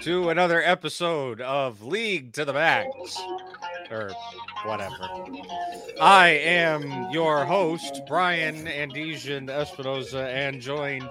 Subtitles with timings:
[0.00, 3.20] to another episode of League to the Max,
[3.90, 4.10] or
[4.64, 5.08] whatever.
[6.00, 11.10] I am your host, Bryan Andesian Espinoza, and joined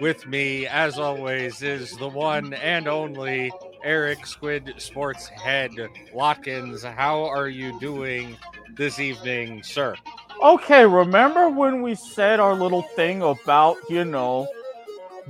[0.00, 3.52] with me, as always, is the one and only
[3.84, 5.72] Eric Squid Sports Head
[6.12, 6.82] Watkins.
[6.82, 8.36] How are you doing
[8.74, 9.94] this evening, sir?
[10.42, 14.48] Okay, remember when we said our little thing about, you know,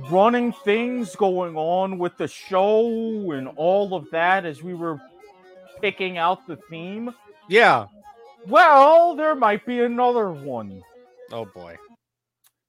[0.09, 4.99] running things going on with the show and all of that as we were
[5.81, 7.13] picking out the theme?
[7.47, 7.87] Yeah.
[8.47, 10.81] Well, there might be another one.
[11.31, 11.77] Oh boy.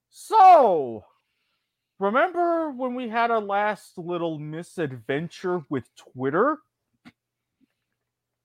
[0.09, 1.03] So,
[1.99, 6.59] remember when we had our last little misadventure with Twitter?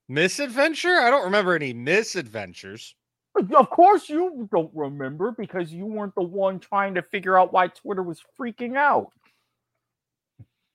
[0.08, 1.00] Misadventure?
[1.00, 2.96] I don't remember any misadventures.
[3.36, 7.68] Of course, you don't remember because you weren't the one trying to figure out why
[7.68, 9.12] Twitter was freaking out.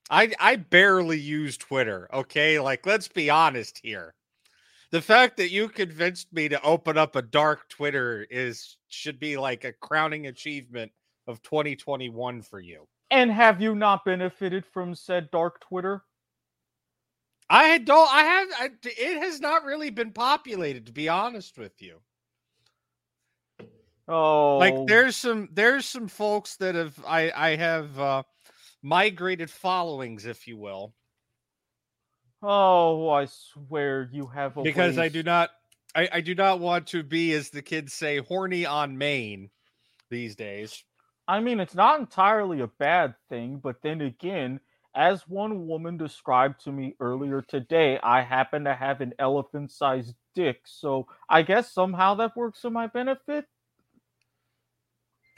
[0.09, 2.59] I I barely use Twitter, okay?
[2.59, 4.13] Like let's be honest here.
[4.91, 9.35] The fact that you convinced me to open up a dark Twitter is should be
[9.37, 10.91] like a crowning achievement
[11.27, 12.87] of 2021 for you.
[13.11, 16.03] And have you not benefited from said dark Twitter?
[17.49, 21.81] I don't I have I, it has not really been populated to be honest with
[21.81, 21.99] you.
[24.07, 24.15] Oh,
[24.59, 28.23] Like there's some there's some folks that have I I have uh
[28.81, 30.95] migrated followings if you will
[32.41, 35.51] oh, I swear you have a because I do not
[35.93, 39.49] I, I do not want to be as the kids say horny on main
[40.09, 40.83] these days.
[41.27, 44.59] I mean, it's not entirely a bad thing, but then again,
[44.95, 50.61] as one woman described to me earlier today, I happen to have an elephant-sized dick,
[50.65, 53.45] so I guess somehow that works to my benefit.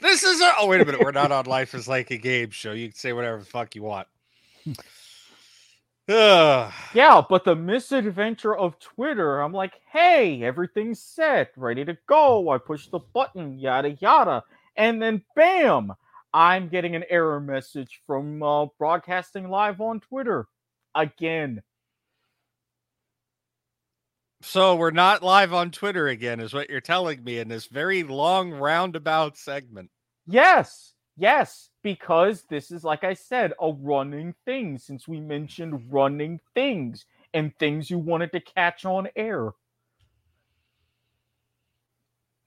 [0.00, 2.50] This is a oh wait a minute, we're not on Life is Like a Game
[2.50, 2.72] show.
[2.72, 4.06] You can say whatever the fuck you want.
[6.08, 6.72] Ugh.
[6.94, 12.48] Yeah, but the misadventure of Twitter, I'm like, hey, everything's set, ready to go.
[12.48, 14.42] I push the button, yada yada,
[14.76, 15.92] and then bam,
[16.32, 20.46] I'm getting an error message from uh, broadcasting live on Twitter
[20.94, 21.62] again.
[24.40, 28.04] So we're not live on Twitter again, is what you're telling me in this very
[28.04, 29.90] long roundabout segment.
[30.26, 36.38] Yes, yes, because this is, like I said, a running thing since we mentioned running
[36.54, 37.04] things
[37.34, 39.50] and things you wanted to catch on air.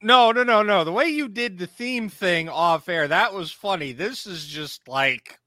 [0.01, 0.83] No, no, no, no.
[0.83, 3.91] The way you did the theme thing off air, that was funny.
[3.91, 5.39] This is just like,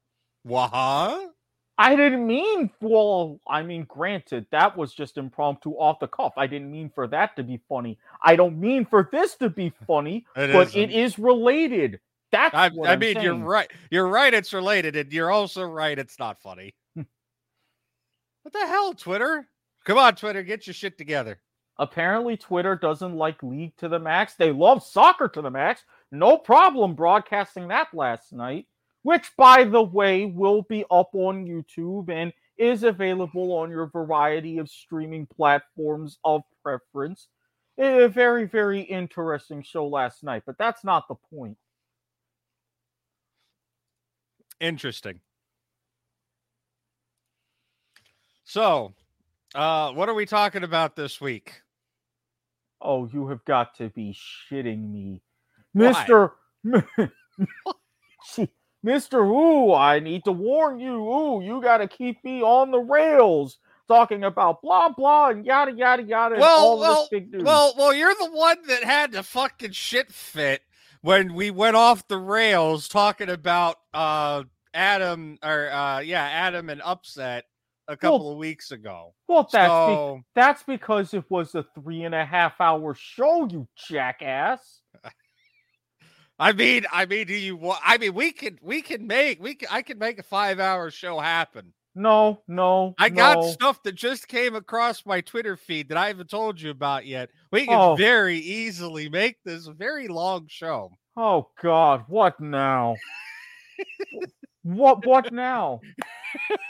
[0.44, 1.33] what?
[1.76, 6.32] I didn't mean, well, I mean, granted, that was just impromptu off the cuff.
[6.36, 7.98] I didn't mean for that to be funny.
[8.22, 10.80] I don't mean for this to be funny, It but isn't.
[10.80, 11.98] it is related.
[12.30, 13.70] That's I, what I mean, you're right.
[13.90, 14.32] You're right.
[14.32, 15.98] It's related, and you're also right.
[15.98, 16.74] It's not funny.
[16.94, 17.06] what
[18.52, 19.48] the hell, Twitter?
[19.84, 21.40] Come on, Twitter, get your shit together.
[21.78, 24.34] Apparently, Twitter doesn't like League to the max.
[24.34, 25.82] They love soccer to the max.
[26.12, 28.66] No problem broadcasting that last night,
[29.04, 34.58] which, by the way, will be up on YouTube and is available on your variety
[34.58, 37.28] of streaming platforms of preference.
[37.78, 41.58] A very, very interesting show last night, but that's not the point.
[44.58, 45.20] Interesting.
[48.44, 48.94] So,
[49.54, 51.60] uh, what are we talking about this week?
[52.80, 54.16] Oh, you have got to be
[54.50, 55.20] shitting me.
[55.72, 56.06] Why?
[56.64, 57.10] Mr.
[58.84, 59.26] Mr.
[59.26, 61.08] Ooh, I need to warn you.
[61.08, 63.58] Ooh, you got to keep me on the rails
[63.88, 66.36] talking about blah, blah, and yada, yada, yada.
[66.38, 67.42] Well, all well, this big news.
[67.42, 70.62] Well, well, you're the one that had the fucking shit fit
[71.00, 74.42] when we went off the rails talking about uh
[74.72, 77.44] Adam or uh yeah, Adam and upset
[77.88, 79.14] a couple of weeks ago.
[79.28, 83.68] well that's, be- that's because it was a three and a half hour show, you
[83.76, 84.80] jackass.
[86.38, 87.80] I mean, I mean, do you want?
[87.84, 91.18] I mean, we could, we can make, we can, I can make a five-hour show
[91.20, 91.72] happen.
[91.94, 92.94] No, no.
[92.98, 96.70] I got stuff that just came across my Twitter feed that I haven't told you
[96.70, 97.30] about yet.
[97.52, 97.94] We can Oh.
[97.94, 100.90] very easily make this a very long show.
[101.16, 102.96] Oh God, what now?
[104.64, 105.80] what what now?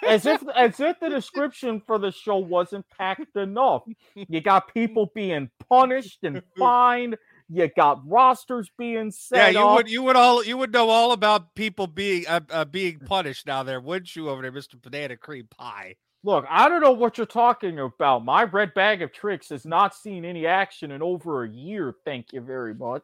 [0.07, 3.85] As if as if the description for the show wasn't packed enough.
[4.15, 7.17] You got people being punished and fined.
[7.51, 9.53] You got rosters being set.
[9.53, 9.77] Yeah, you up.
[9.77, 13.47] would you would all you would know all about people being uh, uh, being punished
[13.47, 15.97] now there, wouldn't you, over there, Mister Banana Cream Pie?
[16.23, 18.25] Look, I don't know what you're talking about.
[18.25, 21.95] My red bag of tricks has not seen any action in over a year.
[22.07, 23.03] Thank you very much.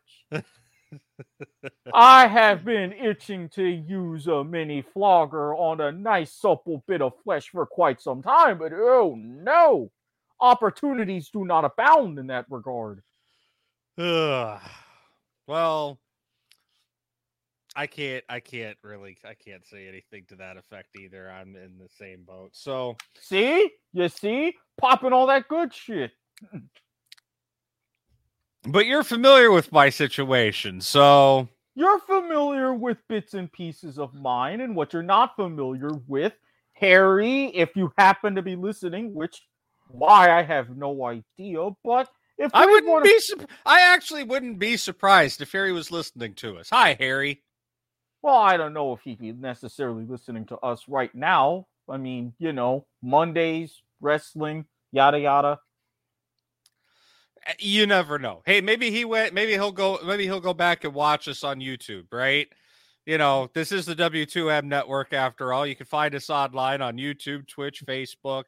[1.92, 7.12] I have been itching to use a mini flogger on a nice supple bit of
[7.22, 9.90] flesh for quite some time, but oh no,
[10.40, 13.02] opportunities do not abound in that regard.
[14.00, 14.60] Ugh.
[15.46, 15.98] Well,
[17.76, 18.24] I can't.
[18.28, 19.18] I can't really.
[19.24, 21.30] I can't say anything to that effect either.
[21.30, 22.50] I'm in the same boat.
[22.52, 23.70] So See?
[23.92, 24.56] You see?
[24.78, 26.12] Popping all that good shit.
[28.64, 34.60] But you're familiar with my situation, so You're familiar with bits and pieces of mine,
[34.60, 36.34] and what you're not familiar with,
[36.72, 39.42] Harry, if you happen to be listening, which
[39.88, 42.08] why I have no idea, but
[42.40, 43.20] if I wouldn't wanna- be.
[43.20, 46.70] Su- I actually wouldn't be surprised if Harry was listening to us.
[46.70, 47.42] Hi, Harry.
[48.22, 51.66] well, I don't know if he'd be necessarily listening to us right now.
[51.88, 55.58] I mean, you know, Mondays, wrestling, yada yada.
[57.46, 58.42] Uh, You never know.
[58.44, 59.32] Hey, maybe he went.
[59.34, 59.98] Maybe he'll go.
[60.04, 62.06] Maybe he'll go back and watch us on YouTube.
[62.12, 62.48] Right.
[63.06, 65.66] You know, this is the W2M network after all.
[65.66, 68.44] You can find us online on YouTube, Twitch, Facebook,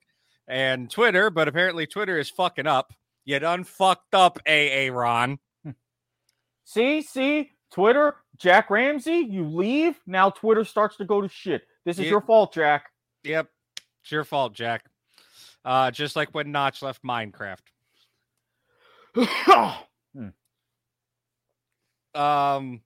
[0.47, 1.31] and Twitter.
[1.31, 2.93] But apparently, Twitter is fucking up.
[3.25, 5.39] You done fucked up, AA Ron.
[6.65, 11.63] See, see, Twitter, Jack Ramsey, you leave, now Twitter starts to go to shit.
[11.85, 12.11] This is Yeah.
[12.13, 12.91] your fault, Jack.
[13.25, 13.49] Yep,
[14.03, 14.85] it's your fault, Jack.
[15.65, 17.61] Uh, just like when Notch left Minecraft.
[22.15, 22.83] Um,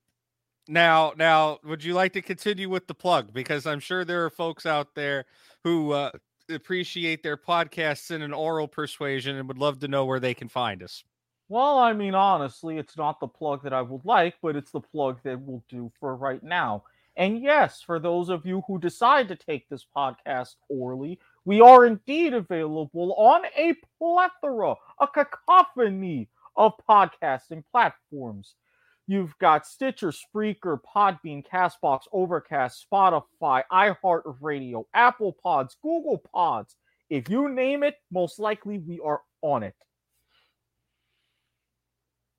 [0.68, 3.32] now, now, would you like to continue with the plug?
[3.32, 5.24] Because I'm sure there are folks out there
[5.64, 6.12] who uh,
[6.50, 10.48] appreciate their podcasts in an oral persuasion and would love to know where they can
[10.48, 11.04] find us.
[11.48, 14.80] Well, I mean, honestly, it's not the plug that I would like, but it's the
[14.80, 16.82] plug that we'll do for right now.
[17.16, 21.86] And yes, for those of you who decide to take this podcast orally, we are
[21.86, 28.56] indeed available on a plethora, a cacophony of podcasting platforms.
[29.06, 36.76] You've got Stitcher, Spreaker, Podbean, Castbox, Overcast, Spotify, iHeartRadio, Apple Pods, Google Pods.
[37.08, 39.76] If you name it, most likely we are on it.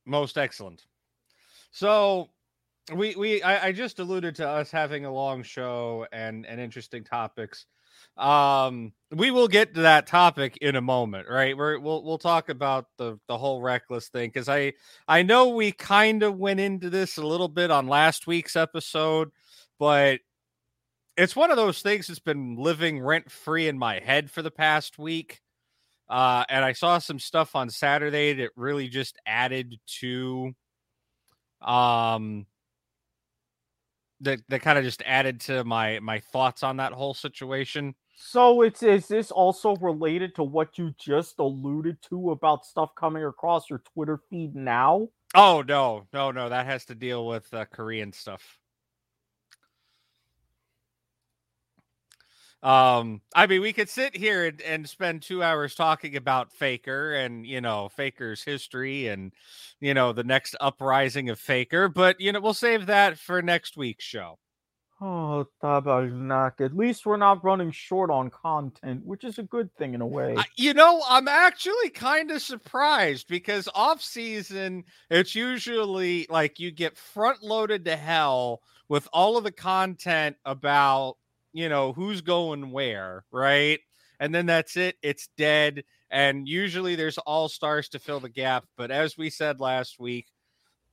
[0.06, 0.86] Most excellent.
[1.72, 2.30] So
[2.94, 7.04] we we I, I just alluded to us having a long show and and interesting
[7.04, 7.66] topics.
[8.18, 11.56] Um we will get to that topic in a moment, right?
[11.56, 14.74] We're, we'll we'll talk about the the whole Rekkles thing cuz I
[15.08, 19.30] I know we kind of went into this a little bit on last week's episode,
[19.80, 20.20] but
[21.18, 24.52] it's one of those things that's been living rent free in my head for the
[24.52, 25.42] past week.
[26.10, 30.54] Uh, and I saw some stuff on Saturday that really just added to,
[31.62, 32.46] um,
[34.22, 37.96] that that kind of just added to my my thoughts on that whole situation.
[38.16, 43.24] So it's is this also related to what you just alluded to about stuff coming
[43.24, 45.10] across your Twitter feed now?
[45.36, 48.58] Oh no, no, no, that has to deal with uh, Korean stuff.
[52.64, 57.14] Um, I mean, we could sit here and, and spend two hours talking about Faker
[57.14, 59.32] and you know Faker's history and
[59.80, 63.78] you know the next uprising of Faker, but you know we'll save that for next
[63.78, 64.40] week's show.
[65.00, 66.60] Oh, Tabarnak.
[66.60, 70.08] At least we're not running short on content, which is a good thing in a
[70.08, 70.36] way.
[70.56, 76.98] You know, I'm actually kind of surprised because off season, it's usually like you get
[76.98, 81.18] front loaded to hell with all of the content about,
[81.58, 83.80] you know, who's going where, right?
[84.20, 85.84] And then that's it, it's dead.
[86.10, 88.66] And usually there's all stars to fill the gap.
[88.78, 90.28] But as we said last week,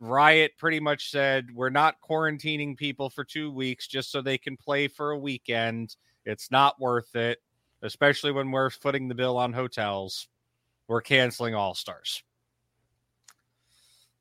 [0.00, 4.56] Riot pretty much said we're not quarantining people for two weeks just so they can
[4.56, 5.96] play for a weekend.
[6.24, 7.38] It's not worth it
[7.84, 10.26] especially when we're footing the bill on hotels.
[10.88, 12.24] We're canceling All Stars.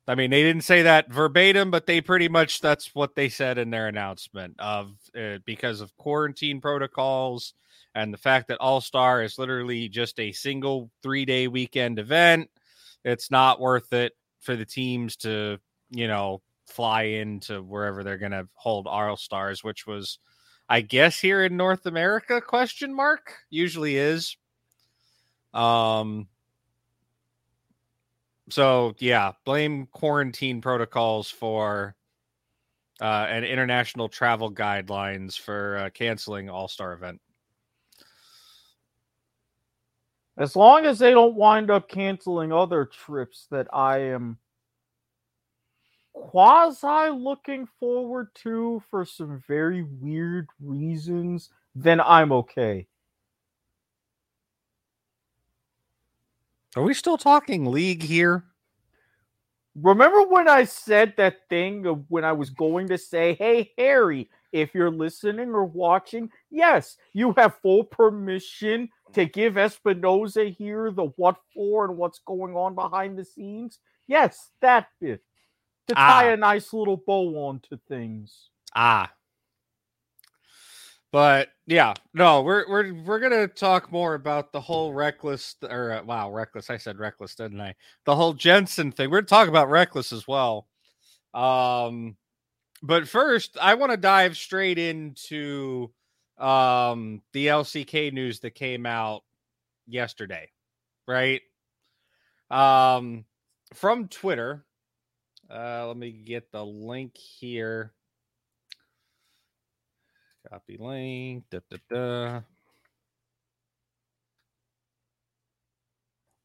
[0.08, 3.58] I mean, they didn't say that verbatim, but they pretty much that's what they said
[3.58, 7.54] in their announcement of uh, because of quarantine protocols
[7.96, 12.50] and the fact that All Star is literally just a single three day weekend event.
[13.06, 15.58] It's not worth it for the teams to,
[15.92, 20.20] you know, fly into wherever they're going to hold All Stars, which was
[20.70, 24.36] I guess here in North America question mark usually is
[25.54, 26.28] um
[28.50, 31.96] so yeah blame quarantine protocols for
[33.02, 37.20] uh and international travel guidelines for uh, canceling all-star event
[40.38, 44.40] As long as they don't wind up canceling other trips that I am
[46.14, 52.88] quasi looking forward to for some very weird reasons, then I'm okay.
[56.76, 58.46] Are we still talking league here?
[59.76, 64.30] Remember when I said that thing of when I was going to say, hey, Harry,
[64.52, 71.06] if you're listening or watching, yes, you have full permission to give Espinoza here the
[71.16, 73.80] what for and what's going on behind the scenes.
[74.08, 75.24] Yes, that bit.
[75.88, 76.34] To tie Ah.
[76.34, 78.50] a nice little bow onto things.
[78.76, 79.12] Ah.
[81.14, 86.04] But yeah, no, we're we're we're gonna talk more about the whole Rekkles or uh,
[86.04, 86.72] wow, Rekkles.
[86.72, 87.76] I said Rekkles, didn't I?
[88.06, 89.12] The whole Jensen thing.
[89.12, 90.68] We're gonna talk about Rekkles as well.
[91.36, 92.18] Um,
[92.82, 95.92] but first, I want to dive straight into
[96.40, 99.22] um the LCK news that came out
[99.86, 100.50] yesterday,
[101.08, 101.42] right?
[102.50, 103.26] Um,
[103.76, 104.66] from Twitter.
[105.48, 107.94] Uh, let me get the link here.
[110.54, 111.46] Copy link.
[111.50, 112.42] Da, da, da.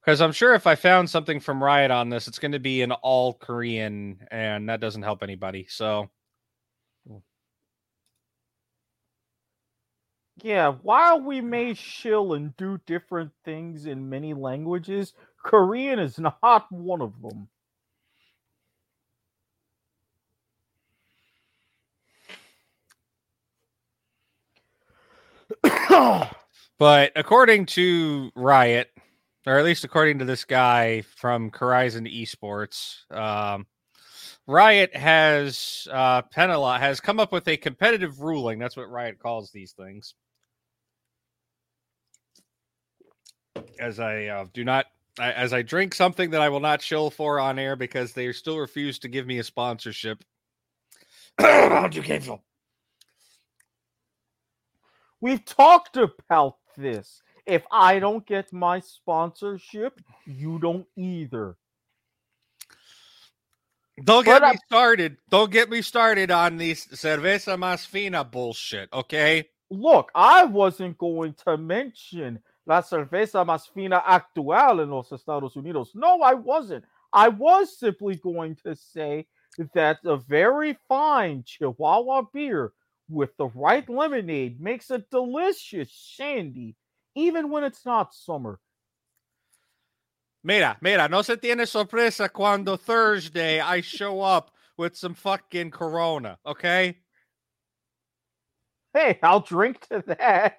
[0.01, 2.81] Because I'm sure if I found something from Riot on this, it's going to be
[2.81, 5.67] in all Korean, and that doesn't help anybody.
[5.69, 6.09] So,
[10.43, 15.13] Yeah, while we may shill and do different things in many languages,
[15.45, 17.49] Korean is not one of them.
[26.79, 28.91] but according to Riot,
[29.47, 33.67] or at least according to this guy from Horizon Esports, um,
[34.47, 38.59] Riot has uh, penalized has come up with a competitive ruling.
[38.59, 40.15] That's what Riot calls these things.
[43.79, 44.87] As I uh, do not,
[45.21, 48.59] as I drink something that I will not chill for on air because they still
[48.59, 50.25] refuse to give me a sponsorship.
[51.39, 52.43] How'd you cancel?
[55.21, 57.23] We've talked about this.
[57.47, 61.57] If I don't get my sponsorship, you don't either.
[64.05, 65.17] Don't get But me started.
[65.31, 68.93] Don't get me started on these cerveza más fina bullshit.
[68.93, 69.49] Okay.
[69.71, 75.89] Look, I wasn't going to mention la cerveza más fina actual in los Estados Unidos.
[75.95, 76.85] No, I wasn't.
[77.13, 79.27] I was simply going to say
[79.75, 82.73] that a very fine Chihuahua beer
[83.09, 86.77] with the right lemonade makes a delicious shandy,
[87.15, 88.61] even when it's not summer.
[90.45, 96.39] Mira, mira, no se tiene sorpresa cuando Thursday I show up with some fucking Corona.
[96.47, 96.99] Okay.
[98.95, 100.59] Hey, I'll drink to that.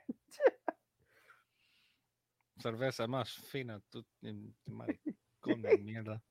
[2.62, 3.82] Cerveza más fina.
[4.24, 6.22] en- maricón de mierda.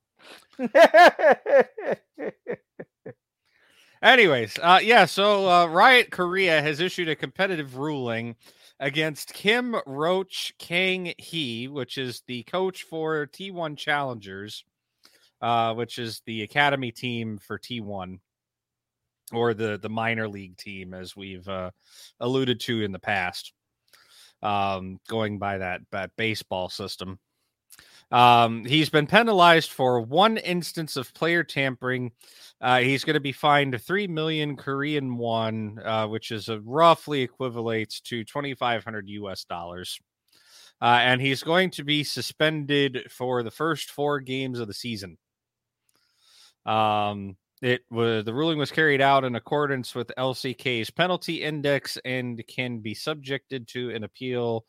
[4.02, 8.36] Anyways, uh, yeah, so uh, Riot Korea has issued a competitive ruling
[8.78, 14.64] against Kim Roach Kang Hee, which is the coach for T1 Challengers,
[15.40, 18.20] uh, which is the academy team for T1
[19.32, 21.70] or the the minor league team, as we've uh,
[22.20, 23.52] alluded to in the past,
[24.42, 27.18] um, going by that, that baseball system.
[28.10, 32.12] Um, he's been penalized for one instance of player tampering.
[32.60, 38.00] Uh, he's going to be fined three million Korean won, uh, which is roughly equivalates
[38.04, 39.44] to twenty five hundred U.S.
[39.44, 39.98] dollars.
[40.80, 45.18] Uh, and he's going to be suspended for the first four games of the season.
[46.64, 52.42] Um, it was the ruling was carried out in accordance with LCK's penalty index and
[52.46, 54.64] can be subjected to an appeal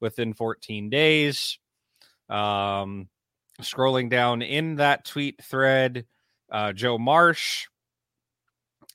[0.00, 1.58] within 14 days.
[2.28, 3.08] Um,
[3.60, 6.06] scrolling down in that tweet thread,
[6.50, 7.66] uh, Joe Marsh,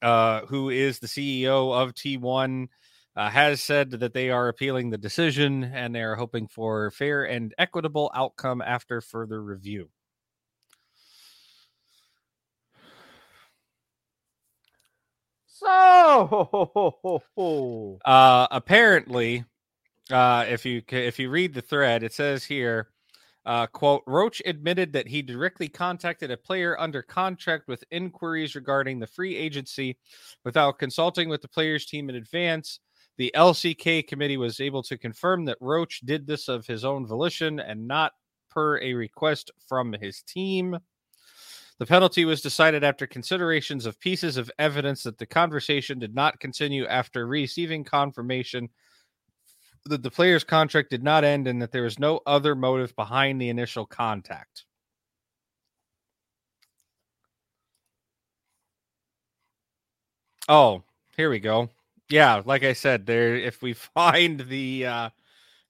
[0.02, 2.68] uh, who is the CEO of T1,
[3.16, 7.24] uh, has said that they are appealing the decision and they are hoping for fair
[7.24, 9.90] and equitable outcome after further review.
[15.60, 17.22] so,
[18.06, 19.44] Uh, apparently,
[20.12, 22.90] uh, if you if you read the thread, it says here,
[23.50, 29.00] uh, "quote Roach admitted that he directly contacted a player under contract with inquiries regarding
[29.00, 29.98] the free agency,
[30.46, 32.80] without consulting with the players' team in advance.
[33.18, 37.60] The LCK committee was able to confirm that Roach did this of his own volition
[37.60, 38.12] and not
[38.52, 40.78] per a request from his team."
[41.80, 46.40] The penalty was decided after considerations of pieces of evidence that the conversation did not
[46.40, 48.70] continue after receiving confirmation
[49.86, 53.42] that the player's contract did not end and that there was no other motive behind
[53.42, 54.66] the initial contact.
[60.48, 60.84] Oh,
[61.16, 61.70] here we go.
[62.10, 65.10] Yeah, like I said, there if we find the uh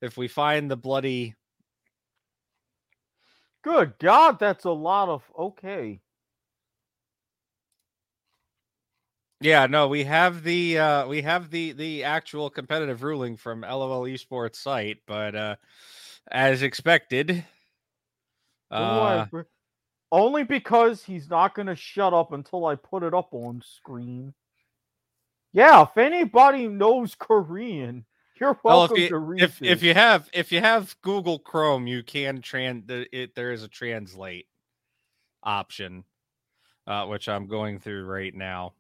[0.01, 1.36] if we find the bloody
[3.62, 6.01] Good God, that's a lot of okay.
[9.41, 14.03] Yeah, no, we have the uh we have the the actual competitive ruling from LOL
[14.03, 15.55] Esports site, but uh
[16.29, 17.46] as expected
[18.69, 19.25] uh
[20.12, 24.34] only because he's not going to shut up until I put it up on screen.
[25.53, 28.05] Yeah, if anybody knows Korean,
[28.39, 31.39] you're well, if welcome you, to read if, if you have if you have Google
[31.39, 34.48] Chrome, you can trans it there is a translate
[35.43, 36.03] option
[36.86, 38.74] uh which I'm going through right now.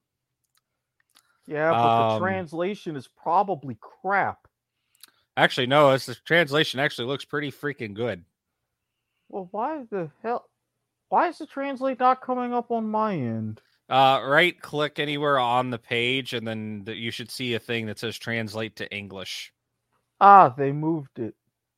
[1.49, 4.47] Yeah, but Um, the translation is probably crap.
[5.35, 8.23] Actually, no, it's the translation actually looks pretty freaking good.
[9.29, 10.47] Well, why the hell?
[11.09, 13.61] Why is the translate not coming up on my end?
[13.89, 17.87] Uh, right click anywhere on the page, and then the, you should see a thing
[17.87, 19.51] that says translate to English.
[20.21, 21.33] Ah, they moved it.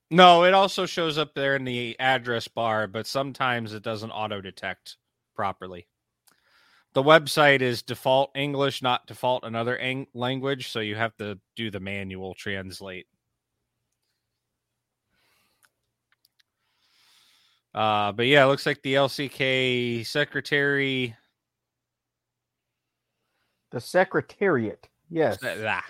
[0.10, 4.42] No, it also shows up there in the address bar, but sometimes it doesn't auto
[4.42, 4.98] detect
[5.34, 5.88] properly.
[6.94, 11.72] The website is default English, not default another ang- language, so you have to do
[11.72, 13.08] the manual translate.
[17.74, 21.16] Uh, but yeah, it looks like the LCK secretary.
[23.72, 24.90] The Secretariat.
[25.10, 25.40] Yes.
[25.44, 25.86] Ah.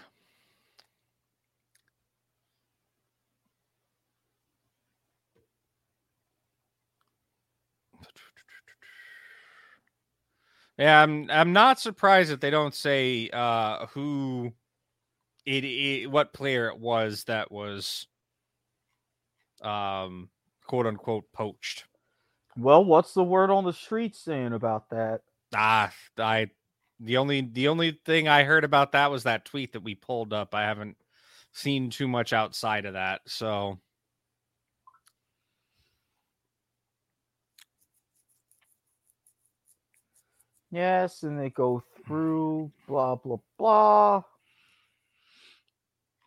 [10.78, 14.52] Yeah, I'm I'm not surprised that they don't say uh who
[15.46, 18.08] it, it what player it was that was
[19.62, 20.30] um
[20.66, 21.86] quote unquote poached.
[22.58, 25.22] Well, what's the word on the street saying about that?
[25.54, 26.50] Ah, I
[27.00, 30.34] the only the only thing I heard about that was that tweet that we pulled
[30.34, 30.54] up.
[30.54, 30.98] I haven't
[31.54, 33.22] seen too much outside of that.
[33.28, 33.80] So
[40.72, 44.24] Yes, and they go through blah blah blah.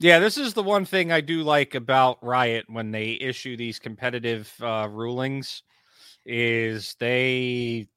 [0.01, 3.79] Yeah, this is the one thing I do like about Riot when they issue these
[3.79, 5.63] competitive uh, rulings
[6.27, 7.89] is they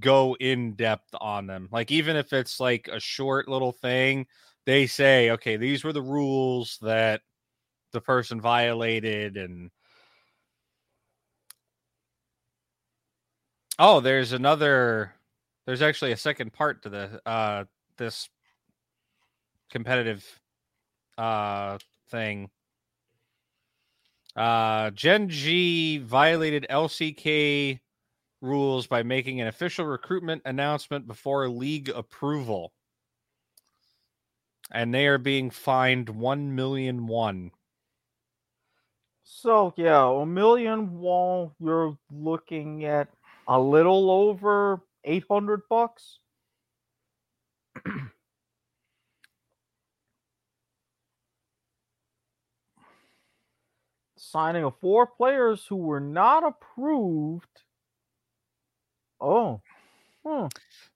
[0.00, 1.68] go in depth on them.
[1.72, 4.26] Like even if it's like a short little thing,
[4.66, 7.22] they say, "Okay, these were the rules that
[7.92, 9.70] the person violated and
[13.78, 15.14] Oh, there's another
[15.68, 17.64] there's actually a second part to the uh
[17.98, 18.30] this
[19.68, 20.24] competitive
[21.18, 21.76] uh
[22.08, 22.48] thing.
[24.34, 27.80] Uh Gen G violated LCK
[28.40, 32.72] rules by making an official recruitment announcement before league approval.
[34.70, 37.50] And they are being fined 1 million won.
[39.22, 41.52] So yeah, a million wall.
[41.60, 43.08] You're looking at
[43.46, 46.18] a little over eight hundred bucks.
[54.16, 57.46] Signing of four players who were not approved.
[59.20, 59.62] Oh.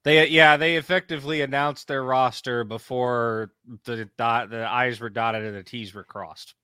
[0.05, 3.53] They yeah, they effectively announced their roster before
[3.85, 6.55] the dot the I's were dotted and the T's were crossed.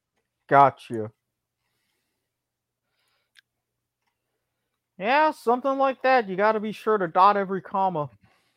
[0.49, 1.11] got you.
[4.99, 6.29] Yeah, something like that.
[6.29, 8.11] You got to be sure to dot every comma.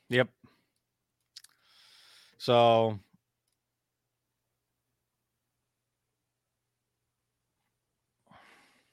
[0.10, 0.28] Yep.
[2.40, 3.00] So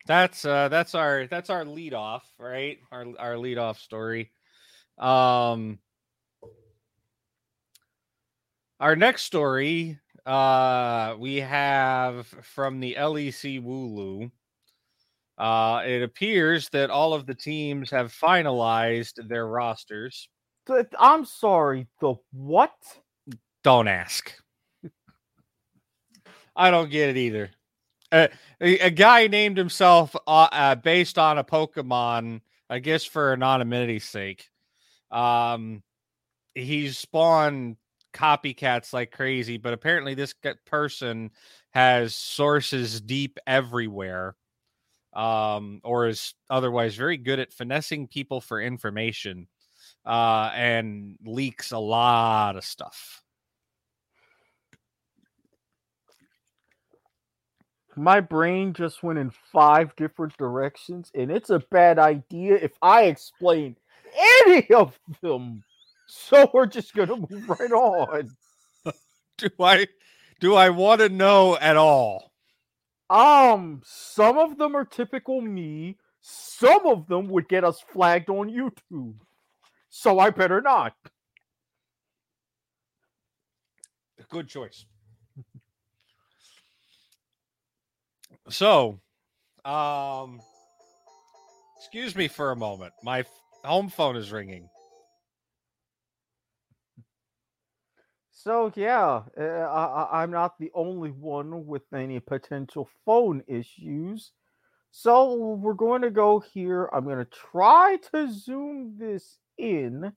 [0.07, 2.79] that's uh that's our that's our lead off, right?
[2.93, 4.31] Our our lead off story.
[4.99, 5.79] Um
[8.79, 14.31] our next story uh we have from the LEC Wooloo.
[15.39, 20.29] Uh it appears that all of the teams have finalized their rosters.
[20.99, 21.87] I'm sorry.
[22.01, 22.75] The what?
[23.65, 24.35] Don't ask.
[26.57, 27.51] I don't get it either.
[28.11, 28.29] Uh,
[28.61, 34.05] a, a guy named himself uh, uh, based on a Pokemon, I guess for anonymity's
[34.05, 34.49] sake.
[35.11, 35.83] Um,
[36.55, 37.77] he's spawned
[38.13, 40.35] copycats like crazy, but apparently this
[40.67, 41.31] person
[41.71, 44.35] has sources deep everywhere.
[45.19, 49.49] Um, or is otherwise very good at finessing people for information,
[50.07, 53.25] uh, and leaks a lot of stuff.
[57.97, 63.07] My brain just went in five different directions, and it's a bad idea if I
[63.07, 63.75] explain
[64.47, 65.65] any of them.
[66.07, 68.31] So we're just gonna move right on.
[69.39, 69.87] Do I
[70.41, 72.28] do I want to know at all?
[73.11, 75.97] Um, some of them are typical me.
[76.21, 79.15] Some of them would get us flagged on YouTube.
[79.89, 80.95] So I better not.
[84.29, 84.85] Good choice.
[88.51, 89.01] So,
[89.65, 90.41] um,
[91.79, 92.93] excuse me for a moment.
[93.03, 93.25] My
[93.65, 94.69] home phone is ringing.
[98.41, 104.31] So yeah, uh, I, I'm not the only one with any potential phone issues.
[104.93, 106.89] So we're going to go here.
[106.93, 110.13] I'm going to try to zoom this in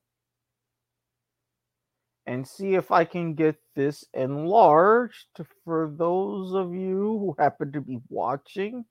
[2.28, 7.82] and see if I can get this enlarged for those of you who happen to
[7.82, 8.86] be watching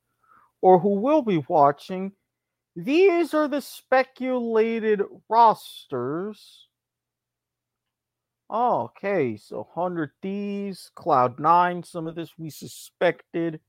[0.61, 2.11] or who will be watching.
[2.75, 6.67] These are the speculated rosters.
[8.53, 13.61] Okay, so 100 Thieves, Cloud9, some of this we suspected.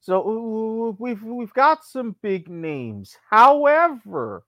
[0.00, 3.18] So we've we've got some big names.
[3.28, 4.44] However,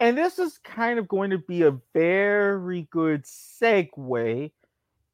[0.00, 4.50] and this is kind of going to be a very good segue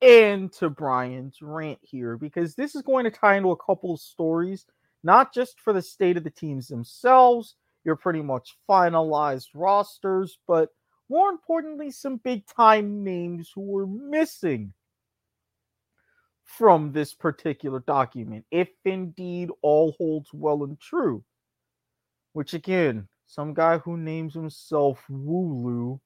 [0.01, 4.65] into Bryan's rant here because this is going to tie into a couple of stories,
[5.03, 10.71] not just for the state of the teams themselves, your pretty much finalized rosters, but
[11.09, 14.73] more importantly, some big time names who were missing
[16.45, 21.25] from this particular document, if indeed all holds well and true.
[22.33, 26.01] Which again, some guy who names himself Wooloo.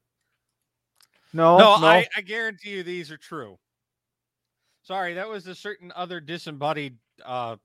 [1.33, 1.87] No, no, no.
[1.87, 3.59] I, I guarantee you these are true.
[4.83, 7.57] Sorry, that was a certain other disembodied uh,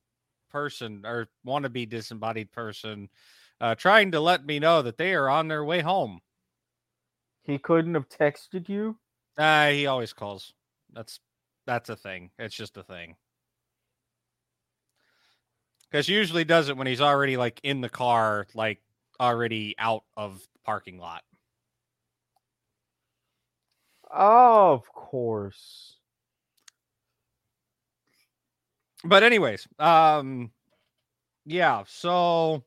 [0.52, 3.10] person or wannabe disembodied person
[3.60, 6.22] uh, trying to let me know that they are on their way home.
[7.48, 8.98] He couldn't have texted you.
[9.38, 10.54] Uh, he always calls.
[10.94, 11.20] That's
[11.66, 12.32] that's a thing.
[12.38, 13.16] It's just a thing.
[15.90, 18.82] Because usually does it when he's already like in the car, like
[19.20, 21.24] already out of the parking lot.
[24.12, 25.96] Of course.
[29.06, 30.52] But anyways, um
[31.46, 32.64] yeah, so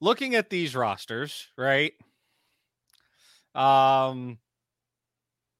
[0.00, 1.92] looking at these rosters, right?
[3.54, 4.38] Um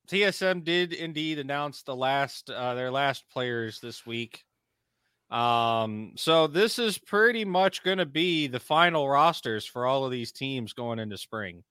[0.09, 4.45] TSM did indeed announce the last uh, their last players this week.
[5.31, 10.11] Um, so this is pretty much going to be the final rosters for all of
[10.11, 11.65] these teams going into spring.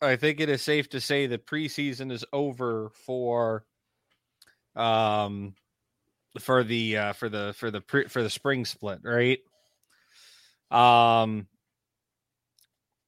[0.00, 3.64] I think it is safe to say the preseason is over for
[4.76, 5.54] um
[6.38, 9.40] for the uh for the for the pre, for the spring split, right?
[10.70, 11.48] Um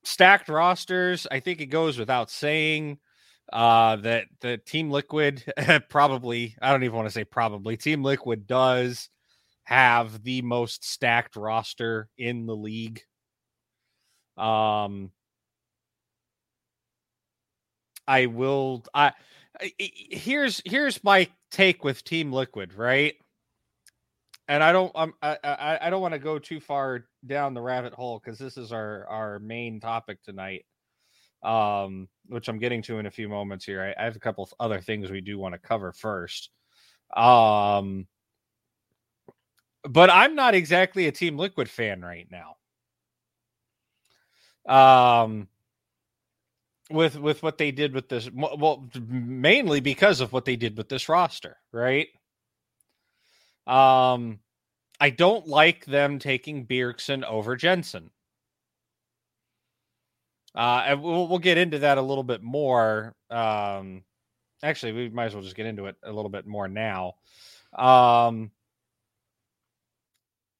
[0.04, 2.98] stacked rosters, I think it goes without saying
[3.52, 5.42] uh that the team liquid
[5.88, 9.08] probably i don't even want to say probably team liquid does
[9.64, 13.02] have the most stacked roster in the league.
[14.36, 15.10] Um
[18.06, 19.12] i will i
[19.78, 23.14] here's here's my take with team liquid right
[24.50, 27.62] and i don't I'm, i i, I don't want to go too far down the
[27.62, 30.66] rabbit hole because this is our our main topic tonight
[31.42, 33.82] um, which I'm getting to in a few moments here.
[33.82, 36.50] I, I have a couple of other things we do want to cover first.
[37.16, 38.06] Um,
[39.84, 42.56] but I'm not exactly a Team Liquid fan right now.
[44.68, 45.48] Um,
[46.90, 50.88] with with what they did with this, well, mainly because of what they did with
[50.88, 52.08] this roster, right?
[53.66, 54.40] Um,
[55.00, 58.10] I don't like them taking Bjergsen over Jensen.
[60.54, 63.14] Uh, and we'll, we'll get into that a little bit more.
[63.30, 64.02] Um,
[64.62, 67.14] actually, we might as well just get into it a little bit more now.
[67.76, 68.50] Um,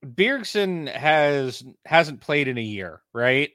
[0.04, 3.50] Bjergsen has hasn't played in a year, right?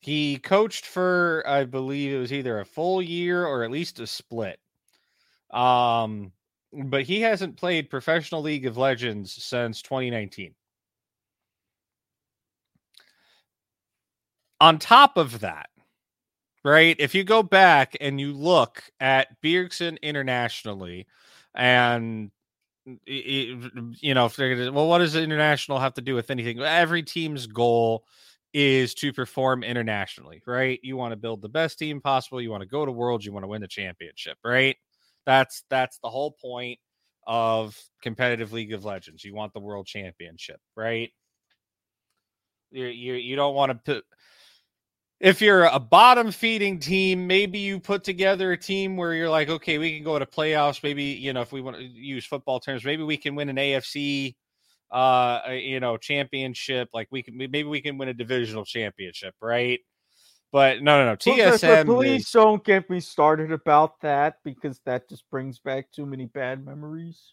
[0.00, 4.06] He coached for, I believe it was either a full year or at least a
[4.06, 4.58] split.
[5.52, 6.32] Um,
[6.72, 10.54] but he hasn't played professional League of Legends since 2019.
[14.62, 15.70] on top of that,
[16.64, 16.94] right?
[17.00, 21.08] If you go back and you look at Bjergsen internationally,
[21.52, 22.30] and
[23.06, 26.60] you know, well, what does international have to do with anything?
[26.60, 28.04] Every team's goal
[28.54, 30.78] is to perform internationally, right?
[30.84, 32.40] You want to build the best team possible.
[32.40, 33.26] You want to go to worlds.
[33.26, 34.76] You want to win the championship, right?
[35.26, 36.78] That's that's the whole point
[37.26, 39.24] of competitive League of Legends.
[39.24, 41.10] You want the world championship, right?
[42.70, 44.04] You you you don't want to put
[45.22, 49.48] if you're a bottom feeding team, maybe you put together a team where you're like,
[49.48, 50.82] okay, we can go to playoffs.
[50.82, 53.54] Maybe, you know, if we want to use football terms, maybe we can win an
[53.54, 54.34] AFC,
[54.90, 56.88] uh, you know, championship.
[56.92, 59.78] Like we can, maybe we can win a divisional championship, right?
[60.52, 61.16] But no, no, no.
[61.16, 61.86] TSM.
[61.86, 66.26] Please is, don't get me started about that because that just brings back too many
[66.26, 67.32] bad memories.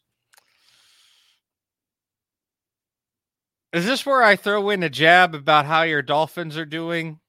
[3.73, 7.19] Is this where I throw in a jab about how your Dolphins are doing?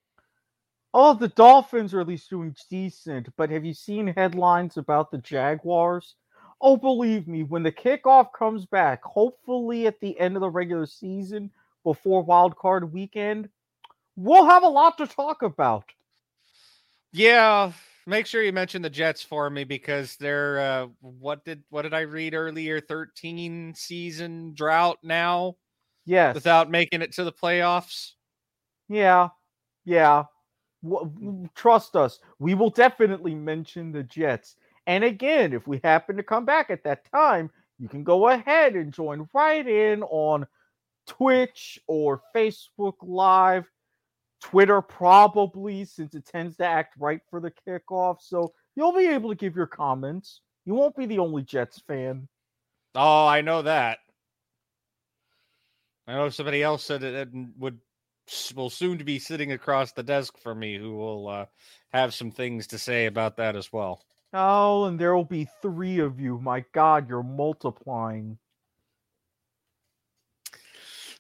[0.95, 5.19] Oh, the Dolphins are at least doing decent, but have you seen headlines about the
[5.19, 6.15] Jaguars?
[6.61, 10.87] Oh, believe me, when the kickoff comes back, hopefully at the end of the regular
[10.87, 11.51] season
[11.85, 13.49] before wild card weekend,
[14.23, 15.85] we'll have a lot to talk about.
[17.13, 17.73] Yeah,
[18.07, 21.95] make sure you mention the Jets for me because they're uh, what did what did
[21.95, 22.81] I read earlier?
[22.81, 25.57] 13 season drought now.
[26.07, 26.35] Yes.
[26.35, 28.13] Without making it to the playoffs.
[28.89, 29.29] Yeah.
[29.85, 30.25] Yeah
[31.55, 34.57] trust us, we will definitely mention the Jets.
[34.87, 38.75] And again, if we happen to come back at that time, you can go ahead
[38.75, 40.47] and join right in on
[41.07, 43.69] Twitch or Facebook Live,
[44.41, 48.17] Twitter, probably, since it tends to act right for the kickoff.
[48.21, 50.41] So you'll be able to give your comments.
[50.65, 52.29] You won't be the only Jets fan.
[52.95, 53.99] Oh, I know that.
[56.07, 57.79] I know somebody else said it would
[58.55, 61.47] will soon to be sitting across the desk from me who will uh,
[61.93, 64.03] have some things to say about that as well.
[64.33, 66.39] Oh, and there will be three of you.
[66.39, 68.39] My God, you're multiplying.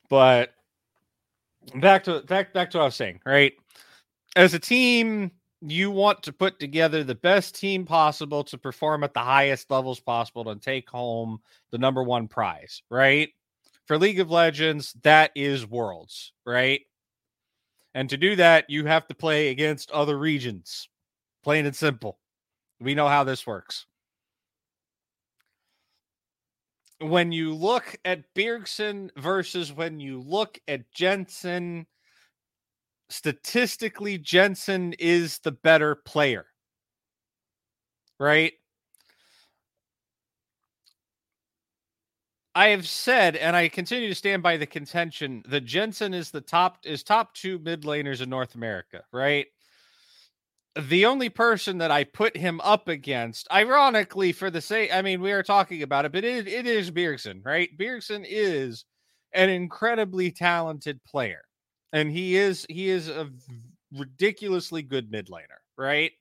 [0.08, 0.52] But
[1.76, 3.52] back to back back to what I was saying, right?
[4.36, 5.30] As a team,
[5.60, 10.00] you want to put together the best team possible to perform at the highest levels
[10.00, 11.38] possible and take home
[11.70, 13.30] the number one prize, right?
[13.86, 16.80] For League of Legends, that is Worlds, right?
[17.94, 20.88] And to do that, you have to play against other regions.
[21.42, 22.18] Plain and simple.
[22.80, 23.86] We know how this works.
[27.00, 31.86] When you look at Bjergsen versus when you look at Jensen,
[33.08, 36.46] statistically, Jensen is the better player.
[38.18, 38.52] Right?
[42.54, 46.40] I have said, and I continue to stand by the contention that Jensen is the
[46.40, 49.46] top is top two mid laners in North America, right?
[50.76, 55.20] The only person that I put him up against, ironically, for the sake, I mean,
[55.20, 57.68] we are talking about it, but it, it is Bjergsen, right?
[57.76, 58.84] Bjergsen is
[59.32, 61.42] an incredibly talented player,
[61.92, 63.30] and he is he is a
[63.96, 66.12] ridiculously good mid laner, right?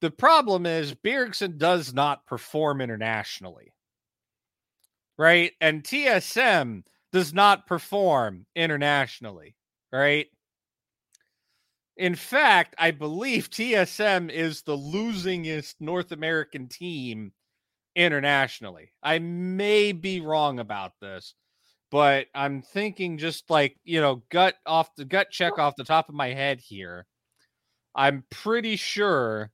[0.00, 3.72] The problem is Bjergsen does not perform internationally
[5.18, 5.52] right?
[5.60, 6.82] And TSM
[7.12, 9.56] does not perform internationally,
[9.92, 10.26] right?
[11.96, 17.32] In fact, I believe TSM is the losingest North American team
[17.94, 18.92] internationally.
[19.02, 21.34] I may be wrong about this,
[21.90, 26.10] but I'm thinking just like, you know, gut off the gut check off the top
[26.10, 27.06] of my head here.
[27.94, 29.50] I'm pretty sure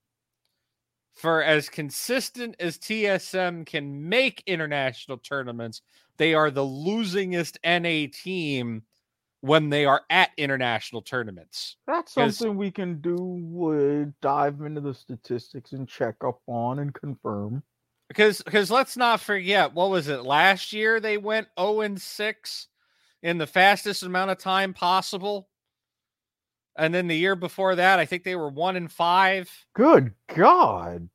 [1.15, 5.83] for as consistent as TSM can make international tournaments,
[6.17, 8.83] they are the losingest NA team
[9.43, 11.77] when they are at international tournaments.
[11.87, 14.07] That's something we can do.
[14.07, 17.63] Uh, dive into the statistics and check up on and confirm.
[18.09, 22.69] Because because let's not forget what was it last year they went 0 and 6
[23.23, 25.49] in the fastest amount of time possible.
[26.77, 29.51] And then the year before that, I think they were one and five.
[29.75, 31.09] Good God.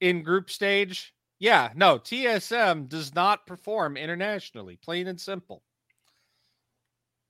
[0.00, 1.14] In group stage.
[1.40, 5.62] Yeah, no, TSM does not perform internationally, plain and simple.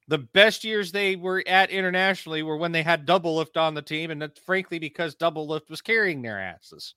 [0.09, 4.11] The best years they were at internationally were when they had Doublelift on the team,
[4.11, 6.95] and that's frankly because Doublelift was carrying their asses.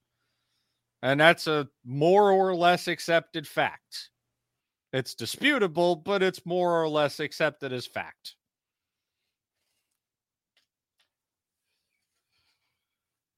[1.02, 4.10] And that's a more or less accepted fact.
[4.92, 8.36] It's disputable, but it's more or less accepted as fact.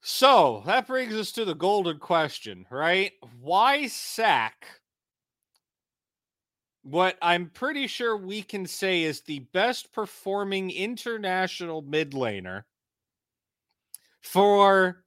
[0.02, 3.12] So that brings us to the golden question, right?
[3.40, 4.79] Why sack
[6.90, 12.64] what I'm pretty sure we can say is the best performing international mid laner
[14.22, 15.04] for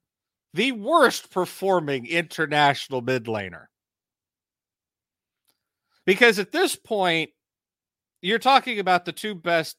[0.55, 3.67] the worst performing international mid laner?
[6.07, 7.31] Because at this point,
[8.21, 9.77] you're talking about the two best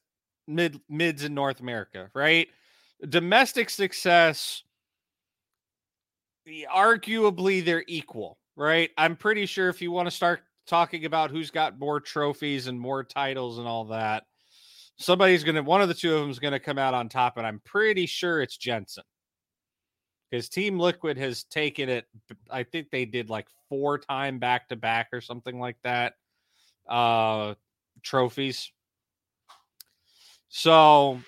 [0.48, 2.48] mid mids in North America, right?
[3.08, 4.64] Domestic success
[6.74, 8.90] arguably they're equal, right?
[8.98, 12.80] I'm pretty sure if you want to start talking about who's got more trophies and
[12.80, 14.24] more titles and all that,
[14.98, 17.46] somebody's gonna one of the two of them is gonna come out on top, and
[17.46, 19.04] I'm pretty sure it's Jensen.
[20.30, 22.06] Because Team Liquid has taken it,
[22.50, 26.14] I think they did like four time back to back or something like that.
[26.88, 27.56] Uh
[28.02, 28.72] trophies.
[30.50, 31.22] So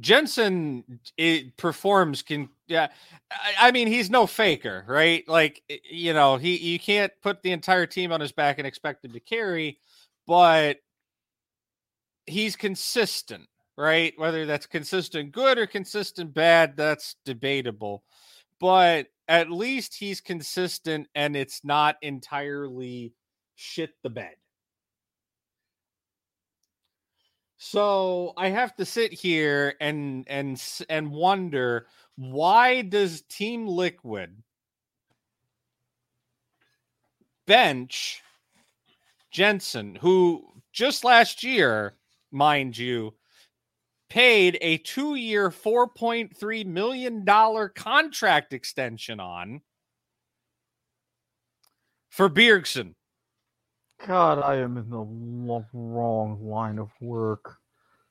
[0.00, 2.88] Jensen it performs can yeah
[3.30, 5.26] I, I, mean he's no Faker right?
[5.26, 9.04] Like you know he you can't put the entire team on his back and expect
[9.04, 9.78] him to carry
[10.26, 10.78] but
[12.26, 14.14] he's consistent right?
[14.16, 18.02] Whether that's consistent good or consistent bad that's debatable.
[18.60, 23.12] But at least he's consistent and it's not entirely
[23.54, 24.34] shit the bed
[27.58, 34.42] so I have to sit here and and and wonder why does Team Liquid
[37.46, 38.22] bench
[39.30, 41.94] Jensen, who just last year,
[42.30, 43.14] mind you,
[44.08, 49.60] paid a two-year, four point three million dollar contract extension on
[52.08, 52.94] for Bjergsen.
[54.04, 55.06] God, I am in the
[55.72, 57.56] wrong line of work.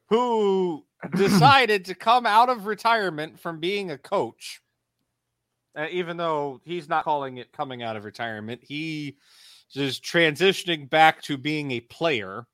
[0.10, 4.62] Who decided to come out of retirement from being a coach,
[5.76, 8.62] uh, even though he's not calling it coming out of retirement.
[8.64, 9.18] He
[9.76, 12.46] is transitioning back to being a player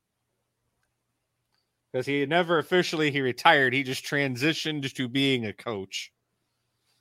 [1.92, 3.72] because he never officially he retired.
[3.72, 6.11] He just transitioned to being a coach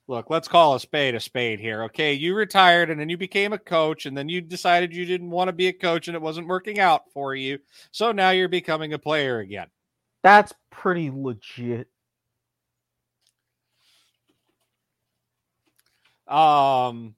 [0.07, 1.83] look, let's call a spade a spade here.
[1.83, 2.13] Okay.
[2.13, 5.47] You retired and then you became a coach and then you decided you didn't want
[5.47, 7.59] to be a coach and it wasn't working out for you.
[7.91, 9.67] So now you're becoming a player again.
[10.23, 11.87] That's pretty legit.
[16.27, 17.15] Um,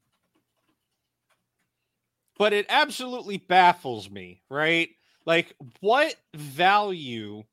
[2.37, 4.89] but it absolutely baffles me, right?
[5.25, 7.43] Like, what value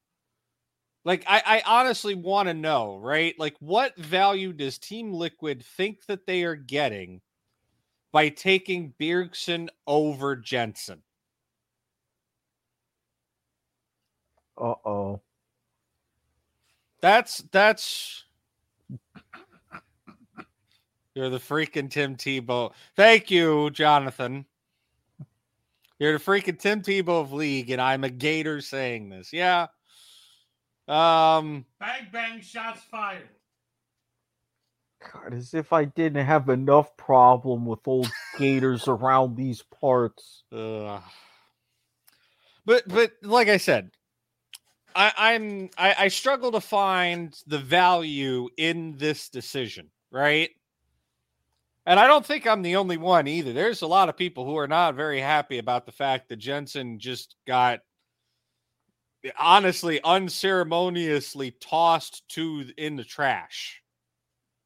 [1.05, 3.35] like I, I honestly want to know, right?
[3.39, 7.21] Like what value does Team Liquid think that they are getting
[8.13, 11.03] by taking Bjergsen over Jensen?
[14.59, 15.21] Uh oh.
[17.01, 18.25] That's that's
[21.15, 22.73] you're the freaking Tim Tebow.
[22.95, 24.45] Thank you, Jonathan.
[25.99, 29.33] You're the freaking Tim Tebow of League, and I'm a Gator saying this.
[29.33, 29.67] Yeah.
[30.91, 33.29] Um, bang bang, shots fired.
[35.13, 40.43] God, as if I didn't have enough problem with old gators around these parts.
[40.53, 41.01] Uh,
[42.67, 43.93] but but like I said,
[44.97, 50.51] I, I'm I, I struggle to find the value in this decision, right?
[51.87, 53.53] And I don't think I'm the only one either.
[53.53, 56.99] There's a lot of people who are not very happy about the fact that Jensen
[56.99, 57.81] just got
[59.39, 63.83] honestly unceremoniously tossed to in the trash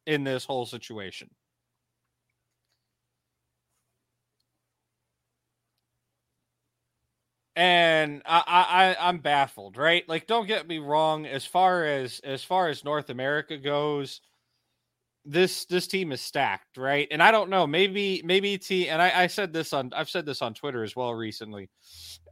[0.05, 1.29] in this whole situation.
[7.55, 12.43] and I, I i'm baffled right like don't get me wrong as far as as
[12.43, 14.21] far as north america goes
[15.25, 17.07] this this team is stacked, right?
[17.11, 20.25] And I don't know, maybe maybe T and I, I said this on I've said
[20.25, 21.69] this on Twitter as well recently.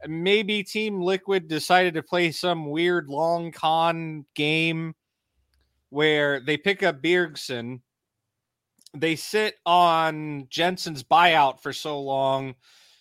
[0.06, 4.94] Maybe Team Liquid decided to play some weird long con game
[5.90, 7.80] where they pick up Bjergsen,
[8.96, 12.54] they sit on Jensen's buyout for so long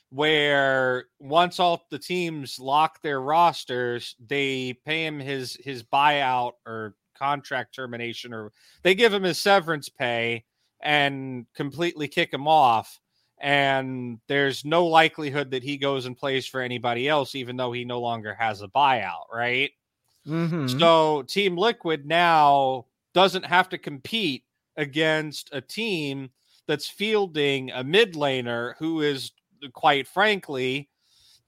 [0.09, 6.95] where once all the teams lock their rosters, they pay him his his buyout or
[7.23, 10.43] contract termination or they give him his severance pay
[10.81, 12.99] and completely kick him off
[13.39, 17.85] and there's no likelihood that he goes and plays for anybody else even though he
[17.85, 19.71] no longer has a buyout right
[20.27, 20.67] mm-hmm.
[20.67, 24.43] so team liquid now doesn't have to compete
[24.75, 26.29] against a team
[26.67, 29.31] that's fielding a mid laner who is
[29.71, 30.89] quite frankly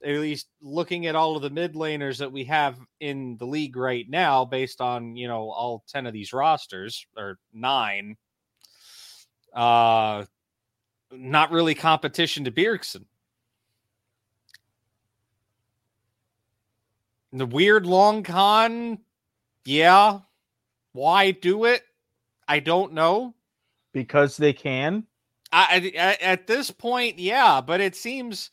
[0.04, 3.76] at least looking at all of the mid laners that we have in the league
[3.76, 8.16] right now, based on you know all ten of these rosters or nine,
[9.54, 10.24] uh,
[11.10, 13.04] not really competition to Bjergsen.
[17.32, 18.98] The weird long con,
[19.64, 20.20] yeah.
[20.92, 21.82] Why do it?
[22.48, 23.34] I don't know.
[23.92, 25.04] Because they can.
[25.52, 28.50] I, I at this point, yeah, but it seems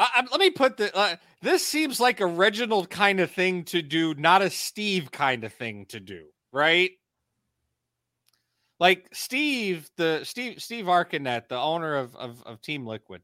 [0.00, 0.96] I, let me put the.
[0.96, 5.44] Uh, this seems like a Reginald kind of thing to do, not a Steve kind
[5.44, 6.90] of thing to do, right?
[8.78, 13.20] Like Steve, the Steve Steve Arhancet, the owner of, of, of Team Liquid.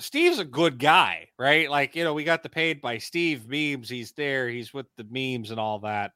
[0.00, 1.70] Steve's a good guy, right?
[1.70, 3.88] Like, you know, we got the paid by Steve memes.
[3.88, 6.12] He's there, he's with the memes and all that.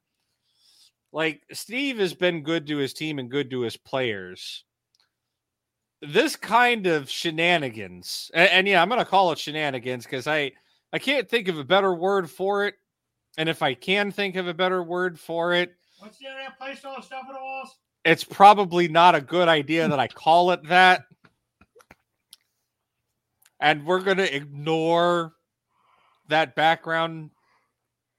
[1.13, 4.65] Like, Steve has been good to his team and good to his players.
[6.03, 10.53] This kind of shenanigans, and, and yeah, I'm gonna call it shenanigans because I
[10.93, 12.75] I can't think of a better word for it.
[13.39, 16.85] And if I can think of a better word for it, What's the other place
[16.85, 17.77] all the stuff on the walls?
[18.05, 21.05] it's probably not a good idea that I call it that.
[23.61, 25.35] And we're going to ignore
[26.29, 27.31] that background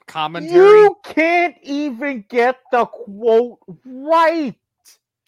[0.07, 0.83] commentary.
[0.83, 4.55] You can't even get the quote right.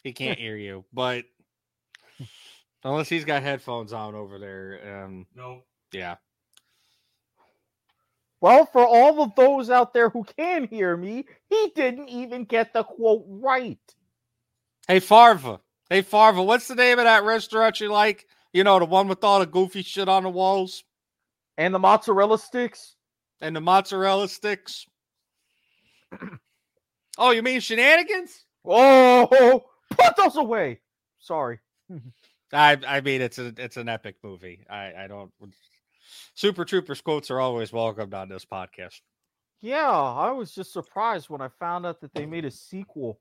[0.04, 1.26] He can't hear you, but
[2.86, 5.64] unless he's got headphones on over there, um, No.
[5.92, 6.16] yeah.
[8.42, 12.74] Well, for all of those out there who can hear me, he didn't even get
[12.74, 13.80] the quote right.
[14.88, 15.60] Hey Farva,
[15.90, 18.28] hey Farva, what's the name of that restaurant you like?
[18.54, 20.84] You know, the one with all the goofy shit on the walls
[21.58, 22.96] And the mozzarella sticks?
[23.42, 24.86] and the mozzarella sticks.
[27.18, 28.46] oh, you mean shenanigans?
[28.64, 30.80] Oh, put those away.
[31.20, 31.60] Sorry.
[32.56, 34.66] I I mean it's a it's an epic movie.
[34.70, 35.32] I I don't
[36.36, 39.02] Super Troopers quotes are always welcomed on this podcast.
[39.62, 43.20] Yeah, I was just surprised when I found out that they made a sequel.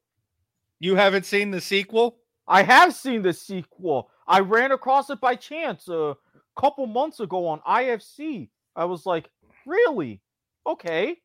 [0.81, 2.19] You haven't seen the sequel?
[2.47, 4.11] I have seen the sequel.
[4.27, 6.17] I ran across it by chance a
[6.59, 8.51] couple months ago on IFC.
[8.77, 9.31] I was like,
[9.65, 10.21] really?
[10.67, 11.17] Okay.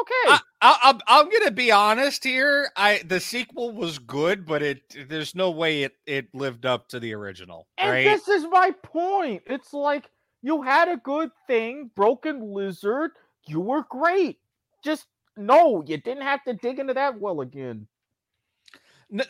[0.00, 0.12] Okay.
[0.26, 2.70] I, I, I'm I'm gonna be honest here.
[2.76, 7.00] I the sequel was good, but it there's no way it it lived up to
[7.00, 8.04] the original, and right?
[8.04, 9.42] this is my point.
[9.46, 10.10] It's like
[10.42, 13.12] you had a good thing, Broken Lizard.
[13.46, 14.38] You were great.
[14.84, 17.86] Just no, you didn't have to dig into that well again.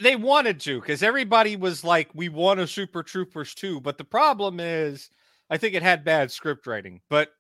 [0.00, 4.04] They wanted to because everybody was like, "We want a Super Troopers too," but the
[4.04, 5.10] problem is,
[5.48, 7.02] I think it had bad script writing.
[7.08, 7.30] But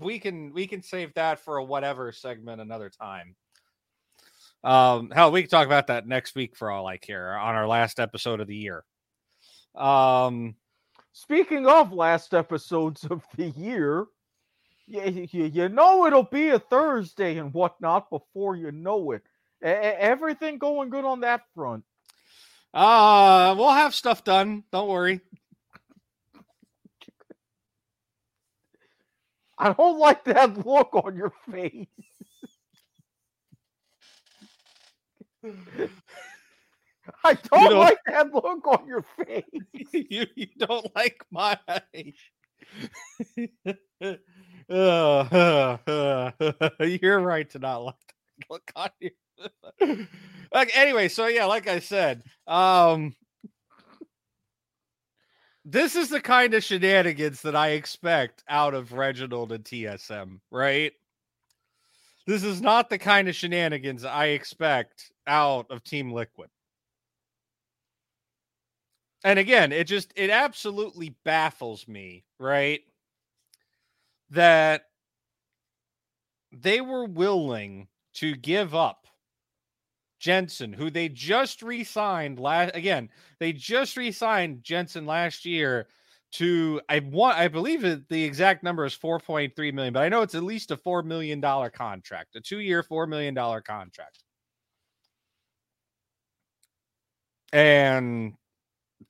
[0.00, 3.34] we can we can save that for a whatever segment another time.
[4.62, 7.66] Um, hell, we can talk about that next week for all I care on our
[7.66, 8.84] last episode of the year.
[9.74, 10.54] Um,
[11.12, 14.06] Speaking of last episodes of the year,
[14.86, 19.22] you, you, you know it'll be a Thursday and whatnot before you know it.
[19.62, 21.84] E- everything going good on that front.
[22.74, 24.62] uh, we'll have stuff done.
[24.72, 25.20] Don't worry.
[29.60, 31.86] I don't like that look on your face.
[37.24, 39.44] I don't know- like that look on your face.
[39.92, 41.82] you you don't like my uh,
[44.70, 46.30] uh, uh,
[46.80, 49.10] you're right to not like that look on you.
[50.54, 53.14] okay, anyway, so yeah, like I said, um
[55.70, 60.92] this is the kind of shenanigans that I expect out of Reginald and TSM, right?
[62.26, 66.50] This is not the kind of shenanigans I expect out of Team Liquid.
[69.22, 72.80] And again, it just it absolutely baffles me, right?
[74.30, 74.86] That
[76.52, 79.06] they were willing to give up
[80.20, 83.08] Jensen, who they just re-signed last again,
[83.40, 85.88] they just re-signed Jensen last year
[86.32, 90.22] to I want I believe it, the exact number is 4.3 million, but I know
[90.22, 94.22] it's at least a 4 million dollar contract, a 2-year 4 million dollar contract.
[97.52, 98.34] And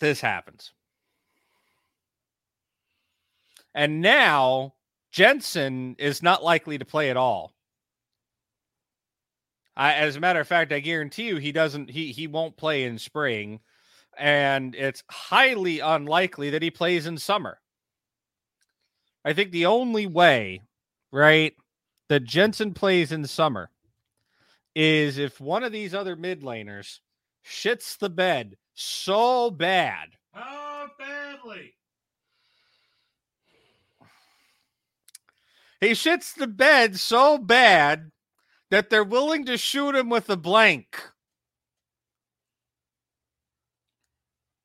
[0.01, 0.73] this happens.
[3.75, 4.75] And now
[5.13, 7.53] Jensen is not likely to play at all.
[9.77, 12.85] I, as a matter of fact, I guarantee you he doesn't he he won't play
[12.85, 13.61] in spring
[14.19, 17.61] and it's highly unlikely that he plays in summer.
[19.25, 20.63] I think the only way,
[21.13, 21.55] right,
[22.09, 23.71] that Jensen plays in summer
[24.75, 27.01] is if one of these other mid laners
[27.45, 31.75] shits the bed so bad How badly?
[35.81, 38.11] He shits the bed so bad
[38.71, 40.97] that they're willing to shoot him with a blank.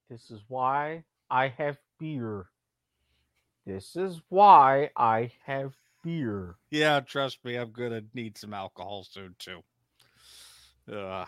[0.09, 2.45] This is why I have beer.
[3.65, 6.55] This is why I have beer.
[6.69, 9.61] Yeah, trust me, I'm gonna need some alcohol soon too.
[10.91, 11.27] Ugh.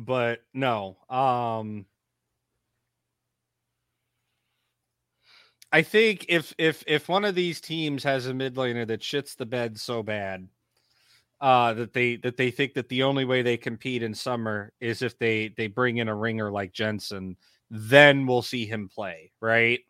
[0.00, 1.86] But no, um
[5.72, 9.36] I think if if if one of these teams has a mid laner that shits
[9.36, 10.48] the bed so bad,
[11.40, 15.02] uh, that they that they think that the only way they compete in summer is
[15.02, 17.36] if they they bring in a ringer like Jensen,
[17.70, 19.80] then we'll see him play, right?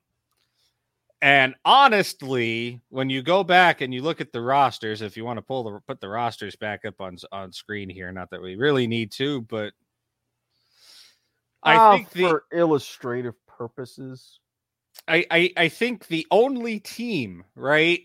[1.20, 5.38] And honestly, when you go back and you look at the rosters, if you want
[5.38, 8.56] to pull the put the rosters back up on on screen here, not that we
[8.56, 9.72] really need to, but
[11.64, 14.40] I Ah, think the for illustrative purposes.
[15.08, 18.02] I, I I think the only team, right?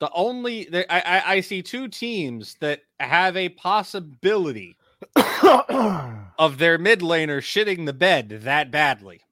[0.00, 4.78] The only the, I, I I see two teams that have a possibility
[5.16, 9.22] of their mid laner shitting the bed that badly.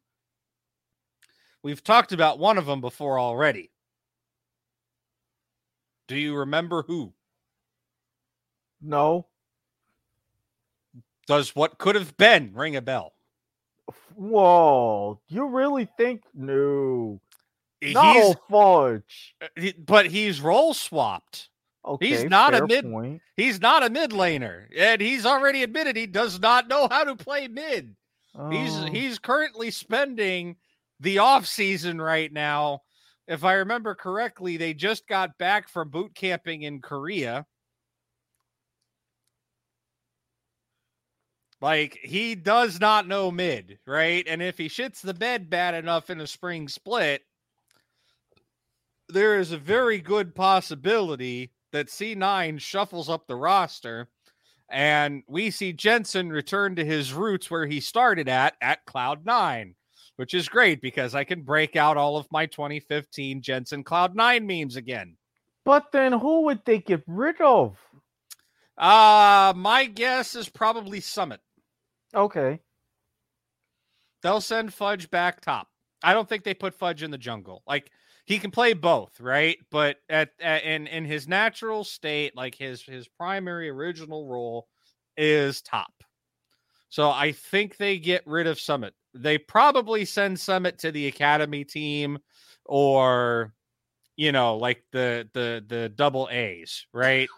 [1.62, 3.70] We've talked about one of them before already.
[6.09, 7.14] Do you remember who?
[8.82, 9.26] no.
[11.28, 13.14] Does what could have been ring a bell?
[14.14, 15.20] Whoa.
[15.28, 17.20] You really think no.
[17.80, 19.35] He's No fudge.
[19.43, 21.51] Uh, but he's role swapped.
[21.87, 22.07] Okay.
[22.09, 23.20] He's not a mid- point.
[23.37, 27.14] He's not a mid laner, and he's already admitted he does not know how to
[27.14, 27.95] play mid.
[28.51, 28.87] He's Oh.
[28.87, 30.57] he's currently spending
[31.01, 32.80] the off season right now.
[33.28, 37.45] If I remember correctly, they just got back from boot camping in Korea.
[41.65, 44.23] Like he does not know mid, right?
[44.29, 47.23] And if he shits the bed bad enough in a spring split,
[49.09, 54.09] there is a very good possibility that C9 shuffles up the roster
[54.69, 59.75] and we see Jensen return to his roots where he started at at Cloud 9,
[60.17, 64.47] which is great because I can break out all of my 2015 Jensen Cloud 9
[64.47, 65.17] memes again.
[65.65, 67.79] But then who would they get rid of?
[68.77, 71.41] Uh my guess is probably Summit.
[72.15, 72.61] Okay.
[74.23, 75.69] They'll send Fudge back top.
[76.03, 77.62] I don't think they put Fudge in the jungle.
[77.67, 77.91] Like
[78.25, 79.59] he can play both, right?
[79.71, 84.69] But at, at in in his natural state, like his his primary original role
[85.17, 85.93] is top.
[86.89, 88.95] So I think they get rid of Summit.
[89.15, 92.19] They probably send Summit to the academy team
[92.65, 93.53] or
[94.17, 97.29] you know, like the the the double A's, right?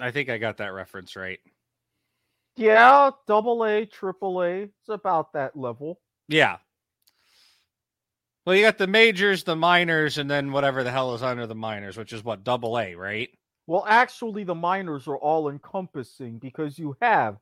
[0.00, 1.38] I think I got that reference right.
[2.56, 4.62] Yeah, double A, triple A.
[4.62, 6.00] It's about that level.
[6.28, 6.58] Yeah.
[8.44, 11.54] Well, you got the majors, the minors, and then whatever the hell is under the
[11.54, 13.30] minors, which is what double A, right?
[13.66, 17.36] Well, actually, the minors are all encompassing because you have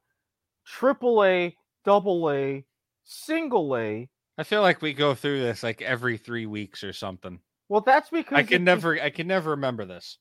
[0.66, 2.64] triple A, double A,
[3.04, 4.08] single A.
[4.36, 7.40] I feel like we go through this like every three weeks or something.
[7.68, 10.18] Well, that's because I can be- never, I can never remember this.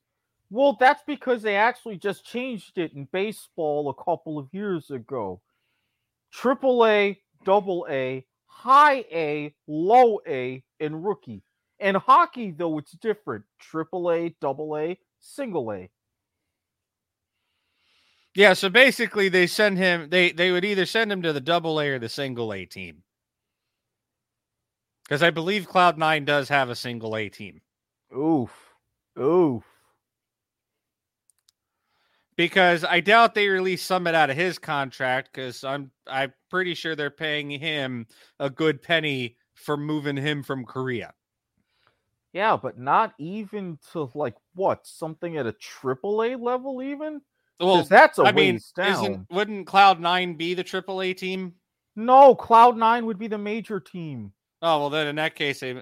[0.49, 5.41] Well, that's because they actually just changed it in baseball a couple of years ago.
[6.31, 11.43] Triple A, double A, high A, low A, and rookie.
[11.79, 13.43] In hockey, though, it's different.
[13.59, 15.89] Triple A, double A, single A.
[18.33, 21.79] Yeah, so basically they send him they they would either send him to the double
[21.81, 23.01] A or the single A team.
[25.03, 27.61] Because I believe Cloud Nine does have a single A team.
[28.15, 28.51] Oof.
[29.19, 29.63] Oof.
[32.37, 36.95] Because I doubt they release Summit out of his contract because I'm I'm pretty sure
[36.95, 38.07] they're paying him
[38.39, 41.13] a good penny for moving him from Korea.
[42.33, 44.85] Yeah, but not even to like what?
[44.85, 47.21] Something at a triple A level, even?
[47.59, 48.91] Well, that's a I mean, down.
[48.91, 51.55] isn't wouldn't Cloud Nine be the AAA team?
[51.97, 54.31] No, Cloud9 would be the major team.
[54.61, 55.81] Oh well, then in that case, they,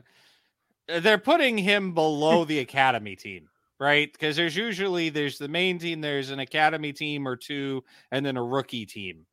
[0.87, 3.49] they're putting him below the academy team,
[3.79, 4.11] right?
[4.11, 8.37] Because there's usually there's the main team, there's an academy team or two, and then
[8.37, 9.25] a rookie team.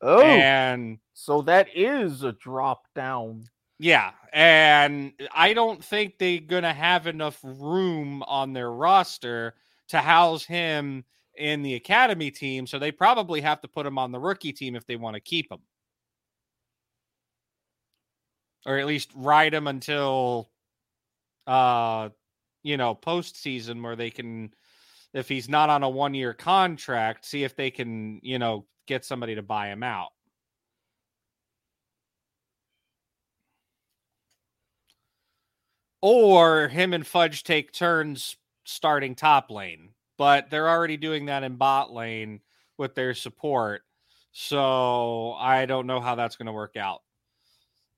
[0.00, 3.48] Oh, And so that is a drop down.
[3.78, 9.54] yeah, and I don't think they're gonna have enough room on their roster
[9.88, 11.04] to house him
[11.36, 14.76] in the academy team, so they probably have to put him on the rookie team
[14.76, 15.60] if they want to keep him.
[18.66, 20.50] Or at least ride him until
[21.46, 22.10] uh
[22.64, 24.52] you know postseason where they can
[25.14, 29.04] if he's not on a one year contract, see if they can, you know, get
[29.04, 30.10] somebody to buy him out.
[36.02, 41.56] Or him and Fudge take turns starting top lane, but they're already doing that in
[41.56, 42.40] bot lane
[42.76, 43.82] with their support.
[44.32, 47.02] So I don't know how that's going to work out.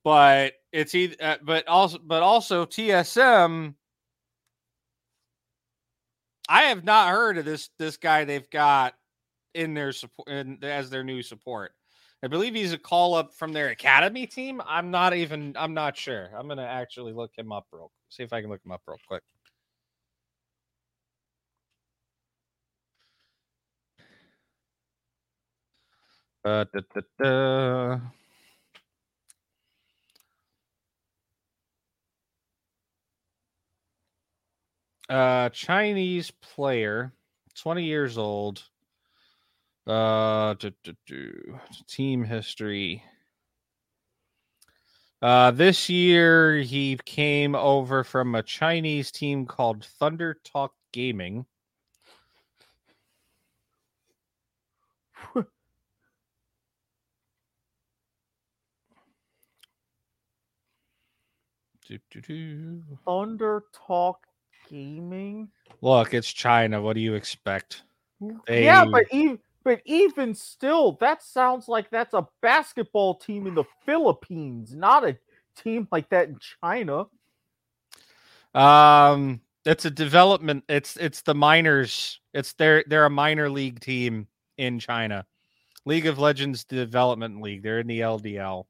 [0.04, 3.74] But it's either, uh, but also, but also TSM.
[6.48, 8.94] I have not heard of this this guy they've got
[9.54, 11.72] in their support in, as their new support.
[12.22, 14.62] I believe he's a call up from their academy team.
[14.66, 15.54] I'm not even.
[15.56, 16.30] I'm not sure.
[16.36, 17.90] I'm gonna actually look him up real.
[18.08, 19.22] See if I can look him up real quick.
[26.44, 28.00] Uh, da, da, da.
[35.08, 37.12] Uh, Chinese player,
[37.54, 38.62] 20 years old.
[39.86, 41.60] Uh, do, do, do.
[41.86, 43.02] team history.
[45.22, 51.46] Uh, this year he came over from a Chinese team called Thunder Talk Gaming.
[61.88, 62.82] Do, do, do.
[63.04, 64.26] Thunder Talk
[64.68, 65.48] Gaming.
[65.80, 66.80] Look, it's China.
[66.80, 67.82] What do you expect?
[68.48, 73.64] Yeah, but even but even still, that sounds like that's a basketball team in the
[73.84, 75.18] Philippines, not a
[75.56, 77.06] team like that in China.
[78.54, 80.64] Um, it's a development.
[80.68, 82.20] It's it's the minors.
[82.32, 85.26] It's they're they're a minor league team in China,
[85.84, 87.62] League of Legends Development League.
[87.62, 88.66] They're in the LDL.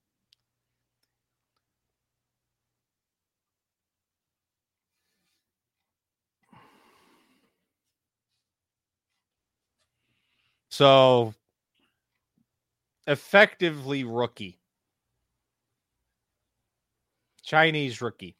[10.77, 11.33] So,
[13.07, 14.59] effectively rookie,
[17.43, 18.37] Chinese rookie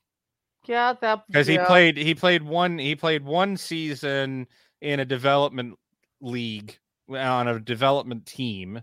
[0.67, 1.63] Yeah, that because yeah.
[1.63, 4.47] he played he played one he played one season
[4.83, 5.79] in a development
[6.21, 6.79] league
[7.09, 8.83] on a development team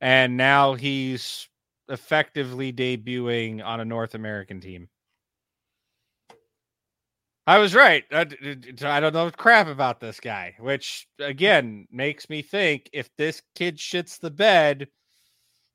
[0.00, 1.46] and now he's
[1.90, 4.88] effectively debuting on a North American team.
[7.46, 8.04] I was right.
[8.12, 13.78] I don't know crap about this guy, which again makes me think if this kid
[13.78, 14.86] shits the bed,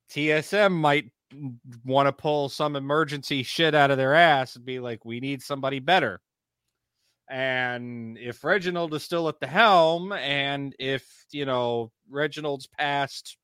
[0.10, 1.12] TSM might
[1.84, 5.42] want to pull some emergency shit out of their ass and be like, we need
[5.42, 6.22] somebody better.
[7.30, 13.38] And if Reginald is still at the helm, and if, you know, Reginald's past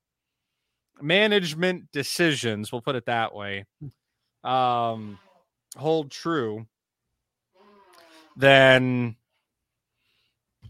[1.02, 3.66] management decisions, we'll put it that way,
[4.46, 5.20] um,
[5.76, 6.66] hold true,
[8.36, 9.16] then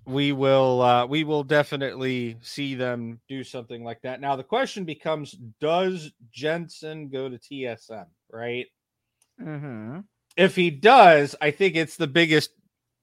[0.06, 4.20] we will uh, we will definitely see them do something like that.
[4.22, 8.08] Now the question becomes: Does Jensen go to TSM?
[8.32, 8.68] Right?
[9.42, 10.00] Mm-hmm.
[10.36, 12.52] If he does, I think it's the biggest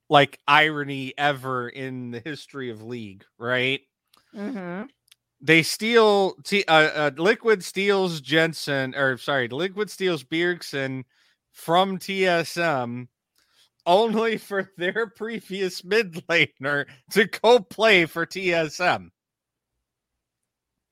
[0.08, 3.24] like irony ever in the history of league.
[3.38, 3.80] Right?
[4.34, 4.86] Mm-hmm.
[5.42, 11.04] They steal T- uh, uh, Liquid steals Jensen, or sorry, Liquid steals Bjergsen
[11.52, 13.08] from TSM
[13.86, 19.10] only for their previous mid laner to go play for TSM.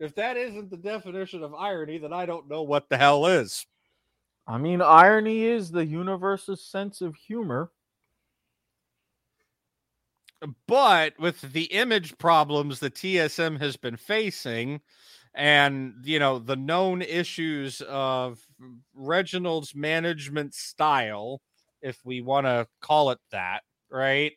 [0.00, 3.66] If that isn't the definition of irony, then I don't know what the hell is.
[4.46, 7.70] I mean, irony is the universe's sense of humor.
[10.68, 14.80] But with the image problems that TSM has been facing,
[15.34, 18.38] and you know the known issues of
[18.94, 21.40] Reginald's management style,
[21.82, 24.32] if we want to call it that, right?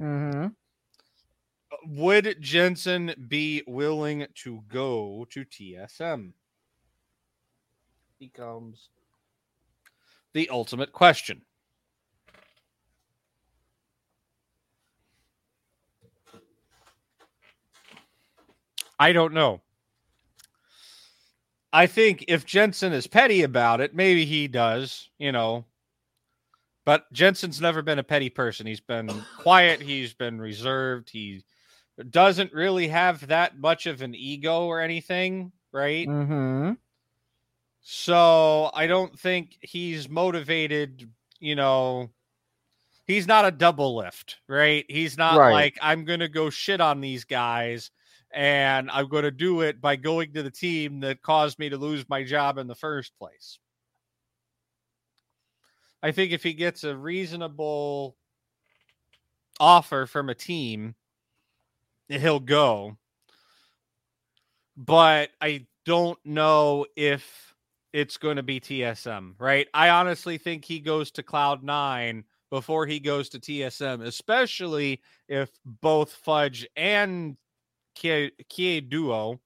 [0.00, 0.48] Mm-hmm.
[1.86, 6.32] Would Jensen be willing to go to TSM?
[8.18, 8.90] Becomes
[10.32, 11.42] the ultimate question.
[18.98, 19.60] I don't know.
[21.72, 25.64] I think if Jensen is petty about it, maybe he does, you know.
[26.84, 28.66] But Jensen's never been a petty person.
[28.66, 29.08] He's been
[29.38, 31.44] quiet, he's been reserved, he
[32.10, 36.08] doesn't really have that much of an ego or anything, right?
[36.08, 36.72] Mm-hmm.
[37.82, 41.10] So I don't think he's motivated,
[41.40, 42.10] you know.
[43.04, 44.84] He's not a Doublelift, right?
[44.88, 45.52] He's not Right.
[45.52, 47.90] like I'm going to go shit on these guys
[48.32, 51.76] and I'm going to do it by going to the team that caused me to
[51.76, 53.58] lose my job in the first place.
[56.02, 58.16] I think if he gets a reasonable
[59.60, 60.94] offer from a team,
[62.08, 62.96] he'll go.
[64.76, 67.54] But I don't know if
[67.92, 69.68] it's going to be TSM, right?
[69.74, 76.12] I honestly think he goes to Cloud9 before he goes to TSM, especially if both
[76.12, 77.36] Fudge and
[77.94, 79.40] Kie Duo.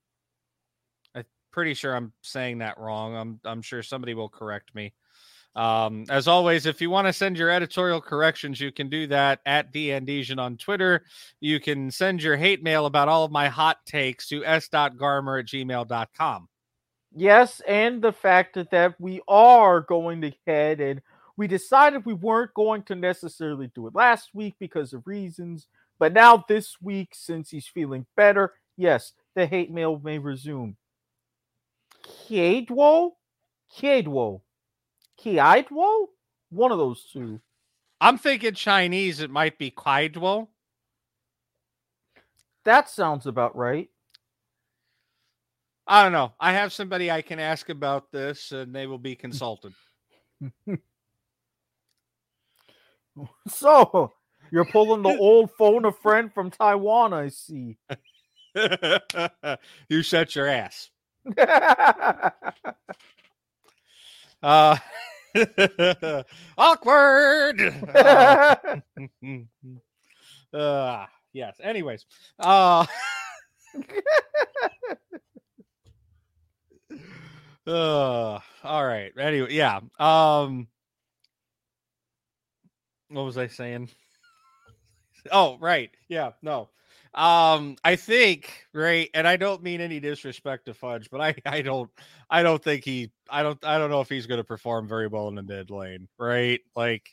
[1.15, 3.17] I'm pretty sure I'm saying that wrong.
[3.17, 4.93] I'm I'm sure somebody will correct me.
[5.57, 9.41] Um, as always, if you want to send your editorial corrections, you can do that
[9.47, 11.05] at DNDesian on Twitter.
[11.41, 15.47] You can send your hate mail about all of my hot takes to s.garmer at
[15.47, 16.49] gmail.com.
[17.15, 21.01] Yes, and the fact that, that we are going to head and
[21.39, 26.13] we decided we weren't going to necessarily do it last week because of reasons, but
[26.13, 30.77] now this week, since he's feeling better, yes, the hate mail may resume.
[32.05, 33.13] Kiedwo?
[33.75, 34.43] Kiedwo.
[35.21, 36.07] Kiedwo?
[36.51, 37.41] One of those two.
[38.01, 40.49] I'm thinking Chinese, it might be Kaidwo.
[42.65, 43.89] That sounds about right.
[45.87, 46.33] I don't know.
[46.41, 49.73] I have somebody I can ask about this and they will be consulted.
[53.49, 54.13] So,
[54.51, 57.79] you're pulling the old phone a friend from Taiwan, I see.
[59.89, 60.91] you shut your ass.
[64.43, 64.77] Uh,
[66.59, 67.61] awkward.
[67.95, 68.57] Uh,
[70.57, 71.57] uh, yes.
[71.63, 72.05] Anyways,
[72.39, 72.87] uh,
[77.67, 79.13] uh, all right.
[79.19, 79.81] Anyway, yeah.
[79.99, 80.69] Um,
[83.09, 83.89] what was I saying?
[85.33, 85.91] Oh, right.
[86.09, 86.33] Yeah.
[86.43, 86.69] No.
[87.17, 91.63] Um, I think right, and I don't mean any disrespect to Fudge, but I I
[91.63, 91.91] don't
[92.29, 95.07] I don't think he I don't I don't know if he's going to perform very
[95.09, 96.61] well in the mid lane, right?
[96.75, 97.11] Like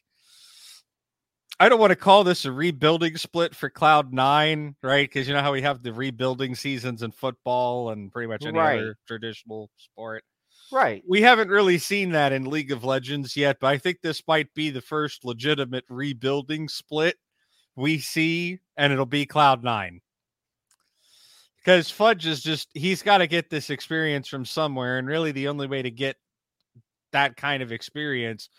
[1.60, 5.08] I don't want to call this a rebuilding split for Cloud Nine, right?
[5.08, 8.60] Because you know how we have the rebuilding seasons in football and pretty much any
[8.60, 8.80] Right.
[8.80, 10.24] other traditional sport.
[10.72, 11.04] right.
[11.08, 14.54] We haven't really seen that in League of Legends yet, but I think this might
[14.56, 17.18] be the first legitimate rebuilding split
[17.76, 20.02] we see, and it'll be Cloud Nine.
[21.58, 24.98] Because Fudge is just, he's got to get this experience from somewhere.
[24.98, 26.18] And really, the only way to get
[27.14, 28.50] that kind of experience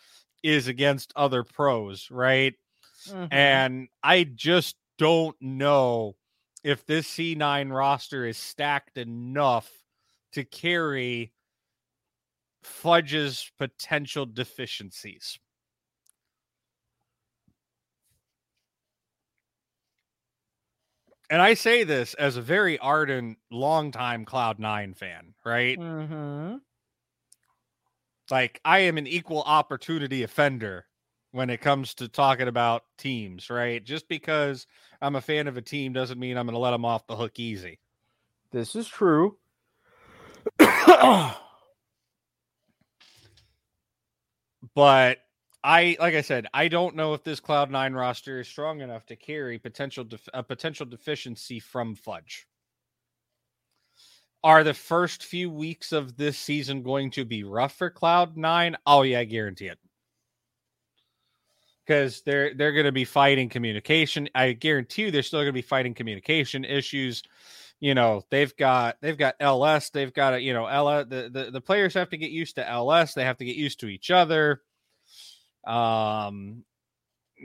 [0.43, 2.55] is against other pros, right?
[3.07, 3.27] Mhm.
[3.31, 6.15] And I just don't know
[6.63, 9.69] if this C9 roster is stacked enough
[10.31, 11.31] to carry
[12.63, 15.37] Fudge's potential deficiencies.
[21.29, 25.79] And I say this as a very ardent, longtime Cloud9 fan, right?
[25.79, 26.61] Mhm.
[28.31, 30.87] like I am an equal opportunity offender
[31.31, 33.83] when it comes to talking about teams, right?
[33.83, 34.65] Just because
[35.01, 37.15] I'm a fan of a team doesn't mean I'm going to let them off the
[37.15, 37.79] hook easy.
[38.51, 39.37] This is true.
[44.73, 45.19] But
[45.65, 49.07] I, like I said, I don't know if this Cloud Nine roster is strong enough
[49.07, 52.45] to carry potential def- a potential deficiency from Fudge.
[54.43, 58.77] Are the first few weeks of this season going to be rough for Cloud Nine?
[58.85, 59.79] Oh yeah, I guarantee it.
[61.83, 64.29] Because they're they're going to be fighting communication.
[64.35, 67.23] I guarantee you, they're still going to be fighting communication issues.
[67.79, 69.89] You know, they've got they've got LS.
[69.89, 71.07] They've got a you know LS.
[71.09, 73.15] The, the the players have to get used to LS.
[73.15, 74.61] They have to get used to each other.
[75.65, 76.63] Um,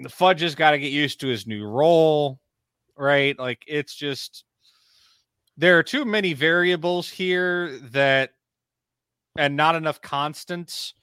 [0.03, 2.39] the Fudge has got to get used to his new role,
[2.97, 3.39] right?
[3.39, 4.45] Like it's just
[5.57, 8.31] there are too many variables here that
[9.37, 10.95] and not enough constants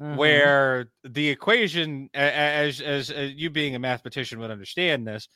[0.00, 0.16] Mhm.
[0.16, 5.28] where the equation as, as as you being a mathematician would understand this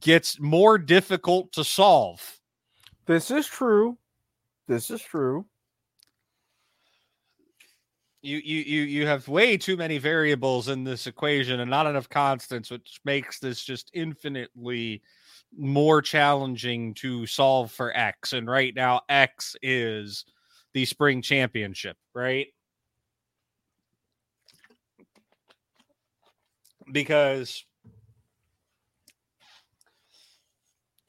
[0.00, 2.40] gets more difficult to solve
[3.04, 3.98] this is true.
[4.66, 5.46] This is true.
[8.22, 12.08] You you you you have way too many variables in this equation and not enough
[12.08, 15.02] constants which makes this just infinitely
[15.56, 18.32] more challenging to solve for x.
[18.32, 20.24] And right now x is
[20.74, 22.48] the spring championship right?
[26.90, 27.64] Because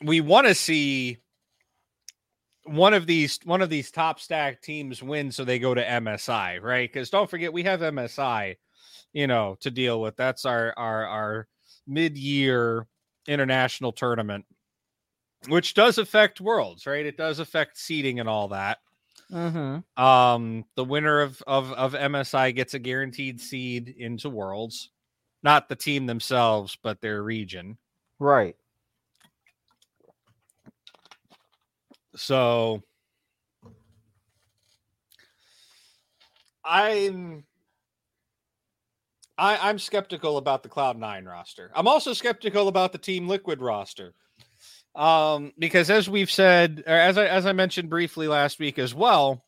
[0.04, 1.18] we want to see
[2.68, 6.62] one of these one of these top stack teams wins, so they go to MSI,
[6.62, 6.92] right?
[6.92, 8.58] Because don't forget we have MSI,
[9.14, 10.16] you know, to deal with.
[10.16, 11.48] That's our our our
[11.88, 12.88] mid-year
[13.28, 14.46] international tournament,
[15.48, 17.06] which does affect worlds, right?
[17.06, 18.80] It does affect seeding and all that.
[19.32, 20.02] Mm-hmm.
[20.02, 24.92] Um, the winner of of of MSI gets a guaranteed seed into worlds,
[25.44, 27.78] not the team themselves, but their region.
[28.20, 28.56] Right.
[32.18, 32.82] So
[36.66, 37.46] I'm
[39.38, 41.72] I, I'm skeptical about the Cloud Nine roster.
[41.76, 44.16] I'm also skeptical about the Team Liquid roster.
[44.96, 48.96] Um, because as we've said, or as I as I mentioned briefly last week as
[48.96, 49.46] well,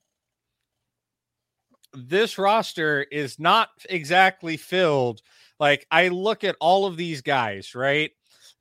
[1.94, 5.22] this roster is not exactly filled.
[5.60, 8.12] Like I look at all of these guys, right?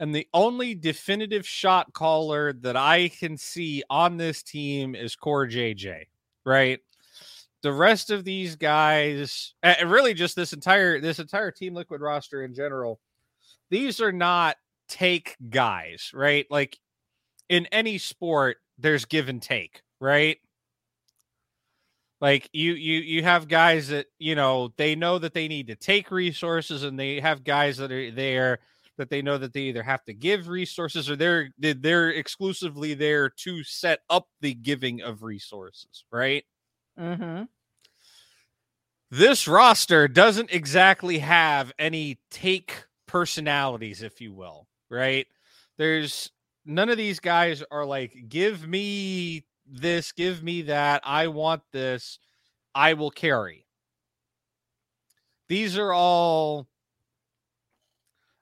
[0.00, 6.04] And the only definitive shot caller that I can see on this team is CoreJJ,
[6.44, 6.78] right?
[7.62, 12.44] The rest of these guys, and really just this entire this entire team liquid roster
[12.44, 13.00] in general,
[13.70, 14.56] these are not
[14.88, 16.46] take guys, right?
[16.48, 16.78] Like
[17.48, 20.38] in any sport, there's give and take, right?
[22.20, 25.74] Like you you you have guys that, you know, they know that they need to
[25.74, 28.60] take resources and they have guys that are there
[28.98, 33.30] that they know that they either have to give resources or they're they're exclusively there
[33.30, 36.44] to set up the giving of resources, right?
[36.98, 37.44] Mm-hmm.
[39.10, 45.26] This roster doesn't exactly have any take personalities, if you will, right?
[45.78, 46.30] There's
[46.66, 51.00] none of these guys are like, give me this, give me that.
[51.04, 52.18] I want this.
[52.74, 53.64] I will carry.
[55.48, 56.66] These are all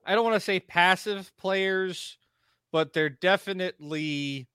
[0.07, 2.19] I don't want to say passive players,
[2.73, 4.49] but they're definitely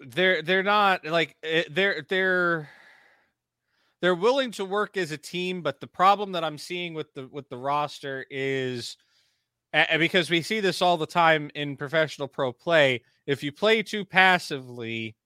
[0.00, 2.68] they're they're not like eh, they're they're
[4.00, 7.28] they're willing to work as a team, but the problem that I'm seeing with the
[7.28, 8.96] with the roster is
[9.98, 14.04] because we see this all the time in professional pro play, if you play too
[14.04, 15.16] passively,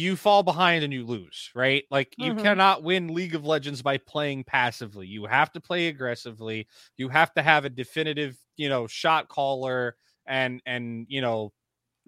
[0.00, 1.84] you fall behind and you lose, right?
[1.90, 2.42] Like you Mhm.
[2.42, 5.06] cannot win League of Legends by playing passively.
[5.06, 6.66] You have to play aggressively.
[6.96, 9.96] You have to have a definitive, you know, shot caller
[10.26, 11.52] and and you know,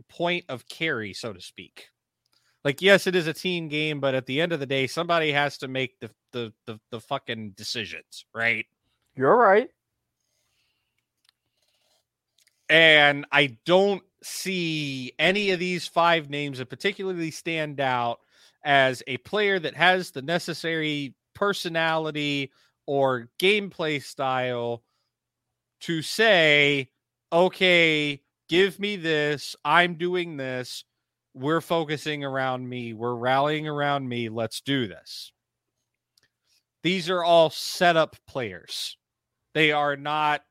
[0.09, 1.88] point of carry, so to speak.
[2.64, 5.32] Like yes, it is a team game, but at the end of the day, somebody
[5.32, 8.66] has to make the the the, the fucking decisions, right?
[9.16, 9.70] You're right.
[12.68, 18.20] And I don't see any of these five names that particularly stand out
[18.64, 22.53] as a player that has the necessary personality
[22.87, 24.83] or gameplay style
[25.81, 26.89] to say,
[27.33, 29.57] okay, give me this.
[29.64, 30.85] I'm doing this.
[31.35, 32.93] We're focusing around me.
[32.93, 34.29] We're rallying around me.
[34.29, 35.33] Let's do this.
[36.83, 38.97] These are all setup players.
[39.55, 40.43] They are not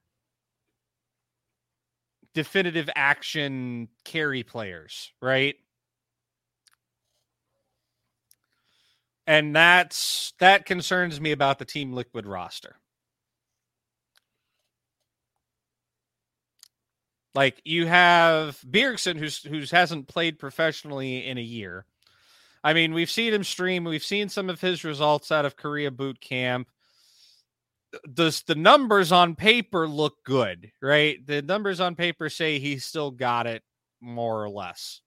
[2.33, 5.55] definitive action carry players, right?
[9.27, 12.75] And that's that concerns me about the Team Liquid roster.
[17.33, 21.85] Like you have Bjergsen, who's who's hasn't played professionally in a year.
[22.63, 23.85] I mean, we've seen him stream.
[23.85, 26.67] We've seen some of his results out of Korea boot camp
[28.13, 31.25] does the numbers on paper look good, right?
[31.25, 33.63] The numbers on paper say he's still got it
[33.99, 35.01] more or less.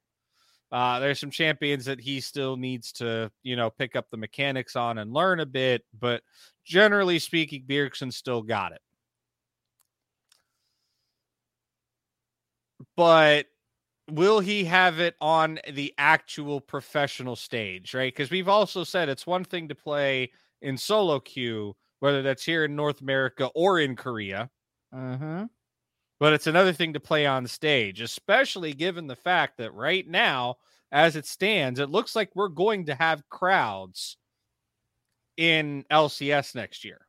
[0.70, 4.74] Uh, there's some champions that he still needs to, you know, pick up the mechanics
[4.76, 6.22] on and learn a bit, but
[6.64, 8.80] generally speaking, Bjergsen still got it.
[12.96, 13.46] But
[14.10, 18.12] will he have it on the actual professional stage, right?
[18.12, 20.30] Because we've also said it's one thing to play
[20.60, 24.50] in solo queue whether that's here in North America or in Korea.
[24.94, 25.44] Mm-hmm.
[26.20, 30.56] But it's another thing to play on stage, especially given the fact that right now,
[30.92, 34.16] as it stands, it looks like we're going to have crowds
[35.36, 37.06] in LCS next year.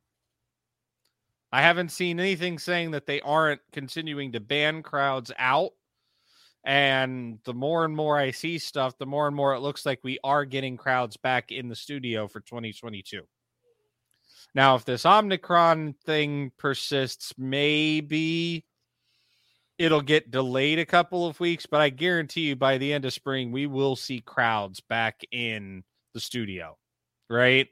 [1.51, 5.71] I haven't seen anything saying that they aren't continuing to ban crowds out.
[6.65, 9.99] And the more and more I see stuff, the more and more it looks like
[10.03, 13.21] we are getting crowds back in the studio for 2022.
[14.53, 18.65] Now, if this Omicron thing persists, maybe
[19.77, 23.13] it'll get delayed a couple of weeks, but I guarantee you by the end of
[23.13, 25.83] spring, we will see crowds back in
[26.13, 26.77] the studio,
[27.29, 27.67] right?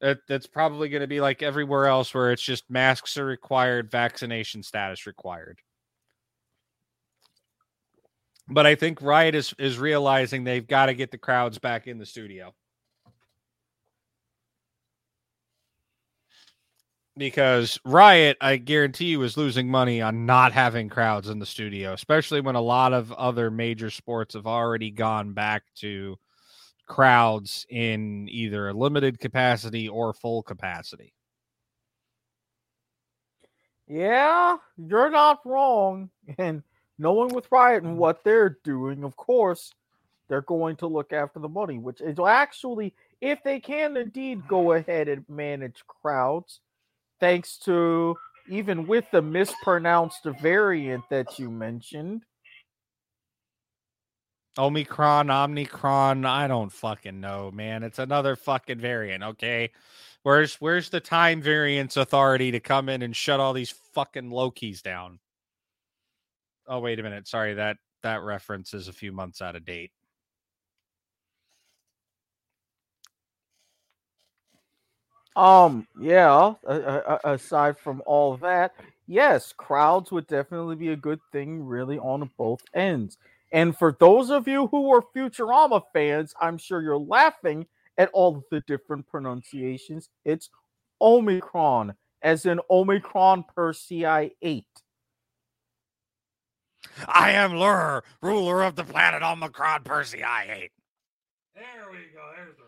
[0.00, 3.90] That, that's probably going to be like everywhere else where it's just masks are required,
[3.90, 5.58] vaccination status required.
[8.48, 11.98] But I think Riot is, is realizing they've got to get the crowds back in
[11.98, 12.54] the studio.
[17.18, 21.92] Because Riot, I guarantee you, is losing money on not having crowds in the studio,
[21.92, 26.16] especially when a lot of other major sports have already gone back to
[26.86, 31.12] crowds in either a limited capacity or full capacity.
[33.86, 36.10] Yeah, you're not wrong.
[36.38, 36.62] And
[36.98, 39.72] knowing with Riot and what they're doing, of course,
[40.28, 44.72] they're going to look after the money, which is actually, if they can indeed go
[44.72, 46.60] ahead and manage crowds,
[47.20, 48.16] thanks to
[48.48, 52.22] even with the mispronounced variant that you mentioned.
[54.56, 57.84] Omicron, Omicron, I don't fucking know, man.
[57.84, 59.70] It's another fucking variant, okay?
[60.24, 64.82] Where's where's the time variance authority to come in and shut all these fucking Lokis
[64.82, 65.20] down?
[66.66, 67.28] Oh, wait a minute.
[67.28, 69.92] Sorry, that that reference is a few months out of date.
[75.38, 78.74] Um, yeah, a- a- a- aside from all that,
[79.06, 83.18] yes, crowds would definitely be a good thing, really, on both ends.
[83.52, 88.38] And for those of you who are Futurama fans, I'm sure you're laughing at all
[88.38, 90.08] of the different pronunciations.
[90.24, 90.50] It's
[91.00, 94.66] Omicron, as in Omicron Persei 8.
[97.06, 100.72] I am Lrrr, ruler of the planet Omicron Persei 8.
[101.54, 102.32] There we go.
[102.36, 102.67] There's the reference.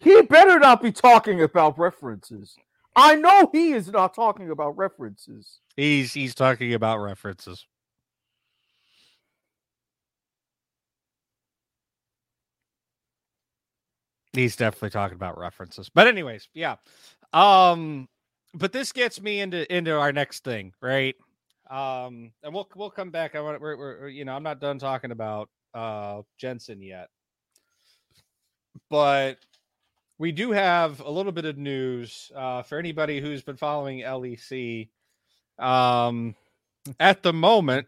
[0.00, 2.56] He better not be talking about references.
[2.94, 5.60] I know he is not talking about references.
[5.76, 7.66] He's he's talking about references.
[14.32, 15.88] He's definitely talking about references.
[15.88, 16.76] But anyways, yeah.
[17.32, 18.08] Um
[18.54, 21.16] but this gets me into into our next thing, right?
[21.70, 23.34] Um and we'll we'll come back.
[23.34, 27.08] I want we're, we're you know, I'm not done talking about uh Jensen yet.
[28.90, 29.38] But
[30.18, 34.88] we do have a little bit of news uh for anybody who's been following LEC.
[35.58, 36.34] Um
[36.98, 37.86] at the moment,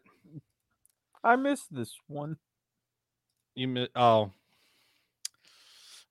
[1.24, 2.37] I missed this one.
[3.55, 4.33] you mi- oh.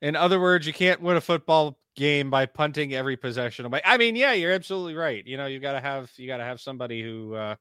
[0.02, 3.82] In other words, you can't win a football game by punting every possession away.
[3.84, 5.26] I mean, yeah, you're absolutely right.
[5.26, 7.56] You know, you got to have you got to have somebody who uh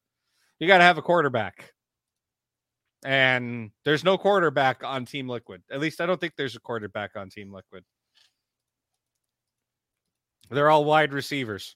[0.60, 1.74] you got to have a quarterback.
[3.06, 5.62] And there's no quarterback on Team Liquid.
[5.72, 7.84] At least I don't think there's a quarterback on Team Liquid.
[10.50, 11.76] They're all wide receivers.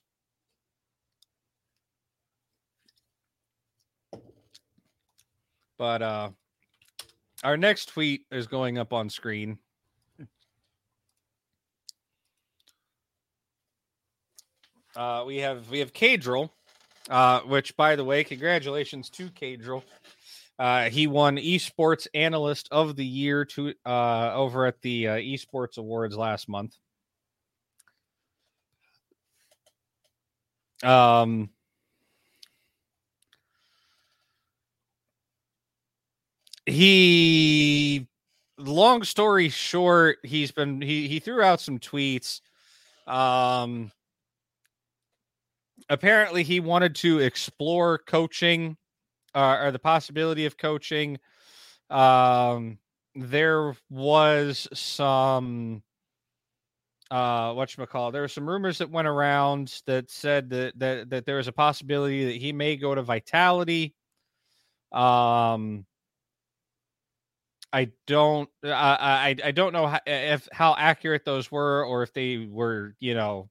[5.78, 6.30] But uh
[7.44, 9.58] our next tweet is going up on screen.
[14.96, 16.50] Uh, we have we have Caedrel,
[17.10, 19.82] uh, which by the way, congratulations to Caedrel.
[20.58, 25.78] Uh, he won Esports Analyst of the Year to uh, over at the uh, Esports
[25.78, 26.76] Awards last month.
[30.84, 31.50] Um,
[36.66, 38.06] he
[38.58, 42.40] long story short he's been he he threw out some tweets.
[43.06, 43.92] Um
[45.90, 48.76] apparently he wanted to explore coaching
[49.34, 51.18] uh, or the possibility of coaching.
[51.90, 52.78] Um
[53.14, 55.83] there was some
[57.10, 61.36] uh whatchamacallit there were some rumors that went around that said that that, that there
[61.36, 63.94] was a possibility that he may go to vitality
[64.92, 65.84] um
[67.72, 72.12] I don't I I I don't know how, if how accurate those were or if
[72.12, 73.50] they were, you know,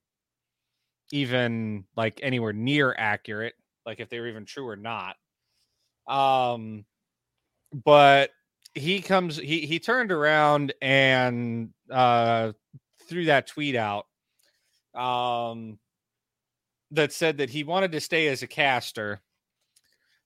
[1.12, 3.54] even like anywhere near accurate,
[3.86, 5.16] like if they were even true or not.
[6.08, 6.84] Um
[7.72, 8.30] but
[8.74, 12.52] he comes he he turned around and uh
[13.08, 14.06] threw that tweet out
[14.94, 15.78] um
[16.90, 19.20] that said that he wanted to stay as a caster.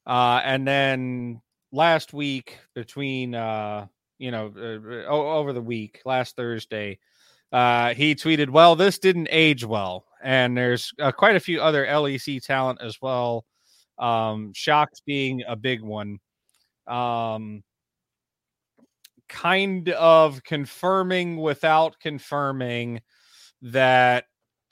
[0.06, 1.40] Uh and then
[1.72, 3.86] last week between uh
[4.18, 6.98] you know uh, over the week last thursday
[7.52, 11.86] uh he tweeted well this didn't age well and there's uh, quite a few other
[11.86, 13.44] lec talent as well
[13.98, 16.18] um Sjokz being a big one
[16.86, 17.62] um
[19.28, 23.00] kind of confirming without confirming
[23.62, 24.24] that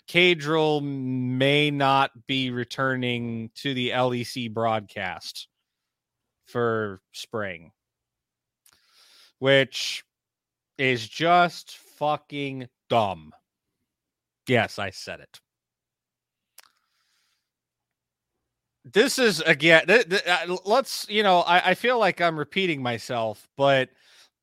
[0.08, 5.48] Caedrel may not be returning to the LEC broadcast
[6.46, 7.72] for spring,
[9.38, 10.04] which
[10.78, 13.32] is just fucking dumb.
[14.46, 15.40] Yes, I said it.
[18.84, 19.88] This is again.
[19.88, 23.88] Th- th- uh, let's, you know, I, I feel like I'm repeating myself, but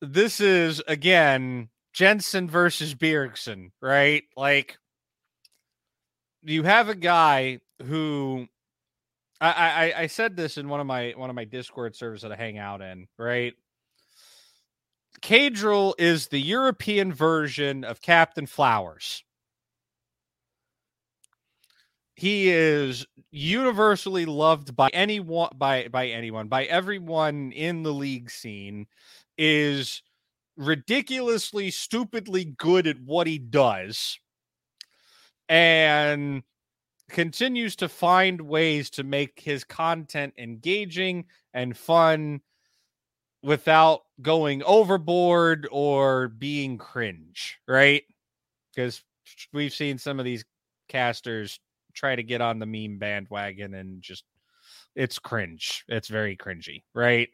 [0.03, 4.23] this is again Jensen versus Bjergsen, right?
[4.35, 4.77] Like,
[6.41, 8.47] you have a guy who
[9.39, 12.31] I, I I said this in one of my one of my Discord servers that
[12.31, 13.53] I hang out in, right?
[15.21, 19.23] Caedrel is the European version of Captain Flowers.
[22.15, 28.87] He is universally loved by anyone by by anyone, by everyone in the league scene,
[29.37, 30.01] is
[30.55, 34.19] ridiculously stupidly good at what he does
[35.49, 36.43] and
[37.09, 42.41] continues to find ways to make his content engaging and fun
[43.41, 48.03] without going overboard or being cringe, right?
[48.73, 49.03] Because
[49.51, 50.45] we've seen some of these
[50.87, 51.59] casters
[51.93, 54.23] try to get on the meme bandwagon and just
[54.95, 55.83] it's cringe.
[55.87, 57.29] It's very cringy, right?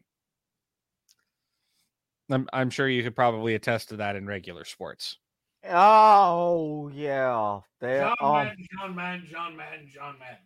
[2.30, 5.18] I'm I'm sure you could probably attest to that in regular sports.
[5.68, 8.32] Oh yeah, they John um.
[8.34, 10.38] Madden, John Madden, John Madden, John Madden.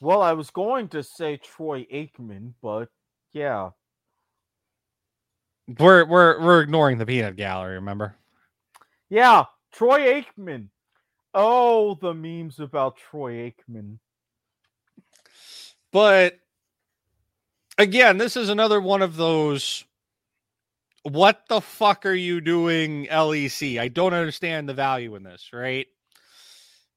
[0.00, 2.88] Well, I was going to say Troy Aikman, but
[3.32, 3.70] yeah,
[5.78, 8.16] We're we're we're ignoring the peanut gallery, remember?
[9.10, 10.68] yeah, Troy Aikman.
[11.34, 13.98] Oh, the memes about Troy Aikman.
[15.92, 16.38] But
[17.78, 19.84] again, this is another one of those
[21.04, 23.78] what the fuck are you doing LEC?
[23.78, 25.86] I don't understand the value in this, right?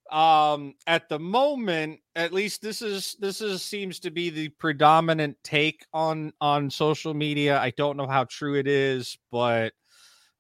[0.10, 5.36] Um at the moment, at least this is this is seems to be the predominant
[5.44, 7.60] take on on social media.
[7.60, 9.74] I don't know how true it is, but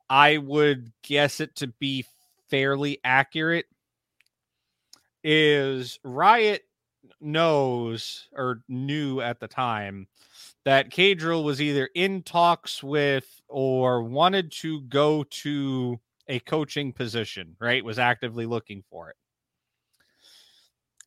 [0.09, 2.05] I would guess it to be
[2.49, 3.65] fairly accurate.
[5.21, 6.63] Is Riot
[7.19, 10.07] knows or knew at the time
[10.67, 15.97] that Caedrel was either in talks with or wanted to go to
[16.27, 17.85] a coaching position, right?
[17.85, 19.15] Was actively looking for it.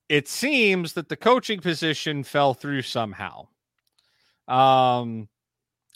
[0.08, 3.48] It seems that the coaching position fell through somehow.
[4.48, 5.28] Um,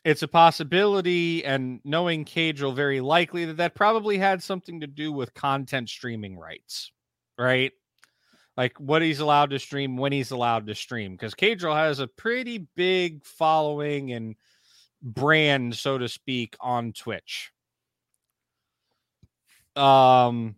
[0.04, 5.10] it's a possibility, and knowing Caedrel, very likely that that probably had something to do
[5.10, 6.92] with content streaming rights,
[7.38, 7.72] right?
[8.56, 12.06] Like what he's allowed to stream when he's allowed to stream because Caedrel has a
[12.06, 14.36] pretty big following and
[15.02, 17.50] brand so to speak on Twitch.
[19.74, 20.54] Um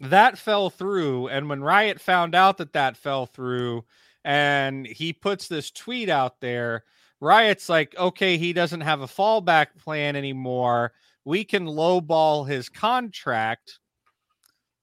[0.00, 3.84] that fell through and when Riot found out that that fell through
[4.24, 6.84] and he puts this tweet out there
[7.20, 10.92] Riot's like okay he doesn't have a fallback plan anymore.
[11.24, 13.80] We can lowball his contract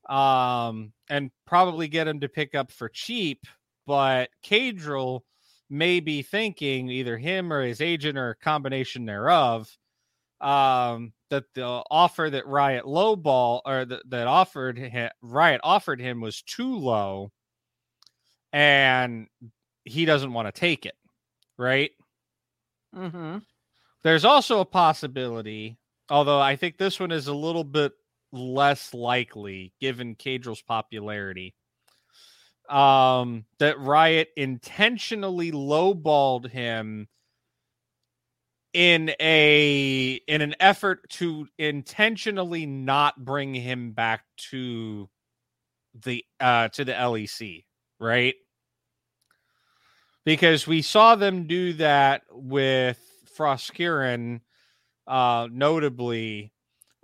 [0.08, 3.45] um, and probably get him to pick up for cheap.
[3.88, 5.22] But Caedrel
[5.70, 9.70] may be thinking either him or his agent or a combination thereof
[10.41, 16.22] um, that the offer that Riot lowball or that, that offered him, Riot offered him
[16.22, 17.32] was too low,
[18.53, 19.28] and
[19.84, 20.95] he doesn't want to take it.
[21.58, 21.91] Right.
[22.95, 23.38] Mm-hmm.
[24.03, 25.78] There's also a possibility,
[26.10, 27.93] although I think this one is a little bit
[28.36, 31.56] less likely given Caedrel's popularity.
[32.70, 37.08] Um, that Riot intentionally lowballed him
[38.76, 45.10] in a in an effort to intentionally not bring him back to
[46.04, 47.64] the uh to the LEC,
[48.02, 48.36] right?
[50.26, 53.00] Because we saw them do that with
[53.38, 54.42] Froskurinn,
[55.08, 56.52] uh notably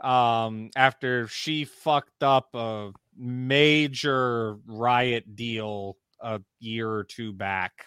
[0.03, 7.85] um after she fucked up a major riot deal a year or two back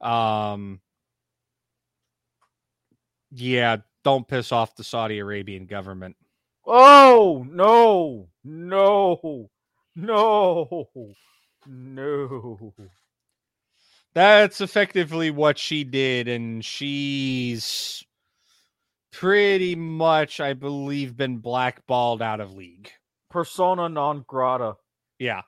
[0.00, 0.80] um
[3.30, 6.16] yeah don't piss off the saudi arabian government
[6.66, 9.50] Oh no, no,
[9.94, 10.88] no,
[11.66, 12.74] no.
[14.14, 18.04] that's effectively what she did and she's
[19.14, 22.90] pretty much i believe been blackballed out of league
[23.34, 24.76] Persona non grata.
[25.18, 25.42] Yeah.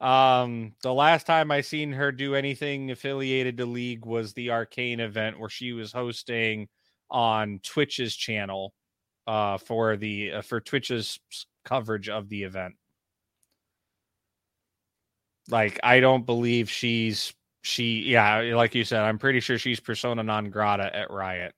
[0.00, 4.98] Um, the last time I seen her do anything affiliated to League was the Arcane
[4.98, 6.66] event where she was hosting
[7.12, 8.74] on Twitch's channel
[9.28, 11.20] uh for the uh, for Twitch's
[11.64, 12.74] coverage of the event.
[15.48, 17.32] Like I don't believe she's
[17.62, 21.54] she yeah, like you said, I'm pretty sure she's persona non grata at Riot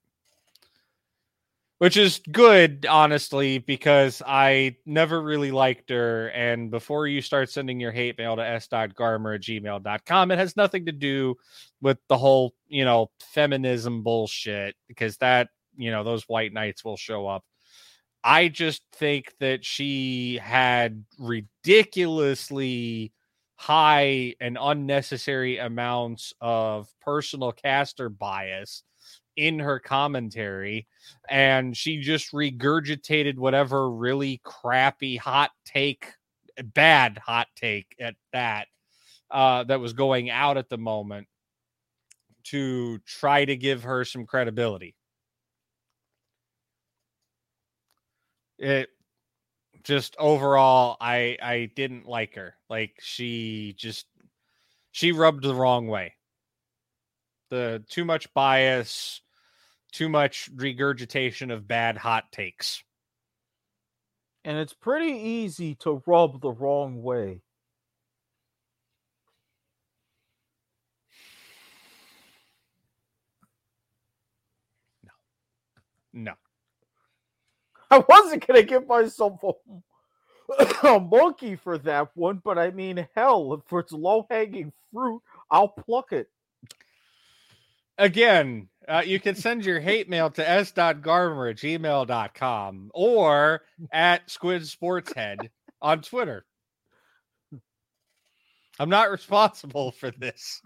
[1.84, 6.28] which is good honestly because i never really liked her.
[6.28, 10.86] And before you start sending your hate mail to s.garmer at gmail.com it has nothing
[10.86, 11.34] to do
[11.82, 16.96] with the whole you know feminism bullshit because that you know those white knights will
[16.96, 17.44] show up.
[18.24, 23.12] I just think that she had ridiculously
[23.56, 28.84] high and unnecessary amounts of personal caster bias
[29.36, 30.86] in her commentary
[31.28, 36.06] and she just regurgitated whatever really crappy hot take
[36.72, 38.68] bad hot take at that
[39.30, 41.26] uh that was going out at the moment
[42.44, 44.94] to try to give her some credibility.
[48.58, 48.90] It
[49.82, 52.54] just overall i i didn't like her.
[52.70, 54.06] Like she just
[54.92, 56.14] she rubbed the wrong way
[57.54, 59.22] the too much bias,
[59.92, 62.82] too much regurgitation of bad hot takes.
[64.44, 67.42] And it's pretty easy to rub the wrong way.
[75.04, 75.12] No.
[76.12, 76.34] No.
[77.88, 83.54] I wasn't gonna give myself a, a monkey for that one, but I mean, hell,
[83.54, 85.22] if it's low hanging fruit,
[85.52, 86.28] I'll pluck it.
[87.98, 93.62] Again, uh, you can send your hate mail to s.garmer at gmail.com or
[93.92, 95.50] at Squid Sports Head
[95.80, 96.44] on Twitter.
[98.78, 100.60] I'm not responsible for this.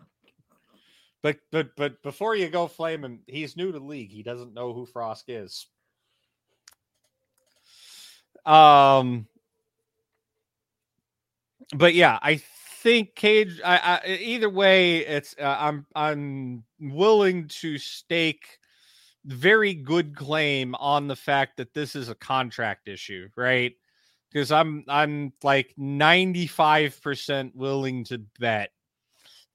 [1.22, 4.12] But but but before you go flame him, he's new to league.
[4.12, 5.66] He doesn't know who Frost is.
[8.46, 9.26] Um
[11.76, 12.40] but yeah, I
[12.82, 13.60] think Cage.
[13.64, 18.58] I, I either way, it's uh, I'm I'm willing to stake
[19.24, 23.72] very good claim on the fact that this is a contract issue, right?
[24.30, 28.70] Because I'm I'm like 95% willing to bet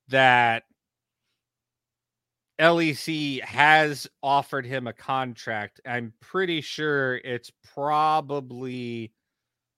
[0.10, 0.64] that
[2.60, 5.82] LEC has offered him a contract.
[5.86, 9.12] I'm pretty sure it's probably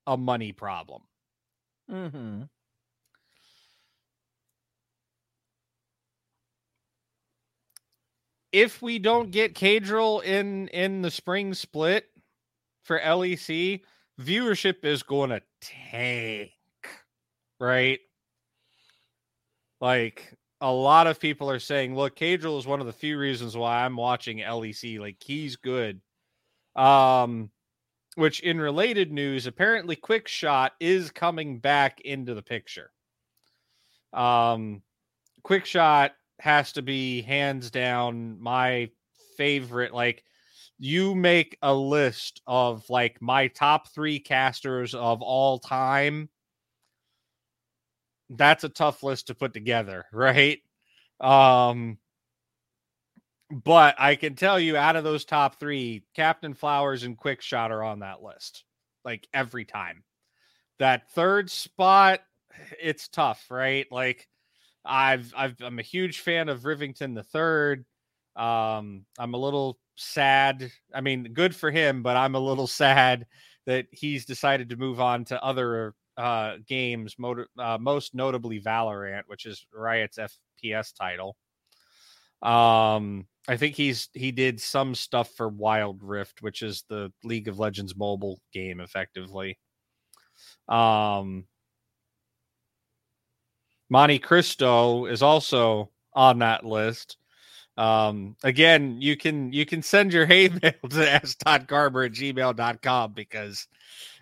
[0.07, 1.01] a money problem.
[1.89, 2.43] Mm-hmm.
[8.55, 12.05] If we don't get Caedrel in in the spring split
[12.83, 13.81] for LEC,
[14.21, 16.51] viewership is going to tank,
[17.59, 17.99] right?
[19.81, 23.57] Like a lot of people are saying, look, Caedrel is one of the few reasons
[23.57, 25.01] why I'm watching LEC.
[25.01, 25.99] Like he's good.
[26.77, 27.49] Um,
[28.15, 32.89] which in related news, apparently Quick Shot is coming back into the picture.
[34.13, 34.81] Um,
[35.43, 38.89] Quick Shot has to be hands down my
[39.37, 39.93] favorite.
[39.93, 40.23] Like,
[40.77, 46.29] you make a list of like my top three casters of all time.
[48.29, 50.59] That's a tough list to put together, right?
[51.21, 51.97] Um,
[53.51, 57.71] but I can tell you out of those top three, Captain Flowers and Quick Shot
[57.71, 58.63] are on that list.
[59.03, 60.03] Like every time.
[60.79, 62.21] That third spot,
[62.81, 63.85] it's tough, right?
[63.91, 64.27] Like
[64.85, 67.85] I've I've I'm a huge fan of Rivington the third.
[68.35, 70.71] Um, I'm a little sad.
[70.93, 73.25] I mean, good for him, but I'm a little sad
[73.65, 77.15] that he's decided to move on to other uh games,
[77.59, 81.35] uh, most notably Valorant, which is Riot's FPS title.
[82.41, 87.47] Um, I think he's he did some stuff for Wild Rift, which is the League
[87.47, 89.57] of Legends mobile game, effectively.
[90.67, 91.45] Um,
[93.89, 97.17] Monte Cristo is also on that list.
[97.77, 103.67] Um, again, you can you can send your hate mail to s.garber at gmail.com because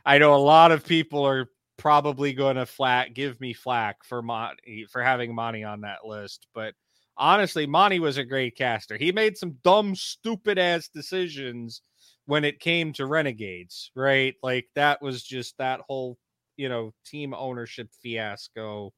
[0.06, 4.22] I know a lot of people are probably going to flat give me flack for
[4.22, 6.74] Monty for having Monty on that list, but
[7.18, 8.98] honestly, Monty was a great caster.
[8.98, 11.82] He made some dumb, stupid ass decisions
[12.26, 14.36] when it came to Renegades, right?
[14.42, 16.18] Like that was just that whole,
[16.58, 18.94] you know, team ownership fiasco.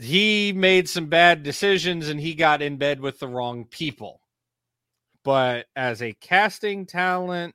[0.00, 4.20] He made some bad decisions and he got in bed with the wrong people.
[5.24, 7.54] But as a casting talent,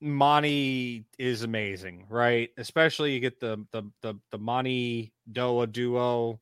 [0.00, 2.50] Monty is amazing, right?
[2.58, 6.40] Especially you get the the the the Monty Doa duo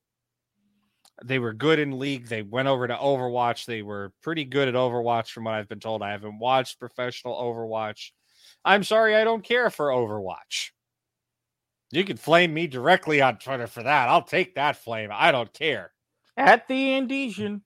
[1.23, 2.27] they were good in league.
[2.27, 3.67] They went over to Overwatch.
[3.67, 6.03] They were pretty good at Overwatch, from what I've been told.
[6.03, 8.11] I haven't watched professional Overwatch.
[8.65, 10.71] I'm sorry, I don't care for Overwatch.
[11.97, 14.09] You can flame me directly on Twitter for that.
[14.09, 15.11] I'll take that flame.
[15.13, 15.93] I don't care.
[16.37, 17.61] At the Andesian.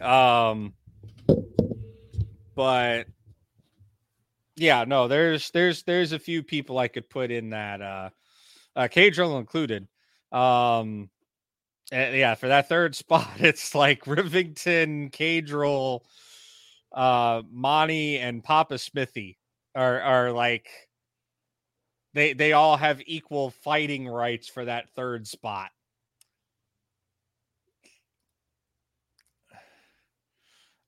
[0.00, 0.74] Um,
[2.54, 3.06] but
[4.56, 8.10] yeah, no, there's there's there's a few people I could put in that uh
[8.74, 9.86] uh Caedrel included
[10.32, 11.08] um,
[11.92, 16.00] yeah, for that third spot, it's like Rivington, Caedrel,
[16.92, 19.38] uh, Monty, and Papa Smithy
[19.74, 20.68] are are like
[22.16, 25.70] they they all have equal fighting rights for that third spot.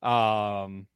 [0.02, 0.86] Um,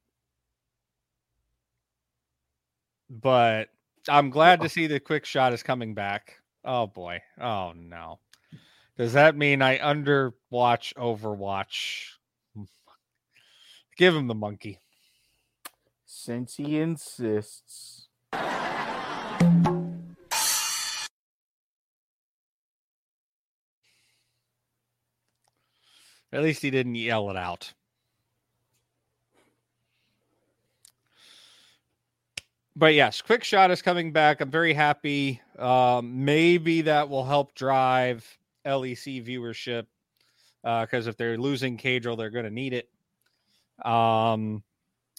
[3.11, 3.69] but
[4.09, 6.37] I'm glad to see the quick shot is coming back.
[6.65, 7.21] Oh boy.
[7.39, 8.17] Oh no.
[8.97, 12.07] Does that mean I underwatch Overwatch?
[13.97, 14.79] Give him the monkey.
[16.07, 18.07] Since he insists.
[26.33, 27.71] At least he didn't yell it out.
[32.75, 34.41] But yes, quick shot is coming back.
[34.41, 35.39] I'm very happy.
[35.59, 38.25] Um, maybe that will help drive
[38.65, 39.85] LEC viewership
[40.63, 42.89] because uh, if they're losing Caedrel, they're going to need it.
[43.85, 44.63] Um,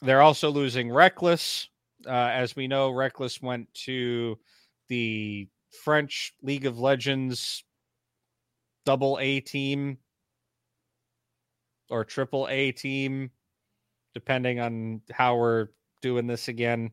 [0.03, 1.69] they're also losing Rekkles.
[2.05, 4.36] Uh, as we know, Rekkles went to
[4.89, 5.47] the
[5.85, 7.62] French League of Legends
[8.85, 9.99] double A team
[11.90, 13.31] or triple A team,
[14.15, 15.69] depending on how we're
[16.02, 16.90] doing this again.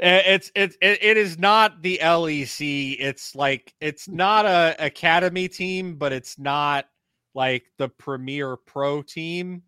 [0.00, 2.96] It's it's it, is not the LEC.
[3.00, 6.86] It's like it's not a academy team, but it's not
[7.34, 9.62] like the premier pro team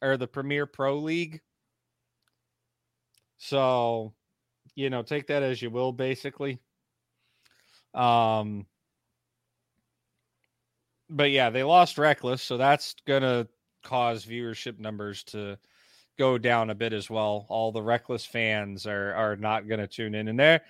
[0.00, 1.40] or the premier pro league.
[3.36, 4.14] So,
[4.74, 6.60] you know, take that as you will, basically.
[7.92, 8.66] Um,
[11.14, 13.46] but yeah, they lost Rekkles, so that's gonna
[13.82, 15.56] cause viewership numbers to
[16.18, 17.46] go down a bit as well.
[17.48, 20.62] All the Rekkles fans are are not gonna tune in, and there,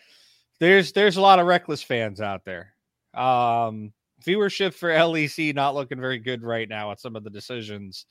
[0.61, 2.75] there's there's a lot of Rekkles fans out there.
[3.15, 3.93] Um,
[4.25, 8.07] viewership for LEC not looking very good right now at some of the decisions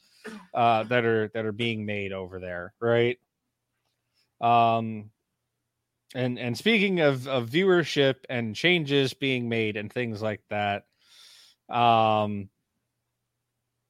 [0.53, 3.17] uh, that are that are being made over there, right?
[4.41, 5.11] Um,
[6.15, 10.85] and and speaking of of viewership and changes being made and things like that,
[11.73, 12.49] um,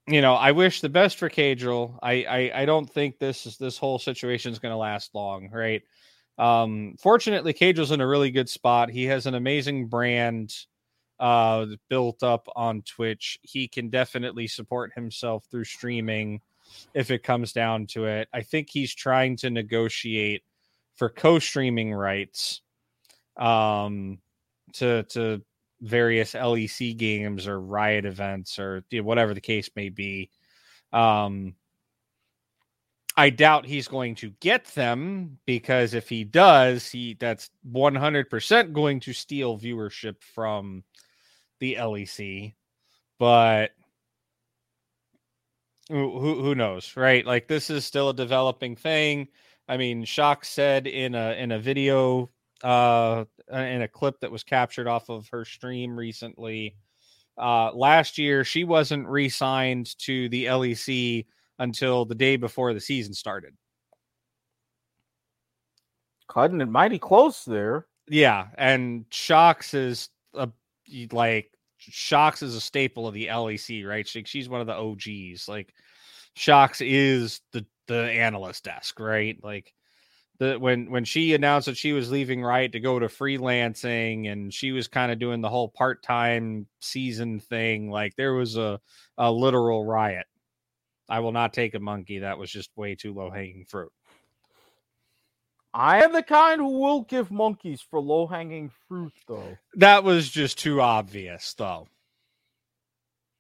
[0.08, 1.98] you know, I wish the best for Caedrel.
[2.02, 5.50] I, I I don't think this is this whole situation is going to last long,
[5.52, 5.82] right?
[6.38, 8.90] Um, fortunately, Caedrel's in a really good spot.
[8.90, 10.54] He has an amazing brand
[11.20, 13.40] uh built up on Twitch.
[13.44, 16.42] He can definitely support himself through streaming
[16.94, 18.28] if it comes down to it.
[18.34, 20.44] I think he's trying to negotiate
[20.96, 22.62] for co-streaming rights
[23.38, 24.18] um
[24.74, 25.42] to to
[25.84, 30.30] various LEC games or riot events or you know, whatever the case may be.
[30.92, 31.56] Um
[33.16, 39.00] I doubt he's going to get them because if he does, he that's 100% going
[39.02, 40.84] to steal viewership from
[41.60, 42.56] the LEC.
[43.20, 43.72] But
[45.90, 47.26] who who knows, right?
[47.26, 49.28] Like this is still a developing thing.
[49.68, 52.30] I mean, Shock said in a in a video
[52.64, 56.76] uh in a clip that was captured off of her stream recently
[57.38, 61.26] uh last year she wasn't re-signed to the LEC
[61.60, 63.54] until the day before the season started.
[66.30, 67.88] Cutting it mighty close there.
[68.08, 70.50] Yeah, and Sjokz is a
[71.12, 74.08] like Sjokz is a staple of the LEC, right?
[74.08, 75.48] She, she's one of the OGs.
[75.48, 75.74] Like
[76.38, 79.38] Sjokz is the the analyst desk, right?
[79.44, 79.74] Like
[80.44, 84.54] the when when she announced that she was leaving right to go to freelancing and
[84.54, 88.80] she was kind of doing the whole part-time season thing, like there was a
[89.18, 90.28] a literal riot.
[91.10, 92.20] I will not take a monkey.
[92.20, 93.92] That was just way too low hanging fruit.
[95.74, 99.58] I am the kind who will give monkeys for low hanging fruit, though.
[99.76, 101.88] That was just too obvious, though.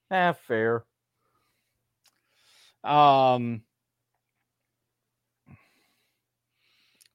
[0.09, 0.83] Eh, fair.
[2.83, 3.61] Um,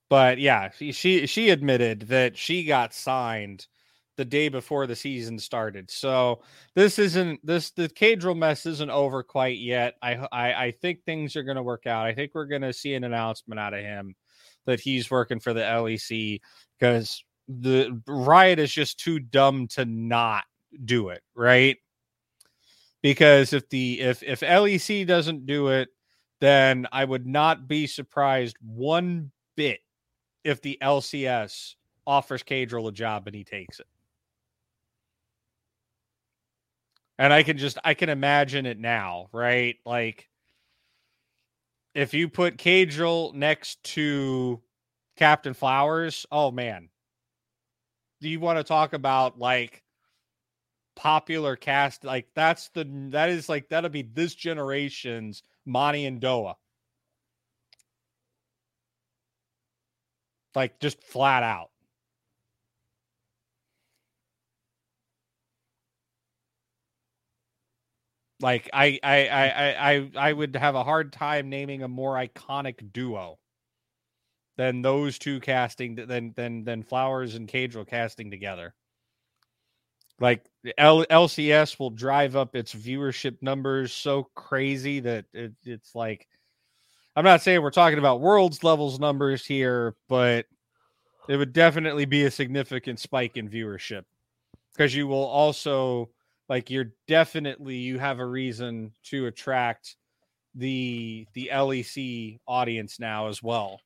[0.08, 3.66] but yeah, she, she admitted that she got signed
[4.18, 5.90] the day before the season started.
[5.90, 6.42] So
[6.74, 9.94] this isn't this the Caedrel mess isn't over quite yet.
[10.02, 12.04] I I, I think things are going to work out.
[12.04, 14.16] I think we're going to see an announcement out of him
[14.66, 16.40] that he's working for the LEC
[16.78, 20.44] because the Riot is just too dumb to not
[20.84, 21.76] do it, right?
[23.02, 25.90] Because if the if if LEC doesn't do it,
[26.40, 29.78] then I would not be surprised one bit
[30.48, 31.74] if the LCS
[32.06, 33.86] offers Caedrel a job and he takes it.
[37.18, 39.76] And I can just I can imagine it now, right?
[39.84, 40.30] Like
[41.94, 44.62] if you put Caedrel next to
[45.16, 46.88] Captain Flowers, oh man.
[48.22, 49.82] Do you want to talk about like
[50.96, 52.04] popular cast?
[52.04, 56.54] Like that's the that is like that'll be this generation's Monty and Doa.
[60.54, 61.70] Like just flat out.
[68.40, 72.92] Like I I I I I would have a hard time naming a more iconic
[72.92, 73.38] duo
[74.56, 78.74] than those two casting than than than Flowers and Caedrel casting together.
[80.20, 80.44] Like
[80.78, 86.26] L- LCS will drive up its viewership numbers so crazy that it, it's like
[87.18, 90.46] I'm not saying we're talking about worlds levels numbers here, but
[91.28, 94.04] it would definitely be a significant spike in viewership
[94.72, 96.10] because you will also
[96.48, 99.96] like you're definitely you have a reason to attract
[100.54, 103.80] the the LEC audience now as well.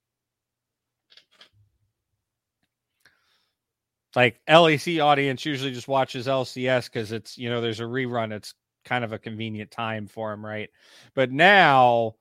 [4.14, 8.30] Like LEC audience usually just watches LCS because it's you know there's a rerun.
[8.30, 8.52] It's
[8.84, 10.68] kind of a convenient time for them, right?
[11.14, 12.16] But now,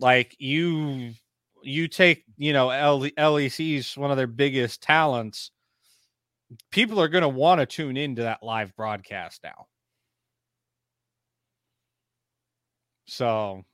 [0.00, 1.12] like you
[1.62, 2.68] you take you know
[3.18, 5.50] LEC's one of their biggest talents.
[6.70, 9.66] People are going to want to tune into that live broadcast now.
[13.06, 13.64] So,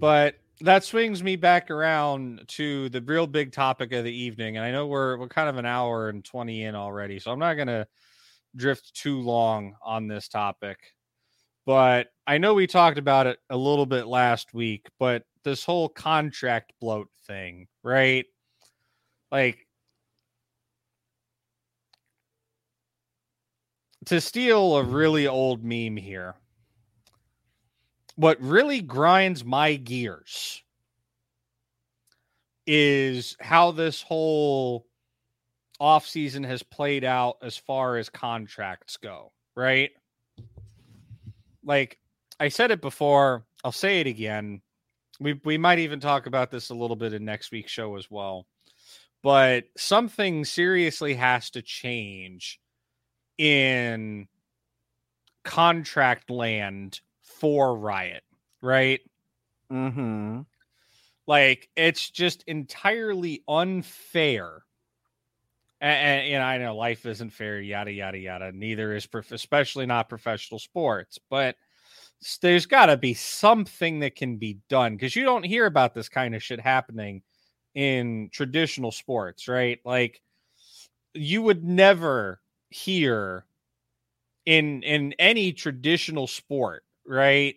[0.00, 4.56] but that swings me back around to the real big topic of the evening.
[4.56, 7.38] And I know we're we're kind of an hour and 20 in already, so I'm
[7.38, 7.86] not gonna
[8.56, 10.78] drift too long on this topic.
[11.66, 15.88] But I know we talked about it a little bit last week, but this whole
[15.88, 18.26] contract bloat thing, right?
[19.30, 19.66] Like
[24.06, 26.34] to steal a really old meme here
[28.20, 30.62] what really grinds my gears
[32.66, 34.86] is how this whole
[35.80, 39.90] offseason has played out as far as contracts go, right?
[41.70, 42.00] Like
[42.40, 44.60] I said it before, I'll say it again.
[45.20, 48.10] We we might even talk about this a little bit in next week's show as
[48.10, 48.48] well.
[49.22, 52.58] But something seriously has to change
[53.38, 54.26] in
[55.44, 58.24] contract land for Riot,
[58.60, 59.02] right?
[59.70, 60.40] Mm-hmm.
[61.28, 64.64] Like it's just entirely unfair.
[65.80, 68.52] And, and, I know life isn't fair, yada yada yada.
[68.52, 71.18] Neither is, prof- especially not professional sports.
[71.30, 71.56] But
[72.42, 76.08] there's got to be something that can be done because you don't hear about this
[76.08, 77.22] kind of shit happening
[77.74, 79.78] in traditional sports, right?
[79.84, 80.20] Like
[81.14, 83.46] you would never hear
[84.46, 87.56] in in any traditional sport right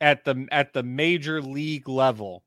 [0.00, 2.44] at the at the major league level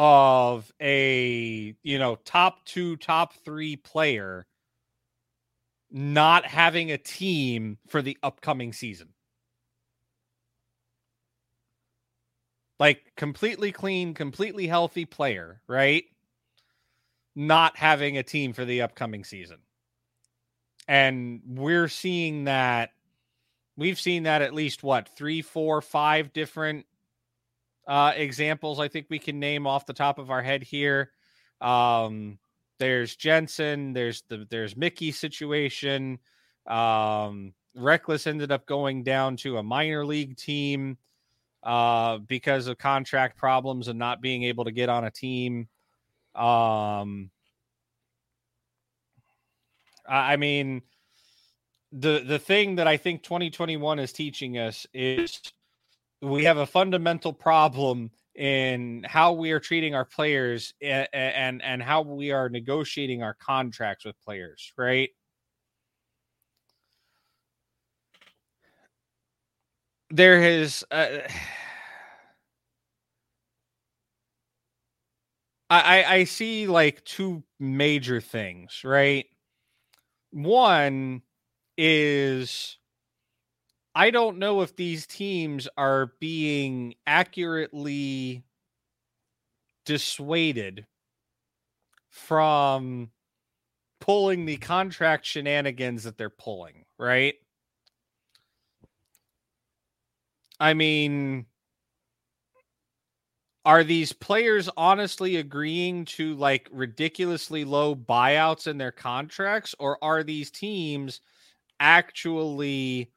[0.00, 4.46] of a you know top 2 top 3 player
[5.90, 9.08] not having a team for the upcoming season.
[12.78, 16.04] Like completely clean completely healthy player right?
[17.34, 19.58] Not having a team for the upcoming season.
[20.86, 22.92] And we're seeing that
[23.76, 26.86] we've seen that at least what three, four, five different
[27.88, 28.78] uh, examples.
[28.78, 31.10] I think we can name off the top of our head here.
[31.60, 32.38] Um,
[32.78, 33.94] there's Jensen.
[33.94, 36.18] There's the there's Mickey situation.
[36.66, 40.98] Um, Rekkles ended up going down to a minor league team
[41.62, 45.68] uh, because of contract problems and not being able to get on a team.
[46.34, 47.30] Um,
[50.06, 50.82] I mean,
[51.90, 55.40] the the thing that I think 2021 is teaching us is
[56.22, 61.82] we have a fundamental problem in how we are treating our players and and, and
[61.82, 65.10] how we are negotiating our contracts with players, right?
[70.10, 71.18] There is uh,
[75.70, 79.26] I I see like two major things, right?
[80.30, 81.22] One
[81.76, 82.78] is
[83.94, 88.44] I don't know if these teams are being accurately
[89.84, 90.86] dissuaded
[92.10, 93.10] from
[94.00, 97.34] pulling the contract shenanigans that they're pulling, right?
[100.60, 101.46] I mean,
[103.64, 110.22] are these players honestly agreeing to like ridiculously low buyouts in their contracts, or are
[110.22, 111.20] these teams?
[111.80, 113.10] actually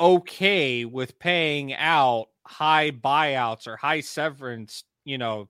[0.00, 5.48] okay with paying out high buyouts or high severance, you know,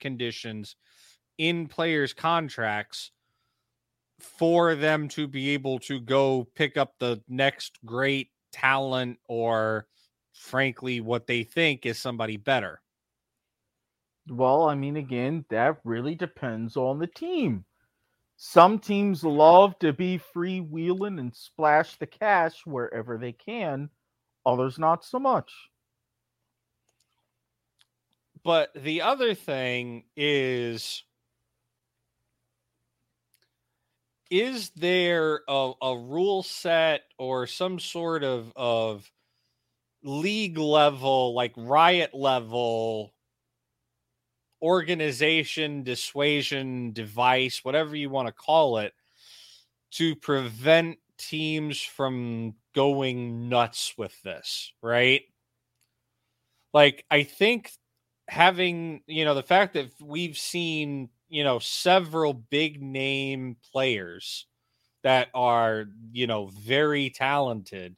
[0.00, 0.76] conditions
[1.38, 3.12] in players' contracts
[4.18, 9.86] for them to be able to go pick up the next great talent or
[10.34, 12.82] frankly what they think is somebody better.
[14.30, 17.66] Well, I mean again, that really depends on the team.
[18.42, 23.90] Some teams love to be freewheeling and splash the cash wherever they can,
[24.46, 25.52] others not so much.
[28.42, 31.04] But the other thing is
[34.30, 39.12] is there a, a rule set or some sort of of
[40.02, 43.12] league level like riot level
[44.62, 48.92] organization, dissuasion device, whatever you want to call it,
[49.92, 55.22] to prevent teams from going nuts with this, right?
[56.72, 57.72] Like, I think
[58.28, 64.46] having, you know, the fact that we've seen, you know, several big name players
[65.02, 67.96] that are, you know, very talented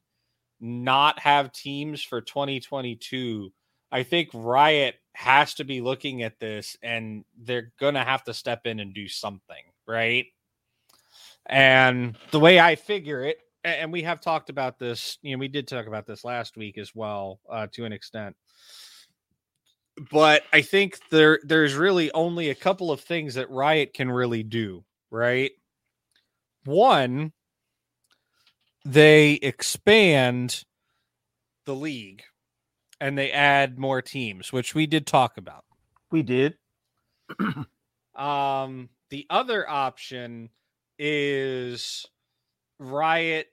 [0.61, 3.53] not have teams for 2022.
[3.91, 8.35] I think Riot has to be looking at this and they're going to have to
[8.35, 10.27] step in and do something, right?
[11.47, 15.49] And the way I figure it, and we have talked about this, you know, we
[15.49, 18.37] did talk about this last week as well, uh, to an extent.
[20.11, 24.43] But I think there there's really only a couple of things that Riot can really
[24.43, 25.53] do, right?
[26.65, 27.33] One,
[28.85, 30.65] they expand
[31.67, 32.23] the league
[33.03, 35.65] and they add more teams, which we did talk about.
[36.13, 36.57] We did.
[38.15, 40.51] um, the other option
[41.01, 42.07] is
[42.79, 43.49] Riot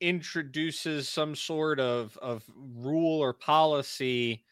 [0.00, 4.42] introduces some sort of of rule or policy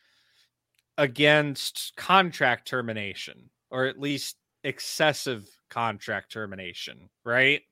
[0.99, 7.63] against contract termination or at least excessive contract termination, right?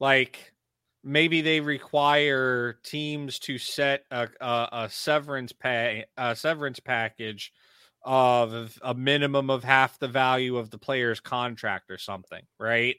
[0.00, 0.52] Like
[1.02, 7.52] maybe they require teams to set a, a, a severance pay a severance package
[8.02, 12.96] of a minimum of half the value of the player's contract or something, right?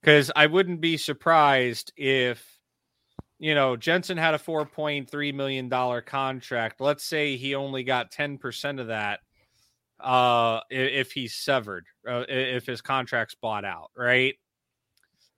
[0.00, 2.58] Because I wouldn't be surprised if,
[3.38, 5.68] you know, Jensen had a $4.3 million
[6.02, 6.80] contract.
[6.80, 9.20] Let's say he only got 10% of that
[9.98, 14.34] uh if he's severed uh, if his contract's bought out right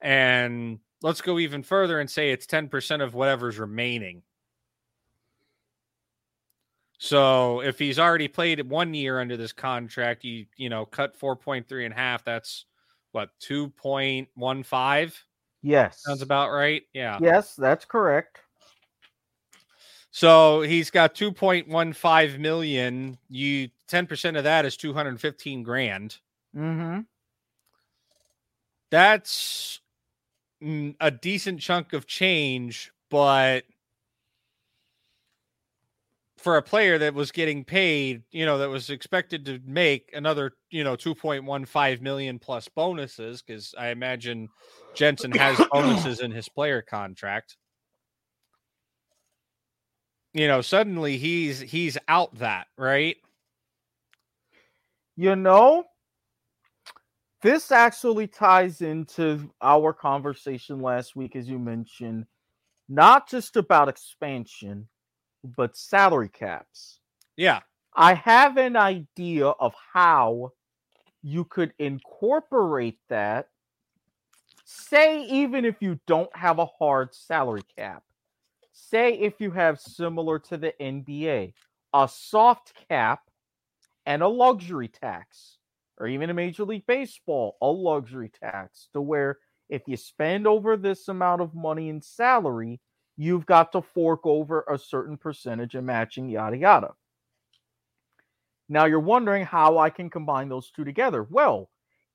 [0.00, 4.22] and let's go even further and say it's 10% of whatever's remaining
[6.98, 11.84] so if he's already played one year under this contract, you you know cut 4.3
[11.84, 12.24] and a half.
[12.24, 12.66] That's
[13.12, 15.12] what 2.15.
[15.62, 16.82] Yes, sounds about right.
[16.92, 17.18] Yeah.
[17.20, 18.40] Yes, that's correct.
[20.10, 23.18] So he's got 2.15 million.
[23.28, 26.16] You 10% of that is 215 grand.
[26.56, 27.00] Mm-hmm.
[28.90, 29.80] That's
[30.62, 33.64] Mm, a decent chunk of change, but
[36.39, 40.52] for a player that was getting paid, you know, that was expected to make another,
[40.70, 44.48] you know, 2.15 million plus bonuses, because I imagine
[44.94, 47.56] Jensen has bonuses in his player contract.
[50.32, 53.16] You know, suddenly he's he's out that, right?
[55.16, 55.85] You know,
[57.43, 62.27] this actually ties into our conversation last week, as you mentioned,
[62.89, 64.89] not just about expansion,
[65.56, 67.01] but salary caps.
[67.36, 67.60] Yeah.
[67.94, 70.52] I have an idea of how
[71.23, 73.48] you could incorporate that.
[74.65, 78.02] Say, even if you don't have a hard salary cap,
[78.73, 81.52] say, if you have similar to the NBA,
[81.94, 83.23] a soft cap
[84.06, 85.57] and a luxury tax,
[85.98, 89.38] or even a Major League Baseball, a luxury tax, to where
[89.68, 92.80] if you spend over this amount of money in salary,
[93.16, 96.94] you've got to fork over a certain percentage and matching, yada, yada.
[98.68, 101.26] Now you're wondering how I can combine those two together.
[101.28, 101.70] Well,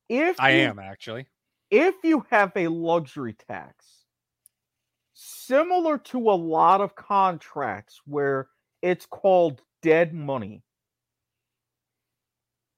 [0.08, 1.26] if I you, am actually,
[1.70, 4.04] if you have a luxury tax,
[5.14, 8.48] similar to a lot of contracts where
[8.82, 10.62] it's called dead money,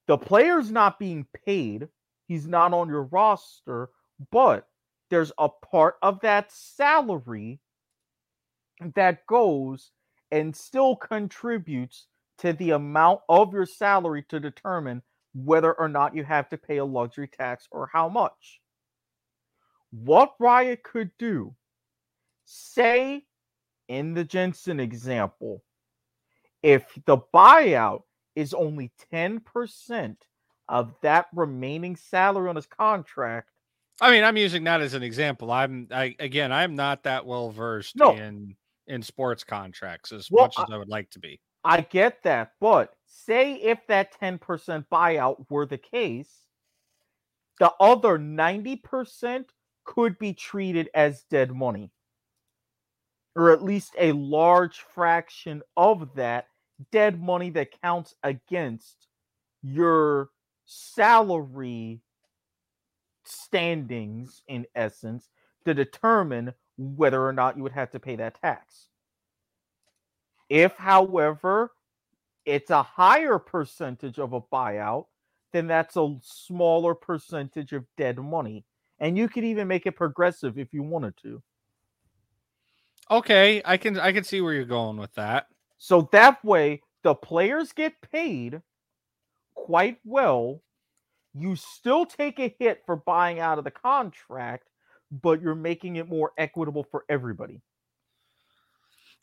[0.06, 1.88] the player's not being paid,
[2.26, 3.90] he's not on your roster,
[4.30, 4.68] but
[5.10, 7.60] there's a part of that salary
[8.94, 9.90] that goes
[10.30, 12.06] and still contributes
[12.38, 15.02] to the amount of your salary to determine
[15.34, 18.60] whether or not you have to pay a luxury tax or how much.
[19.90, 21.54] What Riot could do,
[22.44, 23.24] say
[23.88, 25.62] in the Jensen example,
[26.62, 28.02] if the buyout
[28.36, 30.16] is only 10%
[30.68, 33.50] of that remaining salary on his contract.
[34.00, 35.50] I mean, I'm using that as an example.
[35.50, 38.14] I'm I again, I'm not that well versed No.
[38.14, 38.54] in
[38.86, 41.40] in sports contracts as Well, much as I would like to be.
[41.64, 46.46] I get that, but say if that 10% buyout were the case,
[47.58, 49.46] the other 90%
[49.84, 51.90] could be treated as dead money.
[53.34, 56.46] Or at least a large fraction of that
[56.92, 59.08] dead money that counts against
[59.62, 60.30] your
[60.64, 62.00] salary
[63.24, 65.28] standings, in essence,
[65.64, 68.88] to determine whether or not you would have to pay that tax.
[70.48, 71.72] If, however,
[72.44, 75.06] it's a higher percentage of a buyout,
[75.52, 78.64] then that's a smaller percentage of dead money.
[78.98, 81.42] and you could even make it progressive if you wanted to.
[83.10, 85.46] Okay, I can I can see where you're going with that.
[85.78, 88.60] So that way the players get paid
[89.54, 90.62] quite well.
[91.34, 94.68] You still take a hit for buying out of the contract,
[95.10, 97.60] but you're making it more equitable for everybody.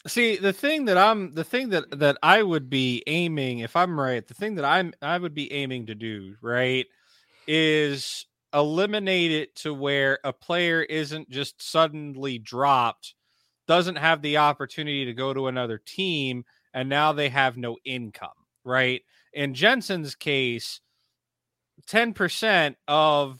[0.05, 3.97] See, the thing that I'm the thing that that I would be aiming if I'm
[3.97, 6.85] right, the thing that I'm I would be aiming to do, right,
[7.47, 13.15] is eliminate it to where a player isn't just suddenly dropped,
[13.67, 18.29] doesn't have the opportunity to go to another team and now they have no income,
[18.63, 19.01] right?
[19.33, 20.81] In Jensen's case,
[21.87, 23.39] 10% of,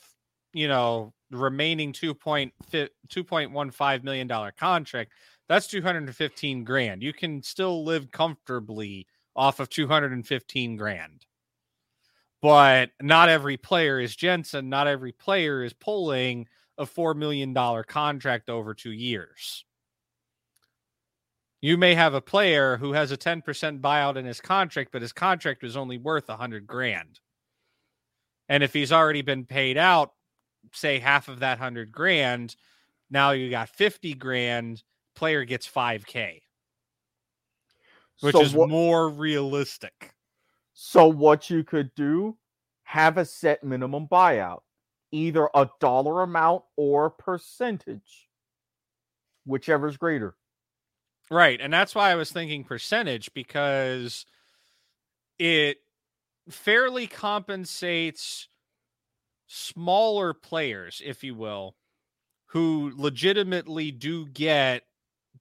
[0.53, 5.11] you know, remaining 2.15 million dollar contract
[5.49, 7.03] that's 215 grand.
[7.03, 11.25] You can still live comfortably off of 215 grand.
[12.41, 14.69] But not every player is Jensen.
[14.69, 16.47] Not every player is pulling
[16.77, 17.53] a $4 million
[17.87, 19.65] contract over two years.
[21.64, 25.14] You may have a player who has a 10% buyout in his contract, but his
[25.14, 27.22] contract is only worth 100 grand.
[28.49, 30.11] And if he's already been paid out,
[30.73, 32.57] say half of that 100 grand,
[33.10, 34.84] now you got 50 grand
[35.15, 36.41] player gets 5k
[38.19, 40.14] which so is what, more realistic.
[40.73, 42.38] So what you could do
[42.84, 44.61] have a set minimum buyout
[45.11, 48.27] either a dollar amount or percentage
[49.45, 50.35] whichever is greater
[51.29, 54.25] right and that's why i was thinking percentage because
[55.39, 55.77] it
[56.49, 58.47] fairly compensates
[59.47, 61.75] smaller players if you will
[62.47, 64.83] who legitimately do get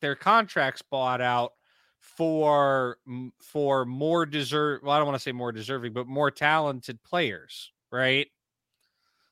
[0.00, 1.52] their contracts bought out
[1.98, 2.98] for
[3.40, 7.72] for more deserve well, I don't want to say more deserving, but more talented players,
[7.90, 8.26] right?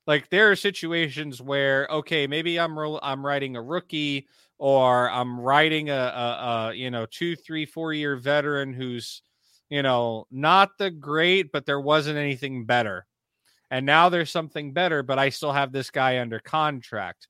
[0.07, 4.29] Like there are situations where okay, maybe I'm I'm writing a rookie
[4.61, 9.23] or I'm writing a, a, a you know two, three, four year veteran who's
[9.71, 13.07] you know not the great, but there wasn't anything better,
[13.71, 17.27] and now there's something better, but I still have this guy under contract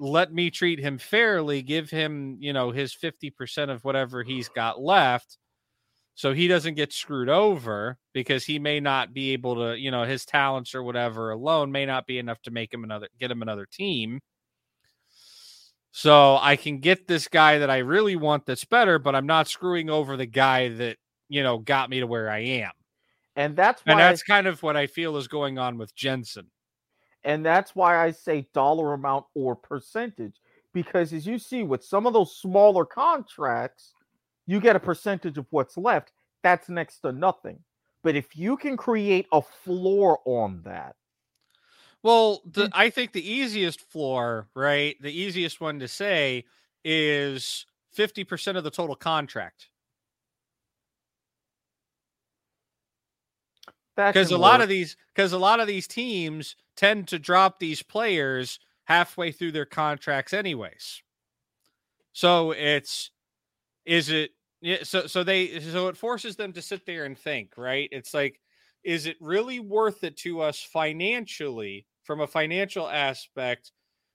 [0.00, 4.80] let me treat him fairly, give him, you know, his 50% of whatever he's got
[4.80, 5.38] left
[6.18, 10.02] so he doesn't get screwed over because he may not be able to, you know,
[10.02, 13.40] his talents or whatever alone may not be enough to make him another get him
[13.40, 14.18] another team.
[15.90, 19.48] So I can get this guy that I really want that's better, but I'm not
[19.48, 20.96] screwing over the guy that,
[21.28, 22.70] you know, got me to where I am.
[23.36, 26.50] And that's and that's kind of what I feel is going on with Jensen.
[27.24, 30.40] And that's why I say dollar amount or percentage.
[30.72, 33.94] Because as you see with some of those smaller contracts,
[34.46, 36.12] you get a percentage of what's left.
[36.42, 37.58] That's next to nothing.
[38.02, 40.94] But if you can create a floor on that.
[42.02, 44.96] Well, the, I think the easiest floor, right?
[45.00, 46.44] The easiest one to say
[46.84, 47.66] is
[47.96, 49.68] 50% of the total contract.
[54.12, 57.82] because a lot of these because a lot of these teams tend to drop these
[57.82, 61.02] players halfway through their contracts anyways
[62.12, 63.10] so it's
[63.86, 64.30] is it
[64.60, 68.14] yeah so so they so it forces them to sit there and think right it's
[68.14, 68.40] like
[68.88, 73.70] is it really worth it to us financially from a financial aspect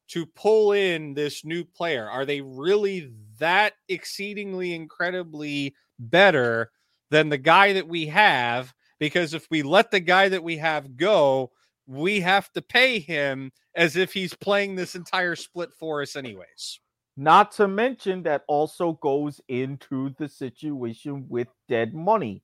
[0.08, 6.72] to pull in this new player are they really that exceedingly incredibly better
[7.12, 10.98] than the guy that we have because if we let the guy that we have
[10.98, 11.52] go,
[11.86, 16.80] we have to pay him as if he's playing this entire split for us, anyways.
[17.16, 22.41] Not to mention that also goes into the situation with dead money.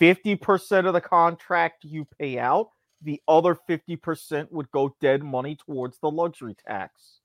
[0.00, 2.70] 50% of the contract you pay out,
[3.02, 7.20] the other 50% would go dead money towards the luxury tax.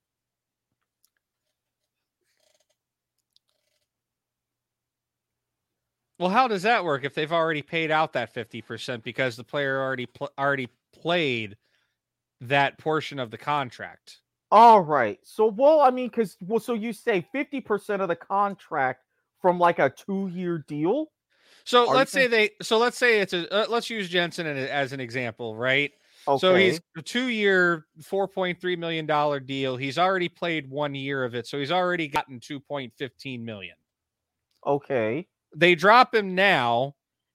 [6.18, 9.80] Well, how does that work if they've already paid out that 50% because the player
[9.80, 11.56] already pl- already played
[12.40, 14.18] that portion of the contract?
[14.50, 15.18] All right.
[15.22, 19.04] So, well, I mean, because, well, so you say 50% of the contract
[19.40, 21.06] from like a two year deal?
[21.68, 24.92] So Are let's say they, so let's say it's a, uh, let's use Jensen as
[24.92, 25.92] an example, right?
[26.26, 26.40] Okay.
[26.40, 29.76] So he's a two year, $4.3 million deal.
[29.76, 31.46] He's already played one year of it.
[31.46, 33.76] So he's already gotten 2.15 million.
[34.66, 36.94] Okay they drop him now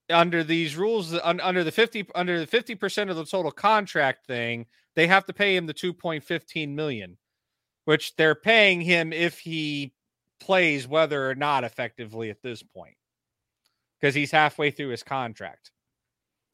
[0.10, 4.66] under these rules under the 50 under the 50% of the total contract thing
[4.96, 7.18] they have to pay him the 2.15 million
[7.86, 9.94] which they're paying him if he
[10.40, 12.96] plays whether or not effectively at this point
[14.04, 15.72] because he's halfway through his contract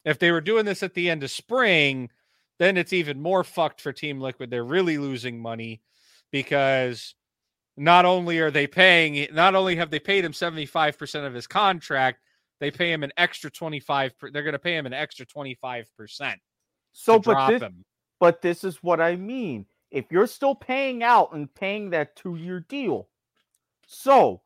[0.04, 2.08] if they were doing this at the end of spring
[2.60, 4.50] then it's even more fucked for Team Liquid.
[4.50, 5.80] They're really losing money
[6.30, 7.14] because
[7.78, 12.20] not only are they paying, not only have they paid him 75% of his contract,
[12.60, 14.12] they pay him an extra 25.
[14.30, 16.34] They're going to pay him an extra 25%.
[16.92, 17.82] So, but this, him.
[18.20, 19.64] but this is what I mean.
[19.90, 23.08] If you're still paying out and paying that two year deal,
[23.86, 24.42] so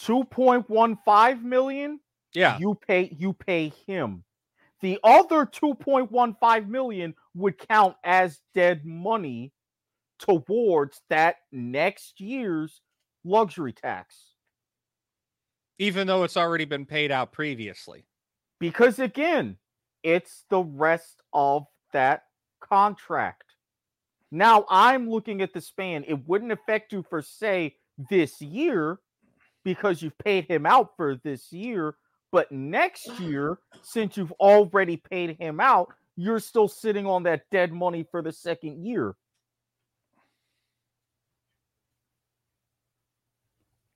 [0.00, 2.00] 2.15 million,
[2.34, 4.24] yeah, you pay you pay him.
[4.82, 9.52] The other 2.15 million would count as dead money
[10.18, 12.80] towards that next year's
[13.24, 14.32] luxury tax.
[15.78, 18.06] Even though it's already been paid out previously.
[18.60, 19.58] Because again,
[20.02, 22.22] it's the rest of that
[22.60, 23.44] contract.
[24.30, 26.04] Now I'm looking at the span.
[26.06, 27.76] It wouldn't affect you for, say,
[28.10, 28.98] this year
[29.66, 31.96] because you've paid him out for this year.
[32.30, 37.72] But next year, since you've already paid him out, you're still sitting on that dead
[37.72, 39.16] money for the second year.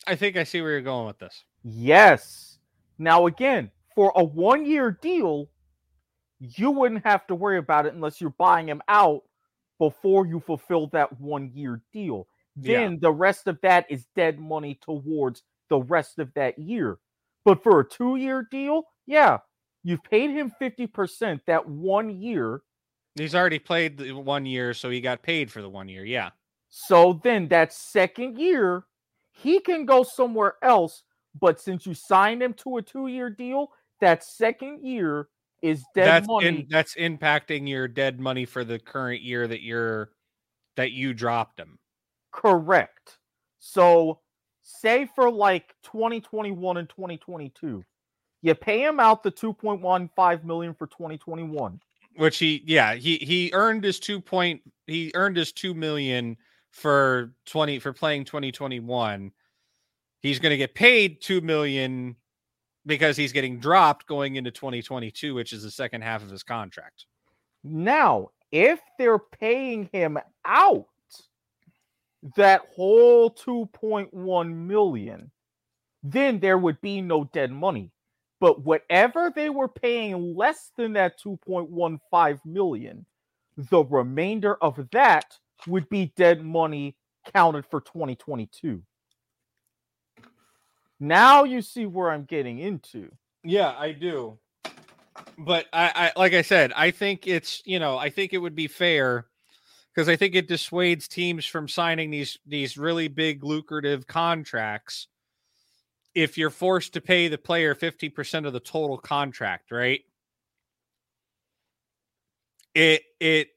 [0.08, 1.44] I think I see where you're going with this.
[1.62, 2.58] Yes.
[2.98, 5.50] Now, again, for a one year deal,
[6.40, 9.22] you wouldn't have to worry about it unless you're buying him out
[9.78, 12.26] before you fulfill that one year deal.
[12.56, 12.98] Then yeah.
[13.02, 16.98] the rest of that is dead money towards the rest of that year.
[17.44, 19.38] But for a two year deal, yeah,
[19.82, 22.60] you've paid him 50% that one year.
[23.14, 26.04] He's already played the one year, so he got paid for the one year.
[26.04, 26.30] Yeah.
[26.68, 28.84] So then that second year,
[29.32, 31.02] he can go somewhere else.
[31.40, 33.68] But since you signed him to a two year deal,
[34.00, 35.28] that second year
[35.62, 36.46] is dead that's money.
[36.46, 40.10] In, that's impacting your dead money for the current year that you're
[40.76, 41.78] that you dropped him.
[42.32, 43.18] Correct.
[43.58, 44.20] So
[44.62, 47.84] say for like 2021 and 2022,
[48.42, 51.80] you pay him out the 2.15 million for 2021.
[52.16, 56.36] Which he yeah, he he earned his 2 point he earned his 2 million
[56.70, 59.30] for 20 for playing 2021.
[60.20, 62.16] He's going to get paid 2 million
[62.84, 67.06] because he's getting dropped going into 2022, which is the second half of his contract.
[67.62, 70.86] Now, if they're paying him out
[72.36, 75.30] that whole 2.1 million,
[76.02, 77.90] then there would be no dead money.
[78.40, 83.06] But whatever they were paying less than that 2.15 million,
[83.56, 85.36] the remainder of that
[85.66, 86.96] would be dead money
[87.34, 88.82] counted for 2022.
[90.98, 93.10] Now you see where I'm getting into.
[93.42, 94.38] Yeah, I do.
[95.38, 98.54] But I, I like I said, I think it's you know, I think it would
[98.54, 99.26] be fair
[99.94, 105.08] because I think it dissuades teams from signing these these really big lucrative contracts
[106.14, 110.00] if you're forced to pay the player 50% of the total contract, right?
[112.74, 113.48] It it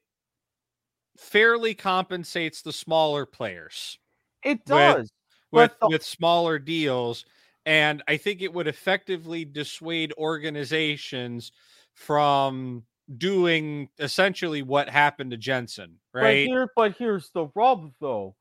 [1.18, 3.98] fairly compensates the smaller players.
[4.44, 5.10] It does.
[5.50, 7.24] With with, the- with smaller deals
[7.66, 11.52] and I think it would effectively dissuade organizations
[11.94, 12.84] from
[13.18, 16.46] doing essentially what happened to Jensen, right?
[16.46, 18.34] But, here, but here's the rub, though.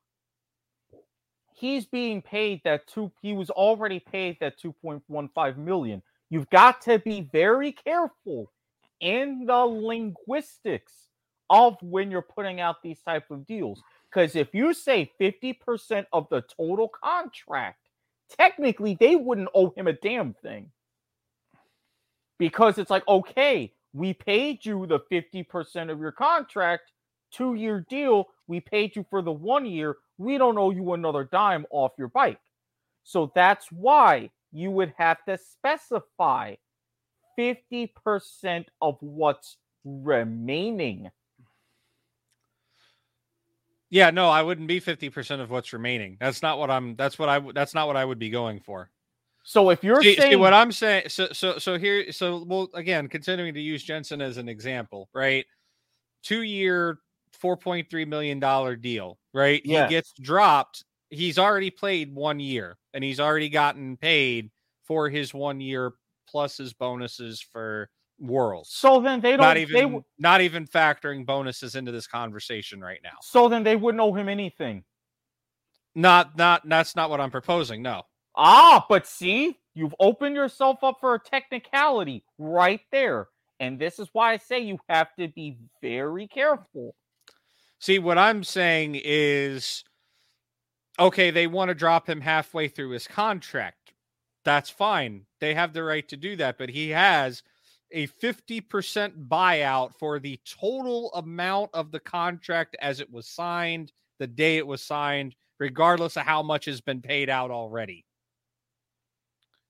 [1.54, 3.12] He's being paid that two.
[3.22, 6.02] He was already paid that two point one five million.
[6.30, 8.52] You've got to be very careful
[9.00, 11.08] in the linguistics
[11.50, 13.84] of when you're putting out these type of deals.
[14.10, 17.80] Because if you say 50% of the total contract,
[18.30, 20.72] technically they wouldn't owe him a damn thing.
[22.40, 26.92] Because it's like, okay, we paid you the 50% of your contract,
[27.32, 28.28] two year deal.
[28.48, 29.98] We paid you for the one year.
[30.18, 32.40] We don't owe you another dime off your bike.
[33.04, 36.56] So that's why you would have to specify
[37.38, 41.10] 50% of what's remaining.
[43.90, 46.18] Yeah, no, I wouldn't be 50% of what's remaining.
[46.20, 48.90] That's not what I'm that's what I that's not what I would be going for.
[49.44, 52.70] So if you're see, saying see what I'm saying, so so so here, so well
[52.74, 55.46] again, continuing to use Jensen as an example, right?
[56.24, 57.00] Two year,
[57.34, 59.62] four point three million dollar deal, right?
[59.64, 60.86] He gets dropped.
[61.10, 64.50] He's already played one year, and he's already gotten paid
[64.86, 65.94] for his one year
[66.28, 67.90] plus his bonuses for
[68.20, 68.70] Worlds.
[68.72, 73.00] So then they don't not even they not even factoring bonuses into this conversation right
[73.04, 73.18] now.
[73.22, 74.84] So then they wouldn't owe him anything.
[75.96, 77.82] Not not that's not what I'm proposing.
[77.82, 78.04] No.
[78.36, 83.28] Ah, but see, you've opened yourself up for a technicality right there.
[83.60, 86.96] And this is why I say you have to be very careful.
[87.80, 89.84] See, what I'm saying is
[91.00, 93.94] okay, they want to drop him halfway through his contract.
[94.46, 95.26] That's fine.
[95.40, 97.44] They have the right to do that, but he has
[97.92, 104.28] a 50% buyout for the total amount of the contract as it was signed, the
[104.28, 108.06] day it was signed, regardless of how much has been paid out already.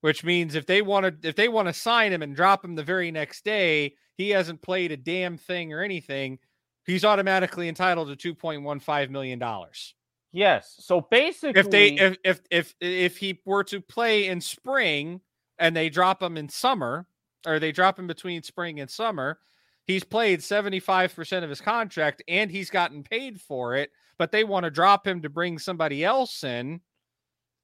[0.04, 2.76] Which means if they want to if they want to sign him and drop him
[2.76, 6.40] the very next day, he hasn't played a damn thing or anything,
[6.86, 9.96] he's automatically entitled to 2.15 million dollars.
[10.34, 10.76] Yes.
[10.80, 15.22] So basically If they if if if if he were to play in spring
[15.58, 17.08] and they drop him in summer
[17.48, 19.40] or they drop him between spring and summer,
[19.86, 24.66] he's played 75% of his contract and he's gotten paid for it, but they want
[24.66, 26.82] to drop him to bring somebody else in.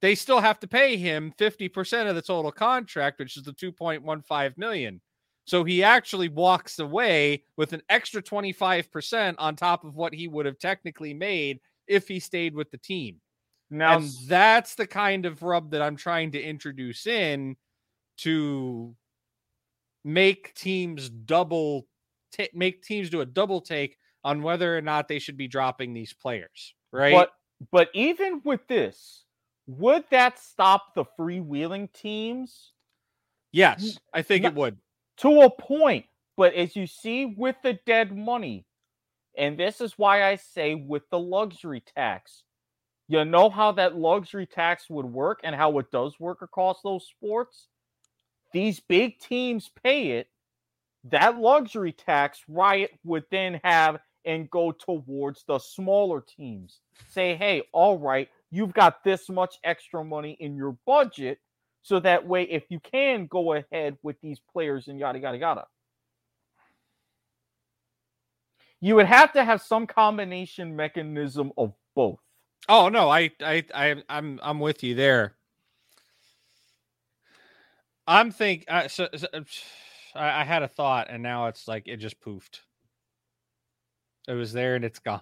[0.02, 4.56] They still have to pay him 50% of the total contract, which is the 2.15
[4.56, 5.00] million.
[5.44, 10.46] So he actually walks away with an extra 25% on top of what he would
[10.46, 13.20] have technically made if he stayed with the team.
[13.68, 17.56] now and that's the kind of rub that I'm trying to introduce in
[18.18, 18.94] to
[20.04, 21.86] make teams double
[22.32, 25.92] ta- make teams do a double take on whether or not they should be dropping
[25.92, 27.12] these players, right?
[27.12, 27.32] But
[27.70, 29.24] but even with this,
[29.66, 32.72] would that stop the freewheeling teams
[33.52, 34.78] yes, I think no- it would.
[35.18, 36.06] to a point?
[36.36, 38.64] But as you see with the dead money,
[39.36, 42.44] and this is why I say with the luxury tax,
[43.08, 47.06] you know how that luxury tax would work and how it does work across those
[47.06, 47.68] sports?
[48.52, 50.28] These big teams pay it.
[51.04, 56.80] That luxury tax, Riot would then have and go towards the smaller teams.
[57.08, 61.38] Say, hey, all right, you've got this much extra money in your budget.
[61.82, 65.64] So that way, if you can go ahead with these players and yada, yada, yada.
[68.80, 72.18] You would have to have some combination mechanism of both.
[72.68, 75.36] Oh no, I I I I'm I'm with you there.
[78.06, 79.28] I'm think uh, so, so,
[80.14, 82.60] I, I had a thought and now it's like it just poofed.
[84.26, 85.20] It was there and it's gone.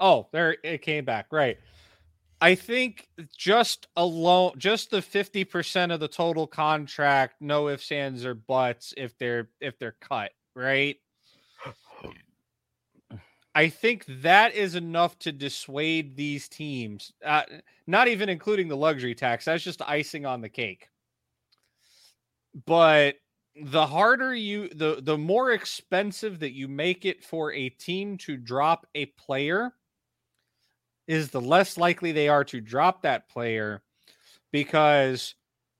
[0.00, 1.26] Oh, there it came back.
[1.30, 1.58] Right.
[2.40, 8.24] I think just alone, just the fifty percent of the total contract, no ifs, ands,
[8.24, 10.96] or buts if they're if they're cut, right?
[13.54, 17.12] I think that is enough to dissuade these teams.
[17.24, 17.42] Uh,
[17.86, 19.44] not even including the luxury tax.
[19.44, 20.88] That's just icing on the cake.
[22.64, 23.16] But
[23.62, 28.36] the harder you, the the more expensive that you make it for a team to
[28.36, 29.74] drop a player,
[31.10, 33.82] is the less likely they are to drop that player,
[34.52, 35.34] because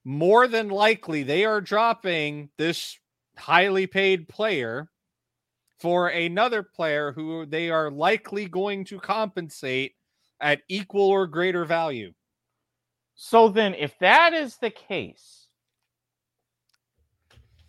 [0.05, 2.99] more than likely they are dropping this
[3.39, 4.91] highly paid player
[5.79, 9.95] for another player who they are likely going to compensate
[10.41, 12.13] at equal or greater value.
[13.15, 15.47] So then, if that is the case,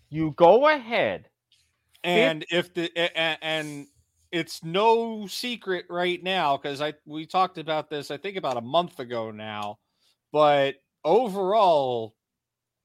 [0.10, 1.28] you go ahead.
[2.04, 3.86] And if the and
[4.32, 8.62] it's no secret right now because I we talked about this I think about a
[8.62, 9.80] month ago now,
[10.32, 12.16] but overall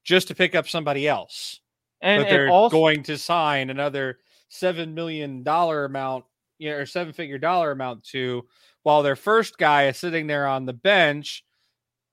[0.03, 1.61] just to pick up somebody else.
[2.01, 6.26] And, but they're also, going to sign another seven million dollar amount,
[6.57, 8.47] you know, or seven figure dollar amount to,
[8.84, 11.43] while their first guy is sitting there on the bench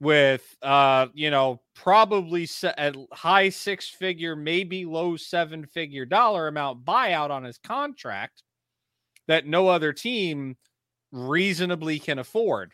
[0.00, 6.84] with, uh, you know, probably a high six figure, maybe low seven figure dollar amount
[6.84, 8.42] buyout on his contract
[9.28, 10.56] that no other team
[11.12, 12.72] reasonably can afford.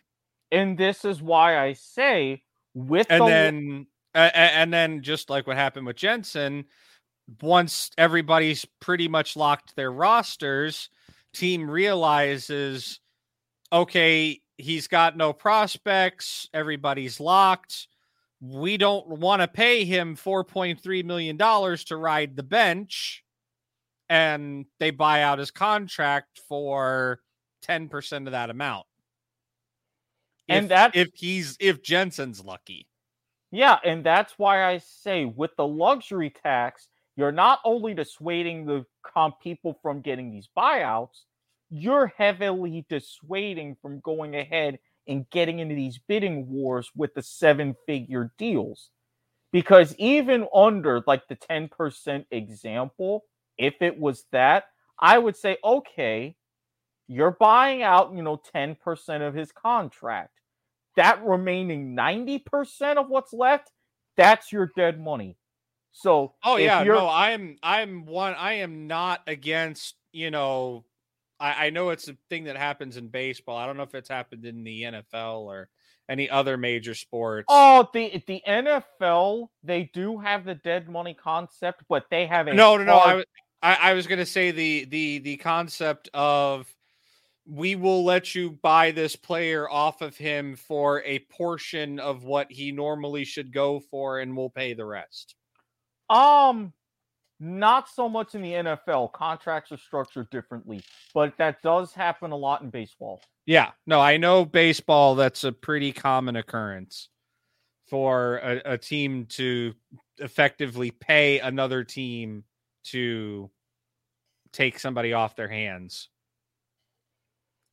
[0.50, 2.42] and this is why I say
[2.74, 6.64] with And the then, uh, and then just like what happened with Jensen,
[7.40, 10.88] once everybody's pretty much locked their rosters,
[11.32, 13.00] team realizes,
[13.72, 17.88] okay, he's got no prospects, everybody's locked.
[18.40, 23.24] We don't want to pay him $4.3 million to ride the bench.
[24.08, 27.20] And they buy out his contract for
[27.66, 28.86] 10% of that amount.
[30.48, 32.88] And If- that's- if he's if Jensen's lucky.
[33.52, 38.84] Yeah, and that's why I say with the luxury tax, you're not only dissuading the
[39.02, 41.24] comp people from getting these buyouts,
[41.70, 47.74] you're heavily dissuading from going ahead and getting into these bidding wars with the seven
[47.86, 48.90] figure deals.
[49.52, 53.24] Because even under like the 10% example,
[53.58, 54.64] if it was that,
[54.98, 56.36] I would say, okay,
[57.08, 58.76] you're buying out, you know, 10%
[59.26, 60.30] of his contract
[60.96, 63.70] that remaining 90% of what's left,
[64.16, 65.36] that's your dead money.
[65.92, 70.84] So, Oh yeah, no, I'm I'm one I am not against, you know,
[71.38, 73.56] I, I know it's a thing that happens in baseball.
[73.58, 75.68] I don't know if it's happened in the NFL or
[76.08, 77.46] any other major sports.
[77.48, 82.54] Oh, the the NFL they do have the dead money concept, but they have a
[82.54, 82.96] no, no, no.
[82.96, 83.26] I, hard- was-
[83.62, 86.72] I I was gonna say the the the concept of
[87.46, 92.50] we will let you buy this player off of him for a portion of what
[92.50, 95.34] he normally should go for, and we'll pay the rest.
[96.12, 96.72] Um
[97.40, 99.12] not so much in the NFL.
[99.12, 100.80] Contracts are structured differently,
[101.12, 103.20] but that does happen a lot in baseball.
[103.46, 105.16] Yeah, no, I know baseball.
[105.16, 107.08] That's a pretty common occurrence
[107.88, 109.74] for a, a team to
[110.18, 112.44] effectively pay another team
[112.84, 113.50] to
[114.52, 116.08] take somebody off their hands.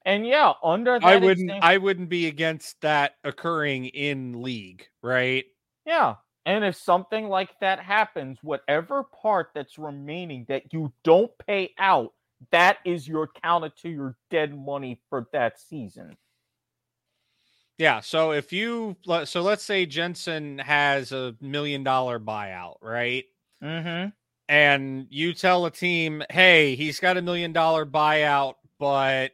[0.06, 1.42] And yeah, under that I wouldn't.
[1.50, 5.46] example- I wouldn't be against that occurring in league, right?
[5.86, 6.16] Yeah.
[6.50, 12.12] And if something like that happens, whatever part that's remaining that you don't pay out,
[12.50, 16.18] that is your counted to your dead money for that season.
[17.78, 18.00] Yeah.
[18.00, 23.26] So if you so let's say Jensen has a million dollar buyout, right?
[23.64, 24.10] Mm-hmm.
[24.48, 29.34] and you tell a team, hey, he's got a million dollar buyout, but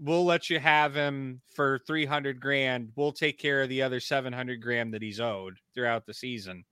[0.00, 2.90] we'll let you have him for 300 grand.
[2.96, 6.64] We'll take care of the other 700 grand that he's owed throughout the season.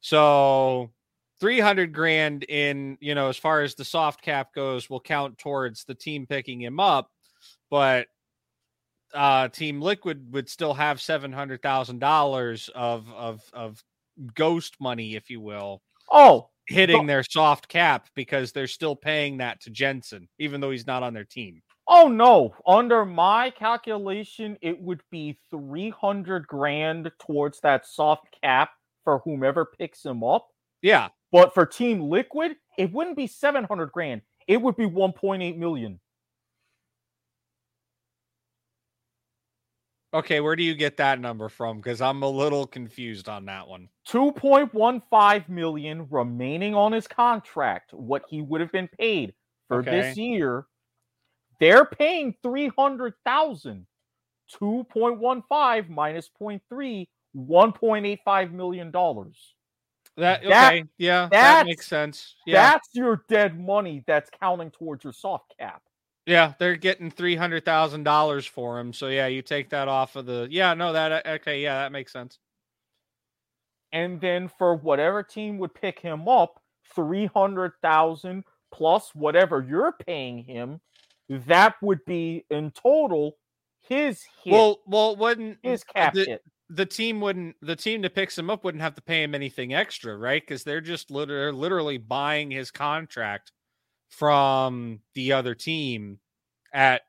[0.00, 0.92] So
[1.40, 5.84] 300 grand in, you know, as far as the soft cap goes, will count towards
[5.84, 7.10] the team picking him up,
[7.70, 8.08] but
[9.14, 13.84] uh team liquid would still have $700,000 of of of
[14.34, 15.82] ghost money if you will
[16.12, 20.70] Oh, hitting But- their soft cap because they're still paying that to Jensen, even though
[20.70, 21.62] he's not on their team.
[21.88, 22.54] Oh no.
[22.66, 28.70] Under my calculation, it would be 300 grand towards that soft cap
[29.04, 30.48] for whomever picks him up.
[30.82, 31.08] Yeah.
[31.32, 34.22] But for Team Liquid, it wouldn't be 700 grand.
[34.46, 36.00] It would be 1.8 million.
[40.14, 41.78] Okay, where do you get that number from?
[41.78, 43.88] Because I'm a little confused on that one.
[44.08, 49.34] 2.15 million remaining on his contract, what he would have been paid
[49.66, 50.66] for this year.
[51.60, 53.86] They're paying 300,000.
[54.60, 57.06] 2.15 minus 0.3,
[57.36, 59.54] 1.85 million dollars.
[60.16, 62.36] That That- yeah, that makes sense.
[62.46, 65.82] Yeah, That's your dead money that's counting towards your soft cap.
[66.26, 68.92] yeah, they're getting three hundred thousand dollars for him.
[68.92, 70.46] So yeah, you take that off of the.
[70.50, 72.38] Yeah, no, that okay, yeah, that makes sense.
[73.92, 76.60] And then for whatever team would pick him up,
[76.94, 80.80] 300,000 plus whatever you're paying him,
[81.28, 83.36] that would be in total
[83.88, 86.42] his hit, Well, well, wouldn't uh, his uh, cap the, hit.
[86.70, 89.74] the team wouldn't the team that picks him up wouldn't have to pay him anything
[89.74, 90.42] extra, right?
[90.42, 93.52] Because they're just literally, literally buying his contract
[94.08, 96.18] from the other team
[96.72, 97.02] at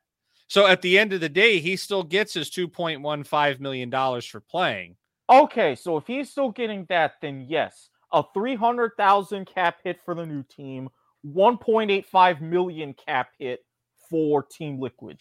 [0.48, 3.60] so at the end of the day, he still gets his two point one five
[3.60, 4.96] million dollars for playing.
[5.28, 10.24] Okay, so if he's still getting that, then yes, a 300,000 cap hit for the
[10.24, 10.88] new team,
[11.26, 13.65] 1.85 million cap hit
[14.08, 15.18] for Team Liquid.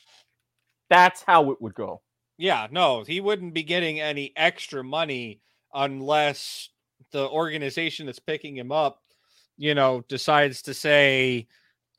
[0.90, 2.02] That's how it would go.
[2.38, 5.42] Yeah, no, he wouldn't be getting any extra money
[5.74, 6.70] unless
[7.12, 9.00] the organization that's picking him up,
[9.58, 11.48] you know, decides to say,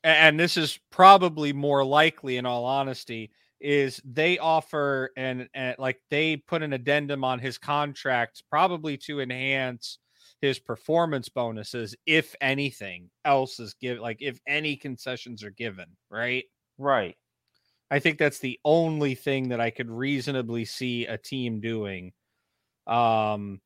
[0.03, 5.49] and this is probably more likely in all honesty, is they offer and
[5.79, 9.97] like they put an addendum on his contract probably to enhance
[10.41, 16.43] his performance bonuses if anything else is given like if any concessions are given right
[16.77, 17.15] right.
[17.89, 22.13] I think that's the only thing that i could reasonably see a team doing.
[22.85, 23.61] Um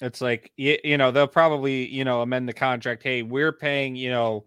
[0.00, 3.94] it's like you, you know they'll probably you know amend the contract hey we're paying
[3.94, 4.44] you know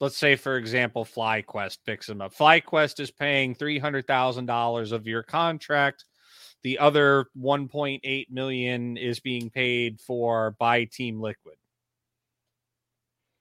[0.00, 2.34] let's say for example flyquest picks him up.
[2.34, 6.04] Flyquest is paying $300000 of your contract.
[6.62, 11.56] The other 1.8 million is being paid for by Team Liquid.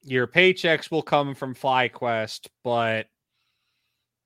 [0.04, 3.08] Your paychecks will come from FlyQuest, but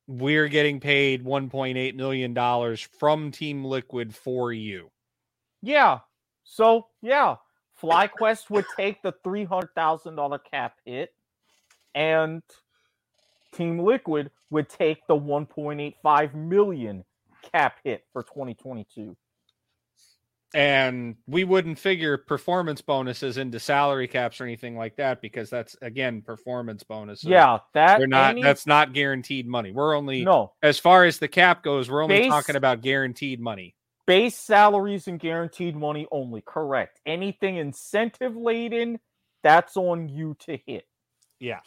[0.08, 4.92] we're getting paid 1.8 million dollars from Team Liquid for you.
[5.62, 6.00] Yeah.
[6.44, 7.36] So, yeah,
[7.82, 11.14] FlyQuest would take the $300,000 cap hit
[11.96, 12.42] and
[13.54, 17.04] Team Liquid would take the 1.85 million
[17.52, 19.16] cap hit for 2022.
[20.54, 25.78] And we wouldn't figure performance bonuses into salary caps or anything like that because that's
[25.82, 27.24] again performance bonuses.
[27.24, 29.72] Yeah, that they're not any, that's not guaranteed money.
[29.72, 33.40] We're only no as far as the cap goes, we're only base, talking about guaranteed
[33.40, 33.76] money.
[34.06, 37.00] Base salaries and guaranteed money only, correct.
[37.06, 39.00] Anything incentive laden,
[39.44, 40.86] that's on you to hit.
[41.40, 41.62] Yeah.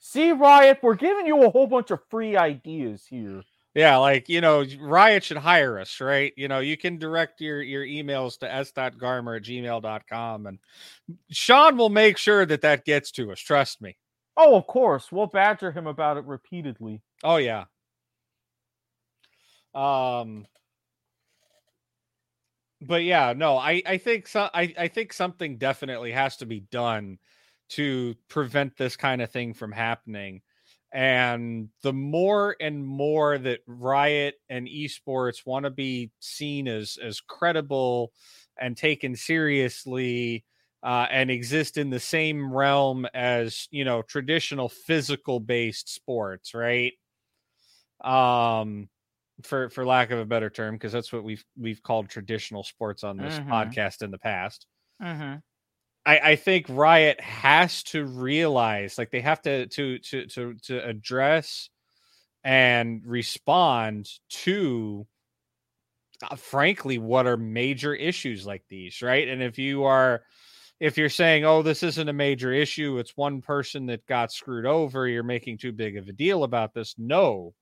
[0.00, 3.42] See, Riot, we're giving you a whole bunch of free ideas here.
[3.76, 6.32] Yeah, like you know, Riot should hire us, right?
[6.34, 10.58] You know, you can direct your your emails to s.garmer at gmail.com and
[11.30, 13.40] Sean will make sure that that gets to us.
[13.40, 13.98] Trust me.
[14.36, 15.12] Oh, of course.
[15.12, 17.02] We'll badger him about it repeatedly.
[17.22, 17.66] Oh yeah.
[19.74, 20.46] Um
[22.80, 26.60] but yeah, no, I I think so I I think something definitely has to be
[26.60, 27.18] done
[27.70, 30.42] to prevent this kind of thing from happening.
[30.96, 37.20] And the more and more that Riot and esports want to be seen as as
[37.20, 38.12] credible
[38.58, 40.46] and taken seriously
[40.82, 46.94] uh, and exist in the same realm as you know traditional physical based sports, right?
[48.02, 48.88] Um,
[49.42, 53.04] for for lack of a better term, because that's what we've we've called traditional sports
[53.04, 53.52] on this mm-hmm.
[53.52, 54.64] podcast in the past.
[55.02, 55.40] Mm-hmm.
[56.06, 60.88] I, I think Riot has to realize, like they have to to to to to
[60.88, 61.68] address
[62.44, 65.04] and respond to
[66.22, 69.28] uh, frankly what are major issues like these right?
[69.28, 70.22] And if you are
[70.78, 74.66] if you're saying oh this isn't a major issue it's one person that got screwed
[74.66, 77.52] over you're making too big of a deal about this no.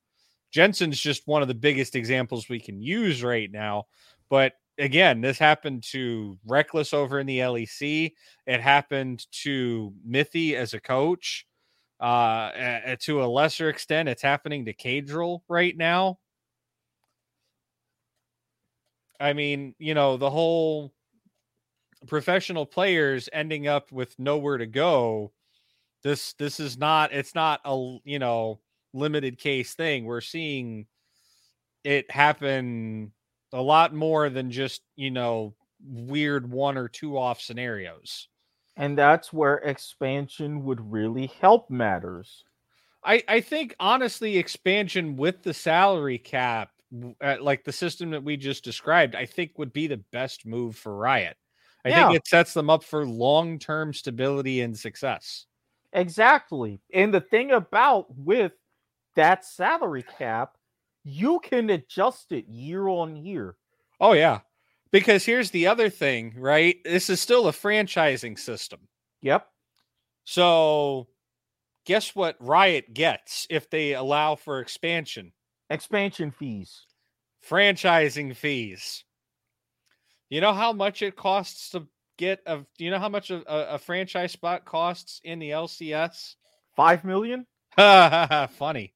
[0.52, 3.84] Jensen's just one of the biggest examples we can use right now
[4.28, 8.12] but again, this happened to Rekkles over in the LEC.
[8.46, 11.46] It happened to Mithy as a coach.
[12.00, 16.18] Uh, to a lesser extent, it's happening to Caedrel right now.
[19.20, 20.92] I mean, you know, the whole
[22.06, 25.32] professional players ending up with nowhere to go.
[26.02, 28.60] This this is not it's not a you know
[28.92, 30.04] limited case thing.
[30.04, 30.86] We're seeing
[31.84, 33.12] it happen
[33.54, 38.28] a lot more than just you know weird one or two off scenarios.
[38.76, 42.44] And that's where expansion would really help matters.
[43.04, 46.70] I i think honestly expansion with the salary cap
[47.20, 50.76] uh, like the system that we just described i think would be the best move
[50.76, 51.36] for riot.
[51.84, 52.08] I yeah.
[52.08, 55.46] think it sets them up for long-term stability and success.
[55.92, 56.80] Exactly.
[56.92, 58.52] And the thing about with
[59.16, 60.56] that salary cap
[61.04, 63.56] you can adjust it year on year.
[64.00, 64.40] Oh yeah.
[64.90, 66.76] Because here's the other thing, right?
[66.84, 68.80] This is still a franchising system.
[69.22, 69.46] Yep.
[70.24, 71.08] So
[71.84, 75.32] guess what Riot gets if they allow for expansion?
[75.68, 76.86] Expansion fees.
[77.48, 79.04] Franchising fees.
[80.30, 81.86] You know how much it costs to
[82.16, 83.42] get a you know how much a,
[83.74, 86.36] a franchise spot costs in the LCS?
[86.76, 87.46] Five million?
[87.76, 88.94] Funny.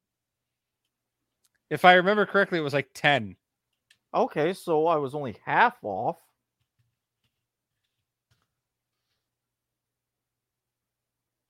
[1.71, 3.37] If I remember correctly, it was like 10.
[4.15, 6.19] Okay, so I was only half off.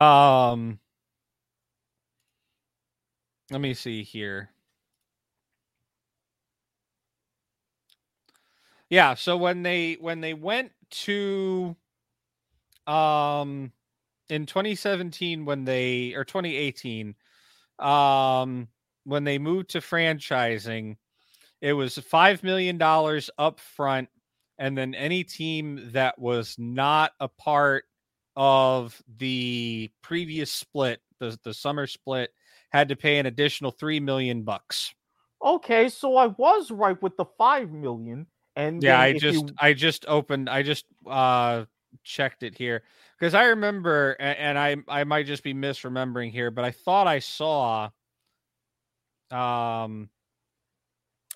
[0.00, 0.78] Um
[3.50, 4.50] Let me see here.
[8.90, 11.76] Yeah, so when they when they went to
[12.86, 13.72] um
[14.30, 17.14] in 2017 when they or 2018
[17.78, 18.68] um
[19.08, 20.96] when they moved to franchising
[21.60, 24.08] it was 5 million dollars up front
[24.58, 27.84] and then any team that was not a part
[28.36, 32.30] of the previous split the the summer split
[32.70, 34.94] had to pay an additional 3 million bucks
[35.44, 38.26] Okay, so I was right with the five million.
[38.56, 41.64] And yeah i just you- i just opened i just uh
[42.04, 42.82] checked it here
[43.18, 47.18] because i remember and i i might just be misremembering here but i thought i
[47.18, 47.88] saw
[49.30, 50.08] um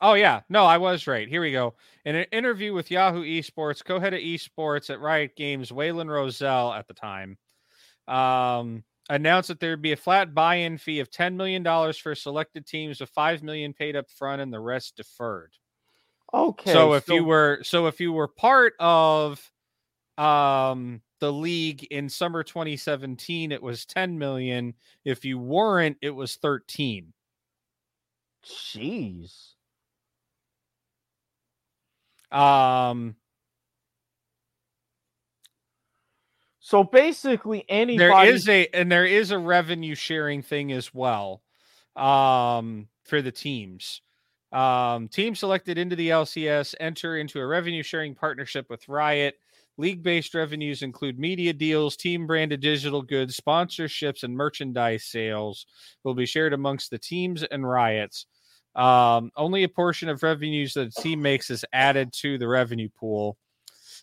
[0.01, 0.41] oh yeah.
[0.49, 1.29] No i was right.
[1.29, 1.75] Here we go.
[2.05, 6.89] In an interview with yahoo esports co-head of esports at riot games Whalen Rozelle at
[6.89, 7.39] the time
[8.09, 12.67] um announced that there would be a flat buy-in fee of $10 million for selected
[12.67, 15.53] teams with 5 million paid up front and the rest deferred.
[16.33, 16.73] Okay.
[16.73, 19.51] so if you were so if you were part of
[20.17, 24.75] um the league in summer 2017 it was 10 million.
[25.05, 27.13] If you weren't it was 13
[28.45, 29.55] jeez.
[32.31, 33.17] um
[36.61, 37.99] So basically, anybody.
[37.99, 41.43] there is a and there is a revenue sharing thing as well
[41.97, 44.01] um for the teams
[44.53, 49.35] um teams selected into the lcs enter into a revenue sharing partnership with riot
[49.79, 55.67] league based revenues include media deals team branded digital goods sponsorships and merchandise sales
[56.05, 58.27] will be shared amongst the teams and riots
[58.77, 62.89] um only a portion of revenues that a team makes is added to the revenue
[62.99, 63.37] pool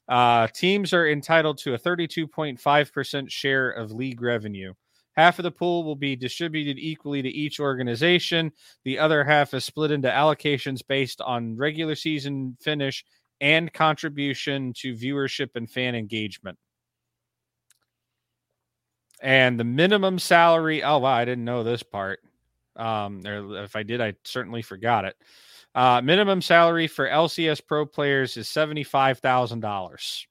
[0.10, 4.74] uh, teams are entitled to a 32.5% share of league revenue.
[5.16, 8.52] Half of the pool will be distributed equally to each organization.
[8.86, 13.04] The other half is split into allocations based on regular season finish
[13.42, 16.58] and contribution to viewership and fan engagement.
[19.22, 22.20] And the minimum salary, oh wow, I didn't know this part.
[22.76, 25.16] Um, or if I did, I certainly forgot it.
[25.76, 30.28] Uh, minimum salary for LCS pro players is $75,000.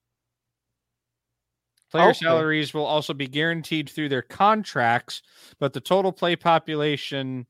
[1.90, 2.14] Player Okay.
[2.14, 5.22] salaries will also be guaranteed through their contracts,
[5.58, 7.46] but the total play population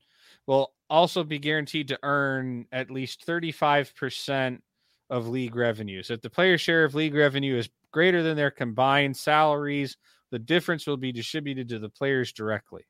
[0.47, 4.61] will also be guaranteed to earn at least 35%
[5.09, 6.09] of league revenues.
[6.09, 9.97] If the player share of league revenue is greater than their combined salaries,
[10.31, 12.85] the difference will be distributed to the players directly.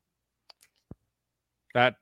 [1.74, 1.96] That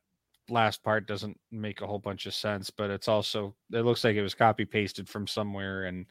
[0.49, 4.15] last part doesn't make a whole bunch of sense, but it's also it looks like
[4.15, 6.05] it was copy pasted from somewhere and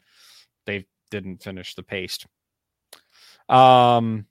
[0.65, 2.27] they didn't finish the paste.
[3.49, 4.25] Um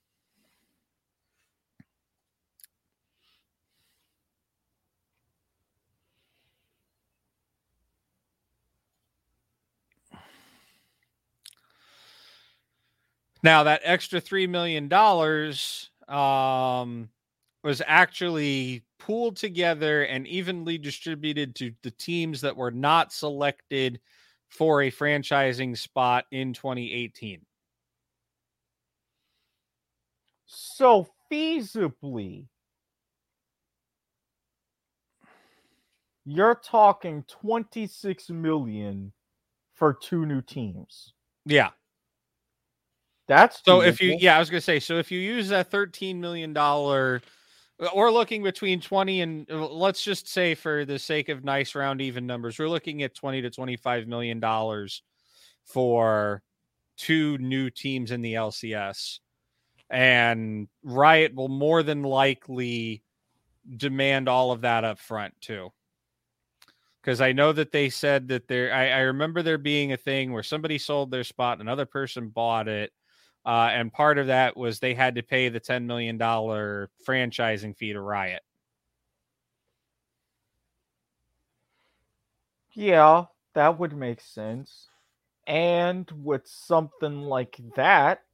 [13.47, 17.09] Now that extra three million dollars um,
[17.62, 24.01] was actually pooled together and evenly distributed to the teams that were not selected
[24.48, 27.40] for a franchising spot in 2018.
[30.47, 32.48] So feasibly,
[36.24, 39.12] you're talking 26 million
[39.73, 41.12] for two new teams.
[41.44, 41.70] Yeah.
[43.28, 46.20] That's So if you yeah, I was gonna say so if you use that 13
[46.20, 47.20] million dollar
[47.94, 52.01] we're looking between 20 and uh, let's just say for the sake of nice round
[52.01, 55.03] even numbers, we're looking at 20 to 25 million dollars
[55.65, 56.43] for
[56.97, 59.19] two new teams in the LCS.
[59.90, 63.03] And Riot will more than likely
[63.77, 65.70] demand all of that up front too.
[67.03, 70.32] Because I know that they said that there I, I remember there being a thing
[70.32, 72.90] where somebody sold their spot, another person bought it.
[73.47, 77.93] Uh, and part of that was they had to pay the $10 million franchising fee
[77.93, 78.43] to Riot.
[82.73, 84.89] Yeah, that would make sense.
[85.47, 88.24] And with something like that,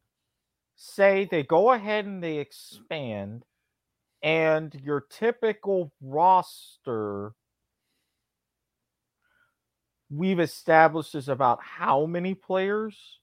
[0.76, 3.44] say they go ahead and they expand,
[4.22, 7.34] and your typical roster
[10.10, 13.20] we've established is about how many players?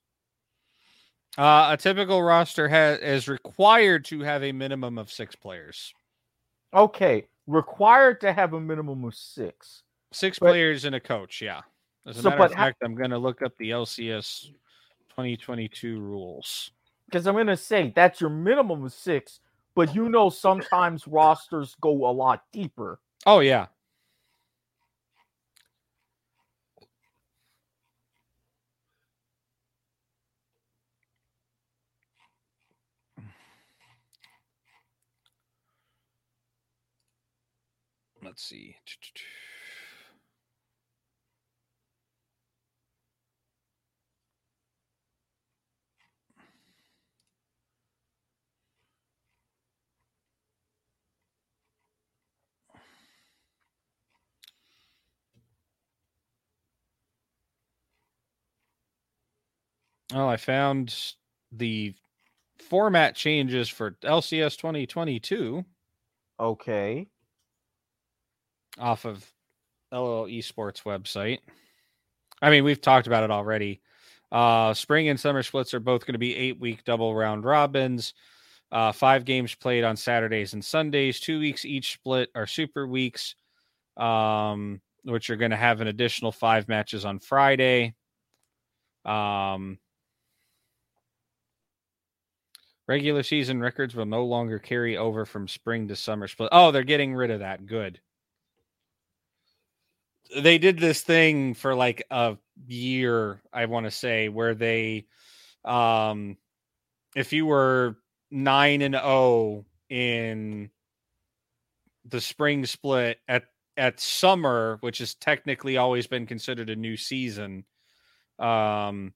[1.38, 5.94] Uh, a typical roster has is required to have a minimum of six players.
[6.74, 9.84] Okay, required to have a minimum of six.
[10.12, 11.62] Six But- players and a coach, yeah.
[12.08, 14.52] As a So, matter of fact, I'm going to look up the LCS
[15.10, 16.72] 2022 rules.
[17.06, 19.40] Because I'm going to say that's your minimum of six,
[19.76, 23.00] but you know sometimes rosters go a lot deeper.
[23.26, 23.68] Oh, yeah.
[38.40, 38.76] Let's see.
[60.14, 61.14] Oh, I found
[61.52, 61.94] the
[62.60, 65.66] format changes for LCS 2022
[66.40, 67.08] Okay.
[68.80, 69.24] Off of
[69.92, 71.40] LL Esports website.
[72.42, 73.82] I mean, we've talked about it already.
[74.32, 78.14] Uh, spring and summer splits are both going to be eight week double round robins.
[78.72, 81.20] Uh, five games played on Saturdays and Sundays.
[81.20, 83.36] Two weeks each split are super weeks,
[83.98, 87.96] um, which are going to have an additional five matches on Friday.
[89.06, 89.80] Um,
[92.88, 96.50] regular season records will no longer carry over from spring to summer split.
[96.52, 97.66] Oh, they're getting rid of that.
[97.66, 98.00] Good.
[100.36, 102.38] They did this thing for like a
[102.68, 105.08] year, I want to say, where they,
[105.66, 106.38] um,
[107.16, 107.98] if you were
[108.30, 110.70] nine and zero in
[112.06, 113.46] the spring split at
[113.78, 117.64] at summer, which has technically always been considered a new season,
[118.38, 119.14] um,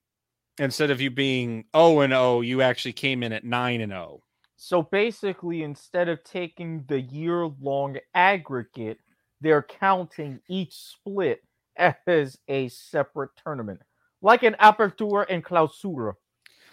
[0.58, 4.22] instead of you being 0 and 0, you actually came in at 9 and 0.
[4.56, 8.98] So basically, instead of taking the year long aggregate,
[9.44, 11.42] they're counting each split
[11.76, 13.80] as a separate tournament,
[14.22, 16.14] like an Apertura and Clausura.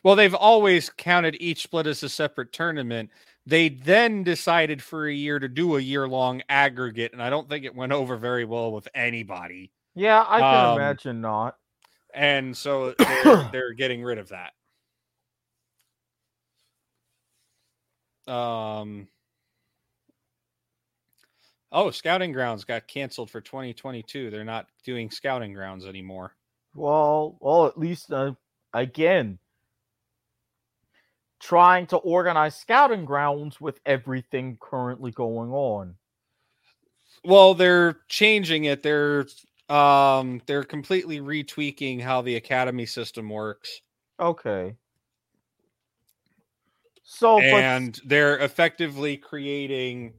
[0.04, 3.12] Well, they've always counted each split as a separate tournament.
[3.46, 7.50] They then decided for a year to do a year long aggregate, and I don't
[7.50, 9.72] think it went over very well with anybody.
[9.94, 11.58] Yeah, I can Um, imagine not.
[12.14, 14.54] And so they're, they're getting rid of that.
[18.32, 19.08] Um,
[21.72, 24.30] oh, scouting grounds got canceled for 2022.
[24.30, 26.36] They're not doing scouting grounds anymore.
[26.76, 28.34] Well, well, at least uh,
[28.74, 29.40] again,
[31.40, 35.96] trying to organize scouting grounds with everything currently going on.
[37.24, 38.84] Well, they're changing it.
[38.84, 39.26] They're
[39.70, 43.82] um they're completely retweaking how the academy system works.
[44.20, 44.76] Okay.
[47.04, 50.14] So, but and they're effectively creating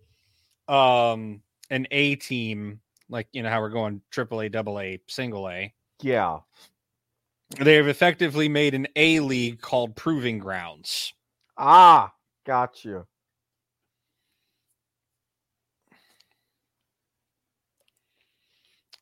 [0.68, 5.48] um an A team, like you know how we're going triple A, double A, single
[5.48, 5.72] A.
[6.02, 6.40] yeah,
[7.60, 11.12] They've effectively made an A league called Proving Grounds.
[11.56, 12.12] ah,
[12.44, 13.06] gotcha.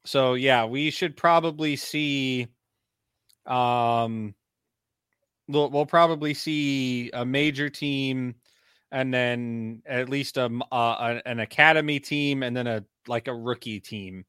[0.04, 2.48] So yeah, we should probably see
[3.46, 4.34] um
[5.48, 8.34] we'll, we'll probably see a major team
[8.92, 13.34] and then at least a, m- uh, an academy team and then a like a
[13.34, 14.24] rookie team.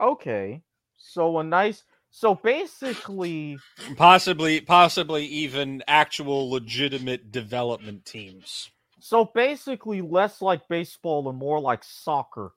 [0.00, 0.62] Okay,
[0.96, 1.84] so a nice.
[2.10, 3.58] So basically,
[3.96, 8.70] Possibly possibly even actual legitimate development teams.
[9.00, 12.52] so basically, less like baseball and more like soccer.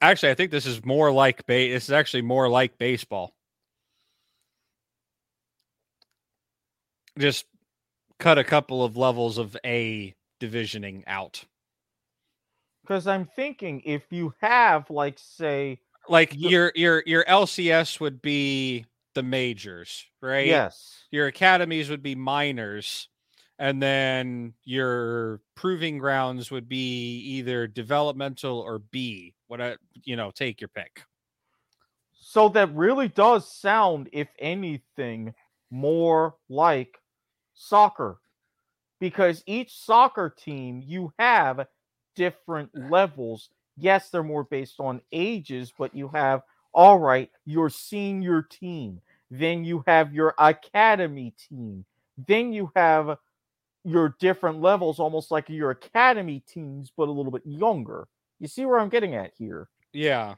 [0.00, 3.34] Actually, I think this is more like ba- this is actually more like baseball.
[7.18, 7.46] Just
[8.20, 11.44] cut a couple of levels of A divisioning out.
[12.82, 18.20] Because I'm thinking if you have, like, say, Like Ye- your your your LCS would
[18.22, 20.60] be the majors, right?
[20.60, 23.08] yes, Your academies would be minors,
[23.58, 29.34] and then your proving grounds would be either developmental or B.
[29.46, 31.04] What I you know, take your pick.
[32.12, 35.34] So that really does sound, if anything,
[35.70, 36.99] more like
[37.60, 38.18] soccer.
[39.00, 41.66] Because each soccer team, you have
[42.16, 43.50] different levels.
[43.76, 46.42] Yes, they're more based on ages, but you have,
[46.72, 49.00] all right, your senior team.
[49.30, 51.84] Then you have your academy team.
[52.26, 53.16] Then you have
[53.84, 58.06] your different levels, almost like your academy teams, but a little bit younger.
[58.38, 59.68] You see where I'm getting at here?
[59.92, 60.34] Yeah.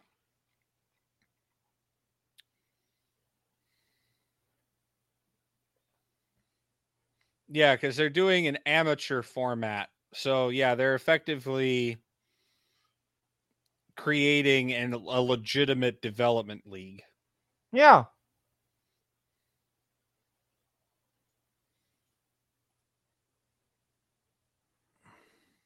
[7.53, 9.91] Yeah, because they're doing an amateur format.
[10.15, 11.99] So yeah, they're effectively
[13.97, 17.03] creating an, a legitimate development league.
[17.73, 18.07] Yeah.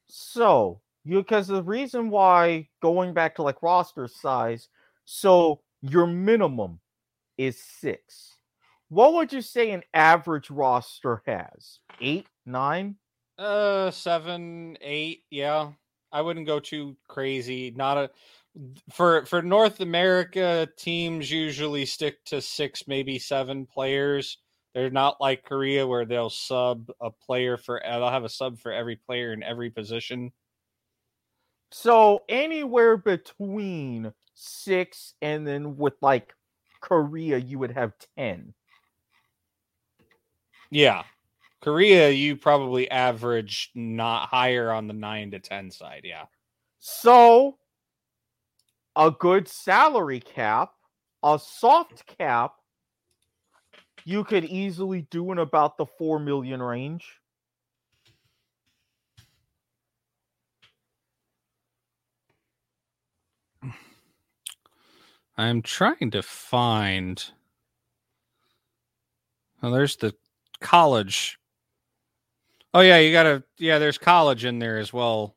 [0.07, 4.69] So, you because the reason why going back to like roster size,
[5.05, 6.79] so your minimum
[7.37, 8.36] is six.
[8.89, 11.79] What would you say an average roster has?
[11.99, 12.95] Eight, nine?
[13.37, 15.71] Uh, seven, eight, yeah.
[16.11, 17.71] I wouldn't go too crazy.
[17.75, 18.09] Not a
[18.91, 24.37] for for North America teams usually stick to six, maybe seven players.
[24.73, 28.71] They're not like Korea where they'll sub a player for they'll have a sub for
[28.71, 30.31] every player in every position.
[31.71, 36.33] So anywhere between six and then with like
[36.79, 38.53] Korea, you would have ten.
[40.69, 41.03] Yeah.
[41.61, 46.01] Korea, you probably average not higher on the nine to ten side.
[46.03, 46.25] Yeah.
[46.79, 47.57] So
[48.95, 50.71] a good salary cap,
[51.23, 52.53] a soft cap,
[54.05, 57.05] you could easily do in about the four million range.
[65.37, 67.23] I'm trying to find.
[69.61, 70.15] Oh, there's the
[70.59, 71.37] college.
[72.73, 75.35] Oh yeah, you gotta yeah, there's college in there as well.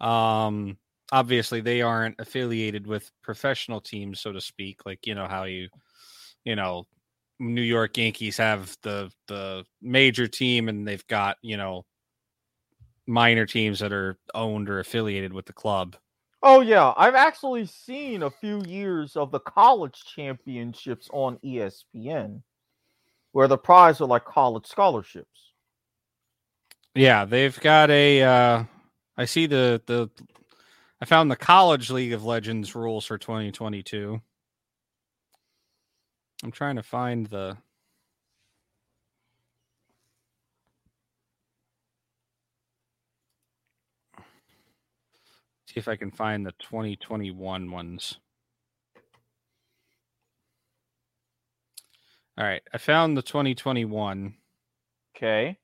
[0.00, 0.78] Um
[1.12, 4.84] obviously they aren't affiliated with professional teams, so to speak.
[4.86, 5.68] Like, you know, how you
[6.44, 6.86] you know,
[7.38, 11.84] New York Yankees have the the major team and they've got, you know,
[13.06, 15.96] minor teams that are owned or affiliated with the club.
[16.42, 22.42] Oh yeah, I've actually seen a few years of the college championships on ESPN
[23.38, 25.52] where the prize are like college scholarships.
[26.96, 28.64] Yeah, they've got a uh
[29.16, 30.10] I see the the
[31.00, 34.20] I found the college League of Legends rules for 2022.
[36.42, 37.56] I'm trying to find the
[45.66, 48.18] see if I can find the 2021 ones.
[52.38, 54.34] All right, I found the 2021.
[55.16, 55.58] Okay.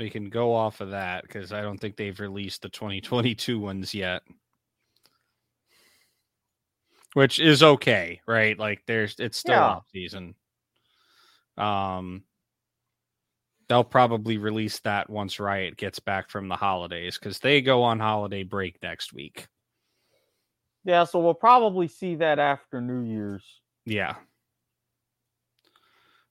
[0.00, 3.94] We can go off of that because I don't think they've released the 2022 ones
[3.94, 4.22] yet.
[7.14, 8.58] Which is okay, right?
[8.58, 9.64] Like there's it's still Yeah.
[9.64, 10.34] off season.
[11.56, 12.24] Um
[13.68, 18.00] they'll probably release that once Riot gets back from the holidays because they go on
[18.00, 19.46] holiday break next week.
[20.84, 23.44] Yeah, so we'll probably see that after New Year's.
[23.84, 24.14] Yeah.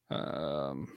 [0.09, 0.87] Um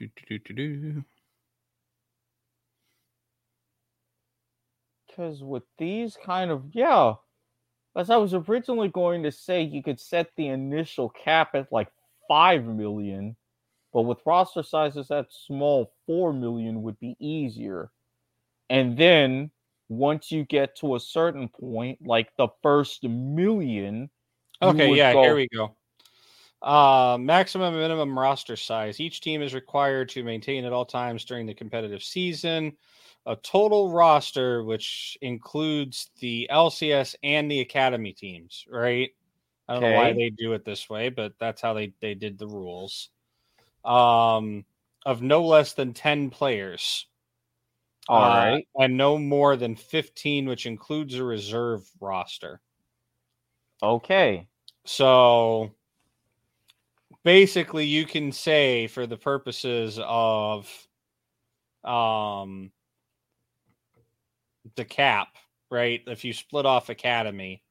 [0.00, 1.17] do, do, do, do, do.
[5.18, 7.14] Because with these kind of, yeah,
[7.96, 11.88] as I was originally going to say, you could set the initial cap at like
[12.28, 13.34] 5 million,
[13.92, 17.90] but with roster sizes that small, 4 million would be easier.
[18.70, 19.50] And then
[19.88, 24.10] once you get to a certain point, like the first million,
[24.62, 25.74] Okay, yeah, go- here we go.
[26.62, 29.00] Uh, maximum minimum roster size.
[29.00, 32.76] Each team is required to maintain at all times during the competitive season
[33.28, 39.10] a total roster, which includes the LCS and the academy teams, right?
[39.68, 42.38] I don't know why they do it this way, but that's how they, they did
[42.38, 43.10] the rules.
[43.84, 44.64] Um,
[45.04, 47.06] of no less than 10 players.
[48.08, 48.68] All Uh, right.
[48.76, 52.62] And no more than 15, which includes a reserve roster.
[53.82, 54.48] Okay.
[54.86, 55.70] So
[57.24, 60.66] basically you can say for the purposes of
[61.84, 62.72] um
[64.76, 65.28] the cap,
[65.70, 66.00] right?
[66.06, 67.62] If you split off academy,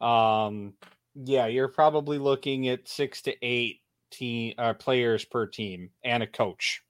[0.00, 0.74] um
[1.14, 3.80] yeah, you're probably looking at 6 to 8
[4.10, 6.82] team uh, players per team and a coach.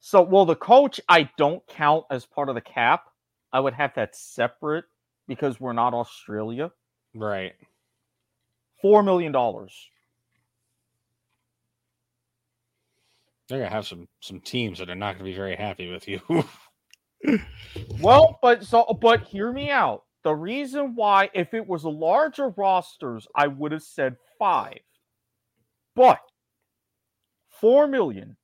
[0.00, 3.04] So, well, the coach I don't count as part of the cap.
[3.52, 4.86] I would have that separate
[5.28, 6.72] because we're not Australia.
[7.14, 7.52] Right.
[8.80, 9.72] Four million dollars.
[13.48, 16.08] They're to have some some teams that are not going to be very happy with
[16.08, 16.20] you.
[18.00, 20.04] Well, but so, but hear me out.
[20.24, 24.78] The reason why, if it was larger rosters, I would have said five.
[25.94, 26.20] But
[27.48, 28.36] four million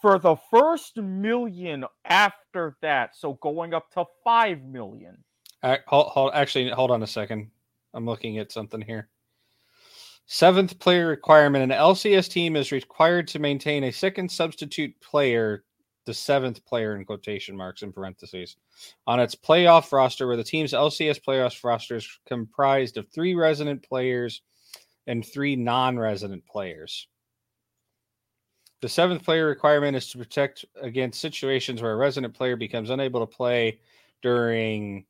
[0.00, 5.24] for the first million after that, so going up to five million.
[5.62, 7.50] Uh, hold, hold, actually, hold on a second.
[7.94, 9.08] I'm looking at something here.
[10.26, 15.64] Seventh player requirement: An LCS team is required to maintain a second substitute player
[16.06, 18.56] the seventh player in quotation marks in parentheses
[19.06, 23.82] on its playoff roster, where the team's LCS playoff roster is comprised of three resident
[23.86, 24.42] players
[25.08, 27.08] and three non-resident players.
[28.82, 33.20] The seventh player requirement is to protect against situations where a resident player becomes unable
[33.20, 33.80] to play
[34.22, 35.06] during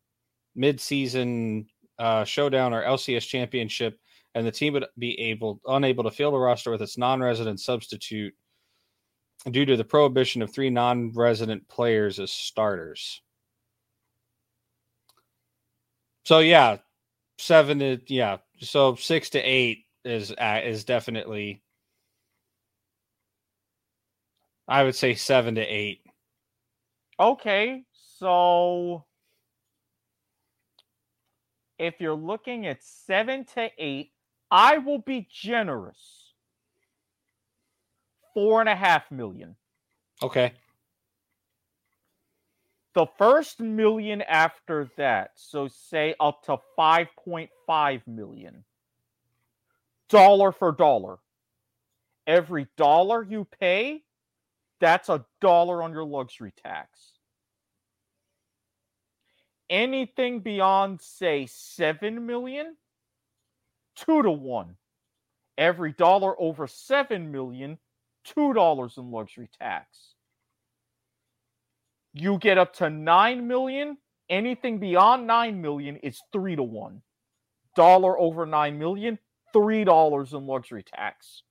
[0.55, 1.66] mid-season
[1.98, 3.98] uh, showdown or LCS championship,
[4.35, 8.35] and the team would be able unable to field a roster with its non-resident substitute
[9.51, 13.23] due to the prohibition of three non-resident players as starters.
[16.24, 16.78] So yeah,
[17.39, 21.62] seven to yeah, so six to eight is uh, is definitely.
[24.68, 26.01] I would say seven to eight.
[27.20, 27.85] Okay,
[28.18, 29.05] so
[31.78, 34.10] if you're looking at seven to eight,
[34.51, 36.26] I will be generous.
[38.37, 39.57] Four and a half million.
[40.23, 40.53] Okay.
[42.93, 48.63] The first million after that, so say up to 5.5 million.
[50.11, 51.17] Dollar for dollar.
[52.27, 54.03] Every dollar you pay,
[54.81, 57.13] that's a dollar on your luxury tax.
[59.71, 62.77] Anything beyond, say, 7 million,
[63.95, 64.77] two to one.
[65.57, 67.79] Every dollar over 7 million,
[68.36, 70.15] $2 in luxury tax.
[72.12, 73.98] You get up to 9 million,
[74.31, 77.03] anything beyond 9 million is 3 to 1.
[77.74, 79.19] Dollar over 9 million,
[79.55, 81.43] $3 in luxury tax.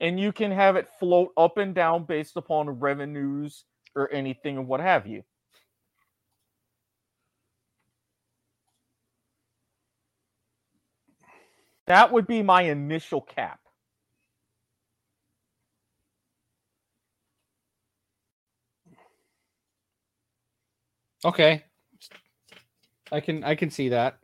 [0.00, 3.64] And you can have it float up and down based upon revenues
[3.94, 5.22] or anything and what have you.
[11.86, 13.60] That would be my initial cap.
[21.24, 21.64] Okay.
[23.12, 24.18] I can I can see that.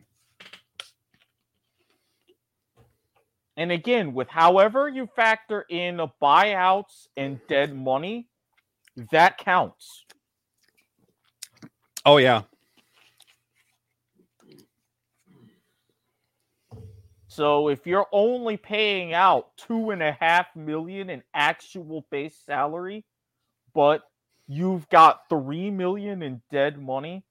[3.56, 8.28] And again, with however you factor in buyouts and dead money,
[9.10, 10.05] that counts.
[12.05, 12.43] Oh yeah.
[17.34, 23.06] So if you're only paying out two and a half million in actual base salary,
[23.72, 24.02] but
[24.46, 27.24] you've got three million in dead money,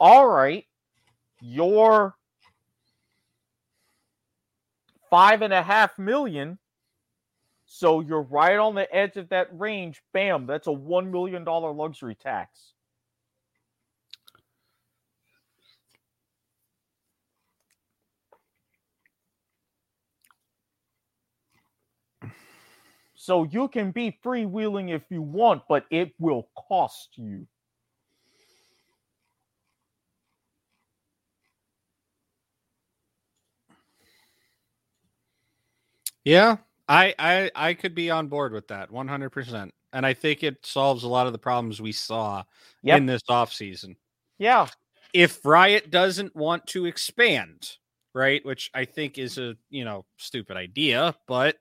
[0.00, 0.64] all right,
[1.42, 2.14] your
[5.10, 6.58] five and a half million.
[7.66, 10.00] So you're right on the edge of that range.
[10.14, 12.71] Bam, that's a one million dollar luxury tax.
[23.22, 27.46] So you can be freewheeling if you want, but it will cost you.
[36.24, 36.56] Yeah,
[36.88, 39.72] I I I could be on board with that 100%.
[39.92, 42.44] And I think it solves a lot of the problems we saw
[42.82, 42.98] Yep.
[42.98, 43.96] in this offseason.
[44.38, 44.68] Yeah.
[45.12, 47.76] If Riot doesn't want to expand,
[48.14, 51.56] right, which I think is a, you know, stupid idea, but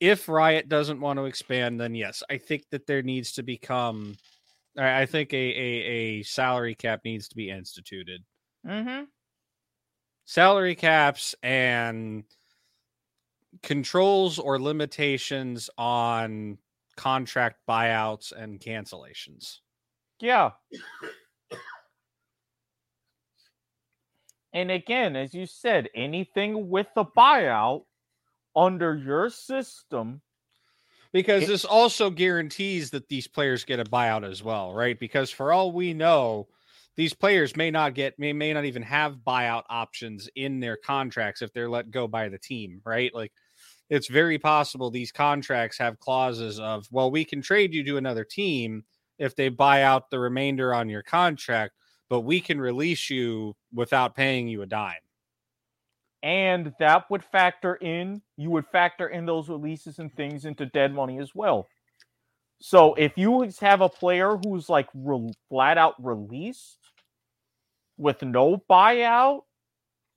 [0.00, 4.16] if Riot doesn't want to expand, then yes, I think that there needs to become
[4.76, 8.22] I I think a a, a salary cap needs to be instituted.
[8.66, 9.04] Mm-hmm.
[10.26, 12.24] salary caps and
[13.62, 16.58] controls or limitations on
[16.96, 19.60] contract buyouts and cancellations.
[20.20, 20.50] Yeah.
[24.52, 27.84] And again, as you said, anything with a buyout
[28.56, 30.22] under your system,
[31.12, 34.98] Because It- this also guarantees that these players get a buyout as well, right?
[34.98, 36.48] Because for all we know,
[36.96, 41.42] these players may not get may, may not even have buyout options in their contracts
[41.42, 43.12] if they're let go by the team, right?
[43.14, 43.32] Like
[43.90, 48.24] it's very possible these contracts have clauses of, well, we can trade you to another
[48.24, 48.84] team
[49.18, 51.74] if they buy out the remainder on your contract,
[52.08, 55.00] but we can release you without paying you a dime.
[56.22, 60.92] And that would factor in, you would factor in those releases and things into dead
[60.92, 61.66] money as well.
[62.60, 66.78] So if you have a player who's like re- flat out released
[67.96, 69.42] with no buyout,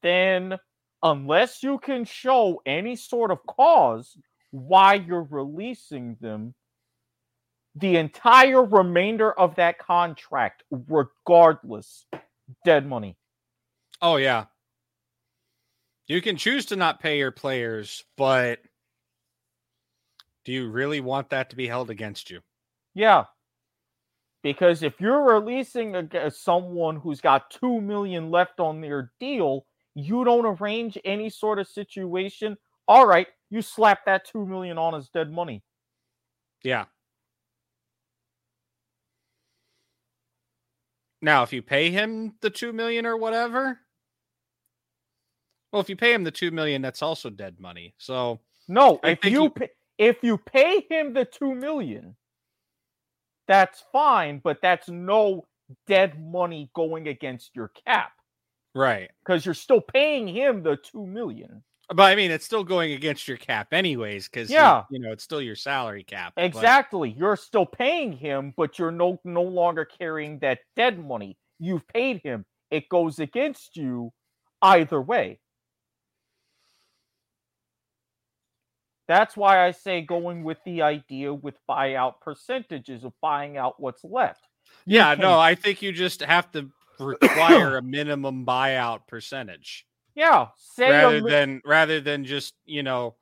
[0.02, 0.58] then
[1.02, 4.18] unless you can show any sort of cause
[4.52, 6.54] why you're releasing them,
[7.76, 12.06] the entire remainder of that contract, regardless,
[12.66, 13.18] dead money.
[14.02, 14.46] Oh yeah.
[16.08, 18.60] You can choose to not pay your players, but
[20.46, 22.42] do you really want that to be held against you?
[22.94, 23.26] Yeah.
[24.42, 29.66] Because if you're releasing a, someone who's got 2 million left on their deal,
[29.96, 32.58] you don't arrange any sort of situation,
[32.88, 35.64] all right, you slap that 2 million on as dead money.
[36.64, 36.86] Yeah.
[41.22, 43.80] Now, if you pay him the 2 million or whatever,
[45.74, 47.96] well, if you pay him the 2 million, that's also dead money.
[47.98, 52.16] So, no, I if you, you pay, if you pay him the 2 million,
[53.48, 55.48] that's fine, but that's no
[55.88, 58.12] dead money going against your cap.
[58.76, 59.10] Right.
[59.26, 61.64] Because you're still paying him the 2 million.
[61.90, 65.12] But I mean, it's still going against your cap, anyways, because yeah, you, you, know,
[65.12, 66.34] it's still your salary cap.
[66.38, 67.10] Exactly.
[67.10, 67.20] But...
[67.20, 71.36] You're still paying him, but you're no no longer carrying that dead money.
[71.60, 72.46] You've paid him.
[72.72, 74.14] It goes against you
[74.62, 75.40] either way.
[79.08, 84.04] That's why I say going with the idea with buyout percentages of buying out what's
[84.04, 84.48] left.
[84.86, 86.70] yeah, no, I think you just have to
[87.00, 89.86] require a minimum buyout percentage.
[90.16, 90.48] Yeah,
[90.78, 93.16] rather than rather than just you know,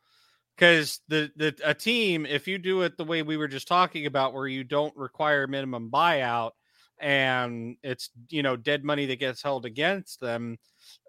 [0.55, 4.05] because the the a team if you do it the way we were just talking
[4.05, 6.51] about, where you don't require minimum buyout
[6.99, 10.57] and it's you know dead money that gets held against them,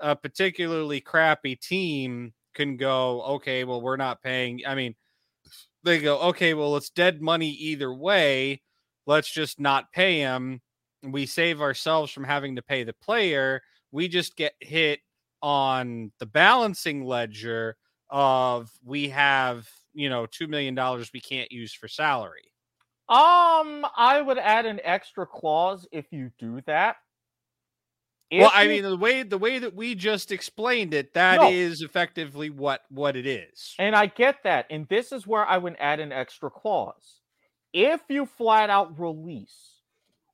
[0.01, 4.63] a particularly crappy team can go, okay, well we're not paying.
[4.67, 4.95] I mean,
[5.85, 8.63] they go, okay, well it's dead money either way.
[9.07, 10.61] Let's just not pay him.
[11.03, 13.63] We save ourselves from having to pay the player.
[13.91, 15.01] We just get hit
[15.43, 17.77] on the balancing ledger
[18.09, 22.53] of we have you know two million dollars we can't use for salary
[23.09, 26.97] um i would add an extra clause if you do that
[28.41, 31.51] well i mean the way the way that we just explained it that no.
[31.51, 35.59] is effectively what what it is and i get that and this is where i
[35.59, 37.21] would add an extra clause
[37.73, 39.77] if you flat out release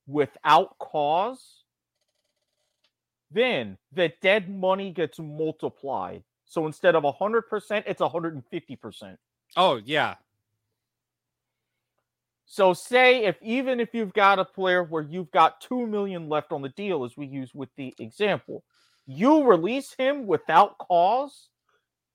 [0.06, 1.58] without cause
[3.30, 6.22] then the dead money gets multiplied.
[6.44, 9.16] So instead of 100%, it's 150%.
[9.56, 10.14] Oh, yeah.
[12.50, 16.50] So say if even if you've got a player where you've got 2 million left
[16.50, 18.64] on the deal as we use with the example,
[19.06, 21.50] you release him without cause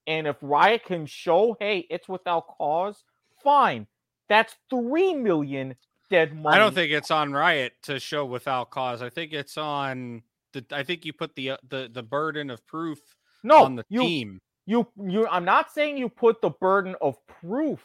[0.07, 3.03] and if Riot can show, hey, it's without cause,
[3.43, 3.87] fine.
[4.27, 5.75] That's 3 million
[6.09, 6.55] dead money.
[6.55, 9.01] I don't think it's on Riot to show without cause.
[9.01, 12.65] I think it's on the I think you put the uh, the the burden of
[12.67, 12.99] proof
[13.43, 14.41] no, on the you, team.
[14.65, 17.83] You you I'm not saying you put the burden of proof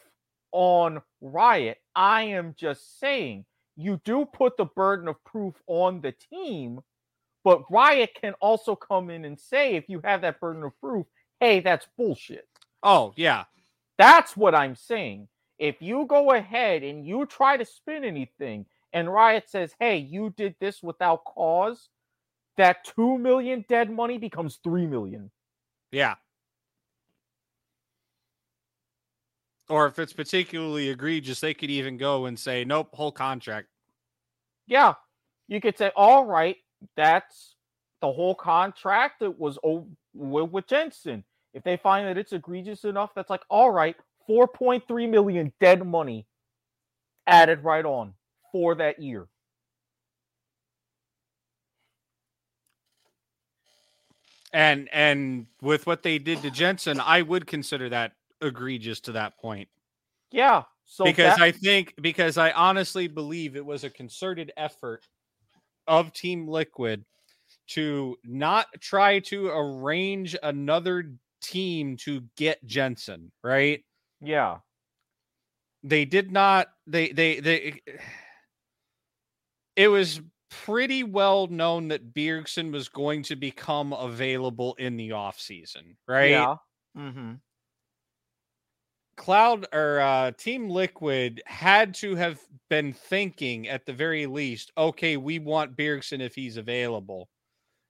[0.53, 1.79] on Riot.
[1.99, 3.45] I am just saying
[3.77, 6.81] you do put the burden of proof on the team,
[7.43, 11.07] but Riot can also come in and say if you have that burden of proof,
[11.41, 12.47] hey, that's bullshit.
[12.85, 13.45] Oh, yeah.
[13.99, 15.27] That's what I'm saying.
[15.59, 20.31] If you go ahead and you try to spin anything and Riot says, "Hey, you
[20.37, 21.89] did this without cause,"
[22.57, 25.33] that 2 million dead money becomes 3 million.
[25.91, 26.15] Yeah.
[29.69, 33.69] Or if it's particularly egregious, they could even go and say, nope, whole contract.
[34.67, 34.95] Yeah.
[35.47, 36.57] You could say, all right,
[36.97, 37.55] that's
[38.01, 39.21] the whole contract.
[39.21, 39.59] that was
[40.15, 41.25] with Jensen.
[41.55, 43.97] If they find that it's egregious enough, that's like, all right,
[44.29, 46.27] 4.3 million dead money
[47.27, 48.15] added right on
[48.53, 49.27] for that year.
[54.53, 59.39] And and with what they did to Jensen, I would consider that egregious to that
[59.39, 59.69] point.
[60.31, 60.63] Yeah.
[60.85, 61.43] So because that...
[61.43, 65.07] I think because I honestly believe it was a concerted effort
[65.87, 67.05] of Team Liquid
[67.69, 73.85] to not try to arrange another team to get Jensen, right?
[74.21, 74.59] Yeah.
[75.83, 77.83] They did not they they they
[79.77, 85.39] it was pretty well known that Bjergsen was going to become available in the off
[85.39, 86.31] season, right?
[86.31, 86.57] Yeah.
[86.97, 87.35] Mm-hmm.
[89.19, 92.41] Cloud or uh, Team Liquid had to have
[92.71, 97.29] been thinking at the very least, okay, we want Bjergsen if he's available.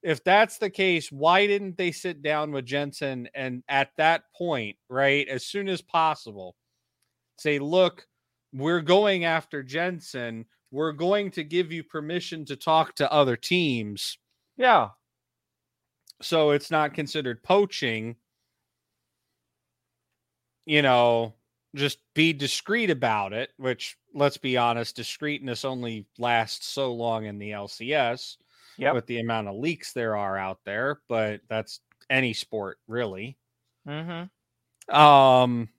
[0.03, 4.77] If that's the case, why didn't they sit down with Jensen and at that point,
[4.89, 6.57] right, as soon as possible,
[7.39, 8.07] say, look,
[8.53, 14.19] we're going after Jensen we're going to give you permission to talk to other teams.
[14.57, 14.91] Yeah.
[16.21, 18.17] So it's not considered poaching.
[20.69, 21.33] You know,
[21.75, 27.39] just be discreet about it, which let's be honest, discreetness only lasts so long in
[27.39, 28.37] the LCS
[28.77, 28.95] yep.
[28.95, 31.81] with the amount of leaks there are out there, but that's
[32.11, 33.39] any sport really.
[33.89, 34.95] Mm-hmm.
[34.95, 35.71] Um,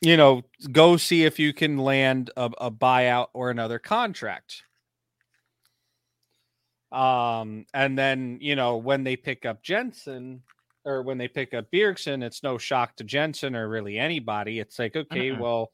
[0.00, 4.62] you know, go see if you can land a, a buyout or another contract.
[6.92, 10.42] Um, and then you know when they pick up Jensen
[10.84, 14.58] or when they pick up Bjergsen, it's no shock to Jensen or really anybody.
[14.58, 15.40] It's like, okay, Mm-mm.
[15.40, 15.70] well,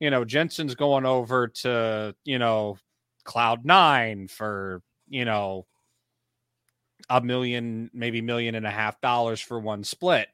[0.00, 2.78] you know, Jensen's going over to you know
[3.24, 5.66] Cloud Nine for you know
[7.08, 10.28] a million, maybe million and a half dollars for one split.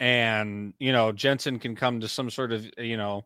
[0.00, 3.24] and you know Jensen can come to some sort of you know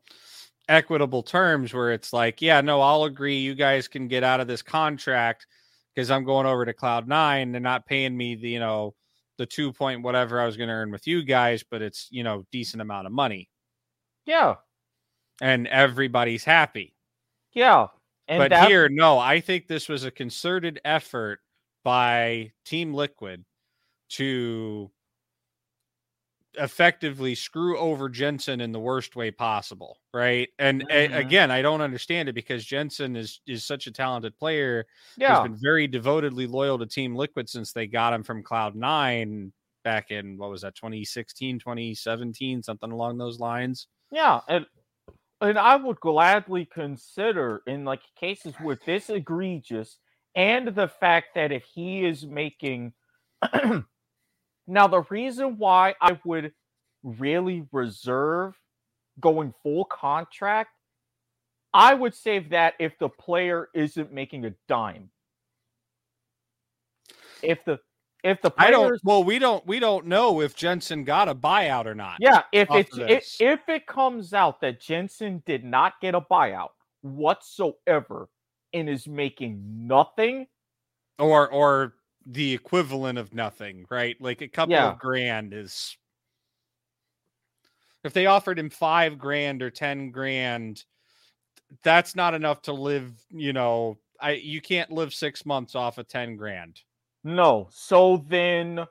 [0.69, 3.39] equitable terms where it's like, yeah, no, I'll agree.
[3.39, 5.47] You guys can get out of this contract
[5.99, 7.51] because I'm going over to Cloud Nine.
[7.51, 8.95] They're not paying me the you know
[9.37, 12.23] the two point whatever I was going to earn with you guys, but it's you
[12.23, 13.51] know decent amount of money,
[14.25, 14.55] Yeah.
[15.41, 16.95] and everybody's happy.
[17.53, 17.89] Yeah.
[18.29, 21.41] And but that, here, no, I think this was a concerted effort
[21.83, 23.45] by Team Liquid
[24.11, 24.93] to
[26.59, 30.49] effectively screw over Jensen in the worst way possible, right?
[30.59, 31.19] And a- Mhm.
[31.19, 34.87] again, I don't understand it because Jensen is is such a talented player.
[35.17, 35.29] yeah.
[35.29, 39.53] Has been very devotedly loyal to Team Liquid since they got him from Cloud Nine
[39.85, 43.89] back in what was that 2016, 2017, something along those lines.
[44.11, 44.67] Yeah, and
[45.41, 49.99] and I would gladly consider in like cases where this egregious
[50.35, 52.95] and the fact that if he is making
[54.69, 56.53] now the reason why I would
[57.03, 58.55] really reserve
[59.21, 60.71] going full contract,
[61.73, 65.11] I would save that if the player isn't making a dime.
[67.43, 67.81] If the
[68.25, 71.35] if the I players don't well, we don't we don't know if Jensen got a
[71.35, 72.17] buyout or not.
[72.21, 76.71] Yeah, if it's if it comes out that Jensen did not get a buyout
[77.03, 78.29] whatsoever
[78.73, 80.47] and is making nothing,
[81.19, 81.95] or or
[82.31, 84.17] the equivalent of nothing, right?
[84.21, 84.93] Like a couple Yeah.
[84.93, 85.97] of grand is
[88.05, 90.85] if they offered him five grand or ten grand,
[91.83, 93.99] that's not enough to live, you know.
[94.21, 96.83] I you can't live six months off of ten grand.
[97.25, 97.69] no.
[97.71, 98.87] So then,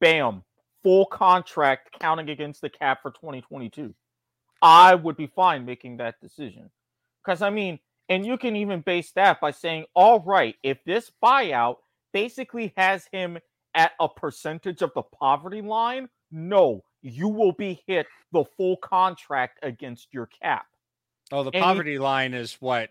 [0.00, 0.44] bam,
[0.82, 3.94] full contract counting against the cap for 2022.
[4.62, 6.70] I would be fine making that decision.
[7.24, 11.10] Because, I mean, and you can even base that by saying, all right, if this
[11.22, 11.76] buyout
[12.12, 13.38] basically has him
[13.74, 19.58] at a percentage of the poverty line, no, you will be hit the full contract
[19.62, 20.66] against your cap.
[21.32, 22.90] Oh, the And he- poverty line is what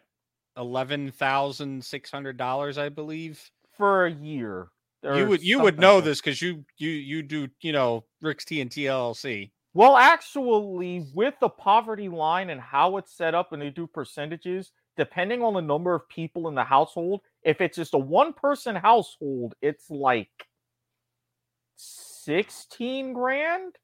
[0.57, 3.49] eleven thousand six hundred dollars, I believe.
[3.77, 4.67] for a year.
[5.03, 8.43] you would you would know like- this because you you you do you know Rick's
[8.45, 9.51] TNT LLC.
[9.73, 14.71] Well, actually, with the poverty line and how it's set up and they do percentages,
[14.99, 18.75] depending on the number of people in the household, if it's just a one person
[18.75, 20.29] household, it's like
[21.77, 23.75] 16 grand.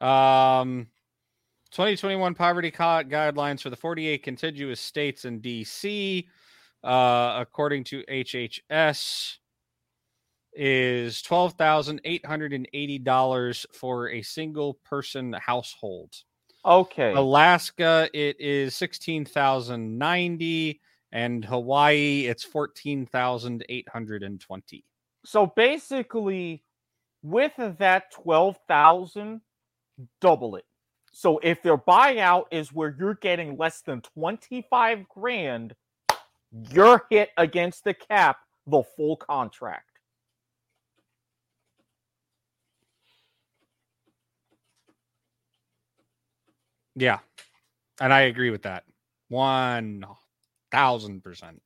[0.00, 0.88] Um,
[1.70, 6.26] 2021 poverty guidelines for the 48 contiguous states in DC,
[6.82, 9.38] uh, according to HHS,
[10.56, 16.14] is twelve thousand eight hundred and eighty dollars for a single person household.
[16.64, 17.12] Okay.
[17.12, 20.80] Alaska, it is sixteen thousand ninety,
[21.12, 24.84] and Hawaii, it's fourteen thousand eight hundred and twenty.
[25.24, 26.62] So basically,
[27.22, 29.40] with that 12,000,
[30.20, 30.66] double it.
[31.12, 35.74] So if their buyout is where you're getting less than 25 grand,
[36.70, 39.93] you're hit against the cap the full contract.
[46.96, 47.18] Yeah,
[48.00, 48.84] and I agree with that
[49.28, 50.04] one
[50.70, 51.60] thousand percent.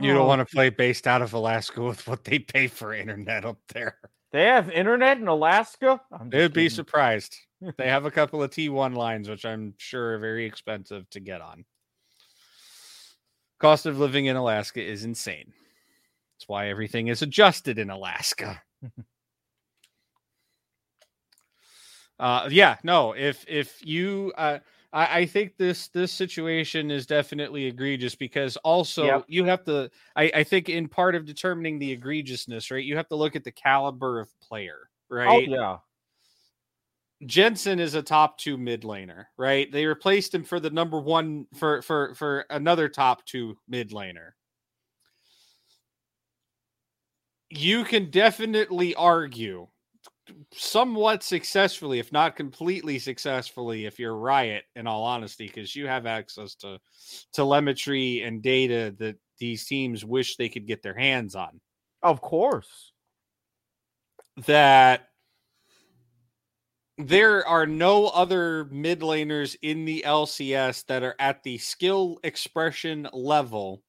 [0.00, 2.94] You don't Oh, want to play based out of Alaska with what they pay for
[2.94, 3.98] internet up there.
[4.32, 6.00] They have internet in Alaska?
[6.10, 7.36] I'm They'd be surprised.
[7.76, 11.40] they have a couple of T1 lines, which I'm sure are very expensive to get
[11.40, 11.64] on.
[13.58, 15.52] Cost of living in Alaska is insane.
[16.34, 18.62] That's why everything is adjusted in Alaska.
[22.22, 24.60] uh yeah, no, if if you uh
[24.94, 29.28] I, I think this this situation is definitely egregious because also Yep.
[29.28, 32.84] you have to I, I think in part of determining the egregiousness, right?
[32.84, 34.90] You have to look at the caliber of player,
[35.24, 35.48] Oh, right?
[35.48, 35.78] yeah.
[37.26, 39.70] Jensen is a top two mid laner, right?
[39.72, 44.32] They replaced him for the number one for for for another top two mid laner.
[47.50, 49.68] You can definitely argue
[50.52, 56.06] somewhat successfully, if not completely successfully, if you're Riot, in all honesty, because you have
[56.06, 56.78] access to
[57.32, 61.60] telemetry and data that these teams wish they could get their hands on.
[62.02, 62.92] Of course.
[64.46, 65.08] That
[66.98, 73.08] there are no other mid laners in the LCS that are at the skill expression
[73.12, 73.82] level.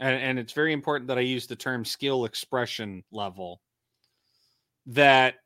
[0.00, 3.60] And, and it's very important that I use the term skill expression level
[4.86, 5.36] that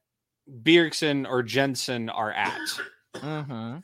[0.63, 2.61] Bjergsen or Jensen are at.
[3.17, 3.79] Mm-hmm.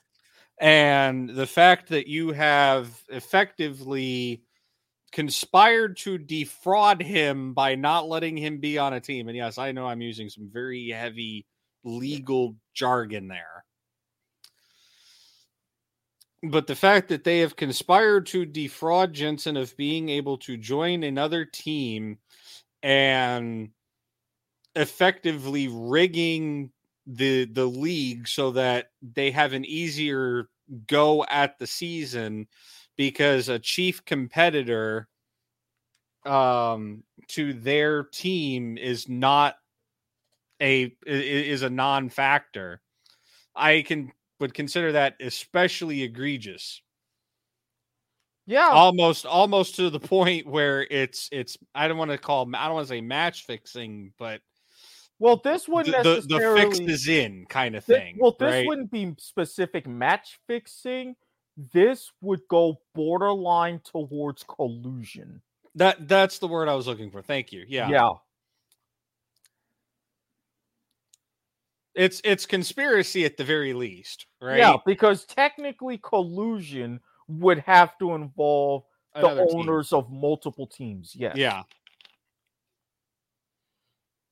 [0.60, 4.42] And the fact that you have effectively
[5.12, 9.28] conspired to defraud him by not letting him be on a team.
[9.28, 11.46] And yes, I know I'm using some very heavy
[11.84, 13.64] legal jargon there.
[16.42, 21.02] But the fact that they have conspired to defraud Jensen of being able to join
[21.02, 22.18] another team
[22.82, 23.70] and
[24.76, 26.72] effectively rigging
[27.06, 30.48] the the league so that they have an easier
[30.88, 32.48] go at the season
[32.96, 35.08] because a chief competitor
[36.24, 39.56] um to their team is not
[40.60, 42.80] a is a non-factor
[43.56, 46.82] i can would consider that especially egregious
[48.46, 48.68] Yeah.
[48.70, 52.74] almost almost to the point where it's it's i don't want to call i don't
[52.74, 54.40] want to say match fixing but
[55.18, 58.66] well, this wouldn't the, the fix is in kind of thi- thing well, this right?
[58.66, 61.16] wouldn't be specific match fixing.
[61.72, 65.40] This would go borderline towards collusion.
[65.74, 68.10] that that's the word i was looking for thank you yeah Yeah.
[71.94, 78.14] it's it's conspiracy at the very least right Yeah, because technically collusion would have to
[78.14, 78.82] involve
[79.14, 79.60] the Another team.
[79.60, 81.14] owners of multiple teams.
[81.16, 81.36] Yes.
[81.36, 81.62] yeah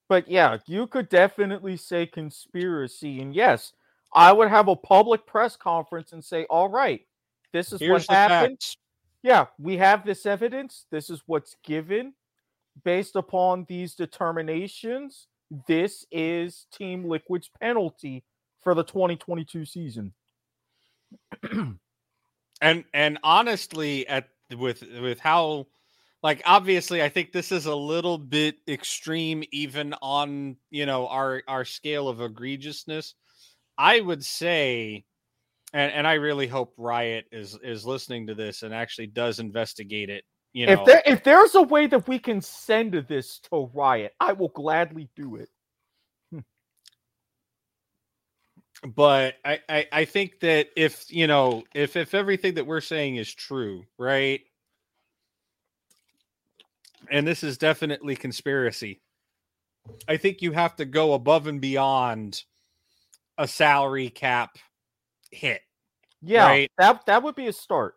[0.09, 3.21] But yeah, you could definitely say conspiracy.
[3.21, 3.73] And yes,
[4.13, 7.01] I would have a public press conference and say, all right,
[7.53, 8.59] this is here's what happened.
[8.61, 8.77] facts
[9.25, 10.85] Yeah, we have this evidence.
[10.91, 12.13] This is what's given.
[12.85, 15.29] Based upon these determinations,
[15.67, 18.23] this is Team Liquid's penalty
[18.63, 20.13] for the 2022 season.
[22.61, 25.67] and and honestly at with with how
[26.25, 31.43] like obviously i think this is a little bit extreme even on you know our
[31.47, 33.15] our scale of egregiousness.
[33.79, 35.05] I would say
[35.73, 40.11] and and i really hope riot is is listening to this and actually does investigate
[40.11, 40.73] it you know.
[40.73, 44.49] If there if there's a way that we can send this to Riot, I will
[44.49, 45.49] gladly do it.
[46.31, 46.39] Hmm.
[48.95, 53.17] but I, I i think that if you know if if everything that we're saying
[53.17, 54.41] is true right
[57.11, 59.01] and this is definitely conspiracy
[60.09, 62.43] i think you have to go above and beyond
[63.39, 64.57] a salary cap
[65.31, 65.61] hit
[66.23, 66.71] Yeah, Right.
[66.79, 67.95] that that would be a start.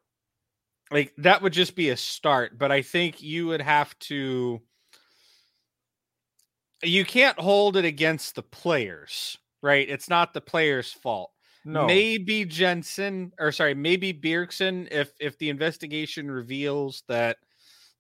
[0.92, 4.62] like that would just be a start but i think you would have to
[6.84, 11.32] you can't hold it against the players right it's not the players fault
[11.66, 11.86] No.
[11.86, 17.38] Maybe Jensen or sorry, maybe Bjergsen if if the investigation reveals that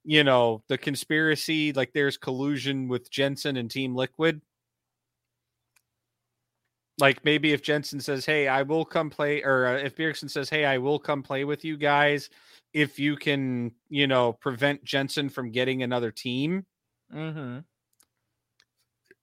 [0.07, 4.41] you know the conspiracy like there's collusion with Jensen and Team Liquid.
[6.99, 10.49] Like maybe if Jensen says, "Hey, I will come play," or uh, if Bjergsen says,
[10.49, 12.29] "Hey, I will come play with you guys,"
[12.73, 16.65] if you can, you know, prevent Jensen from getting another team.
[17.13, 17.59] Mm-hmm.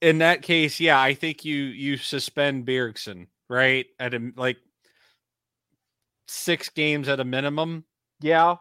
[0.03, 4.59] In that case, yeah, I think you you suspend Bjergsen right at a like
[6.29, 7.85] six games at a minimum,
[8.21, 8.57] Yeah.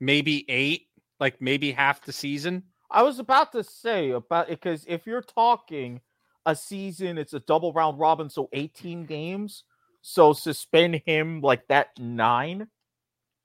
[0.00, 0.87] maybe eight,
[1.20, 2.62] like maybe half the season.
[2.90, 6.00] I was about to say about because if you're talking
[6.46, 9.64] a season, it's a double round robin, so 18 games.
[10.00, 12.68] So suspend him like that nine,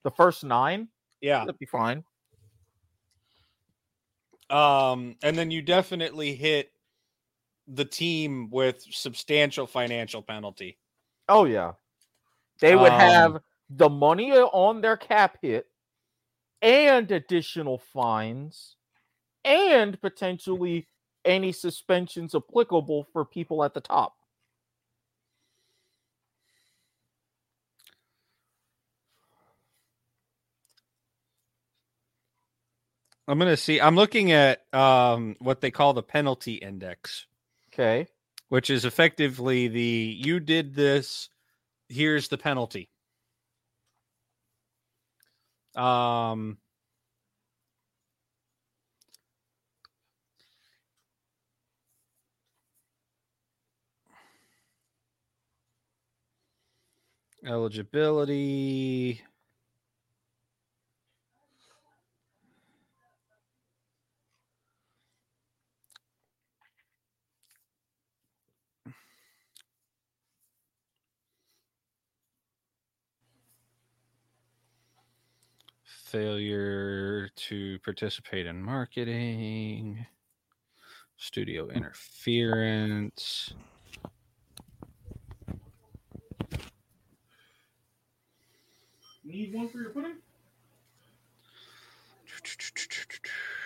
[0.04, 0.88] the first nine,
[1.20, 1.40] Yeah.
[1.40, 2.04] that'd be fine.
[4.50, 6.72] Um, and then you definitely hit
[7.68, 10.78] the team with substantial financial penalty.
[11.28, 11.74] Oh yeah,
[12.60, 15.68] they would Um, have the money on their cap hit,
[16.64, 18.78] and additional fines,
[19.46, 20.88] and potentially
[21.26, 24.16] any suspensions applicable for people at the top.
[33.28, 33.82] I'm gonna see.
[33.82, 37.28] I'm looking at um what they call the penalty index,
[37.74, 38.08] Okay.
[38.50, 41.30] which is effectively the you did this,
[41.90, 42.90] here's the penalty.
[45.76, 46.58] Um,
[57.46, 59.24] eligibility.
[76.14, 80.06] Failure to participate in marketing,
[81.18, 81.72] studio hmm.
[81.72, 83.56] interference.
[89.26, 90.18] Need one for your pudding?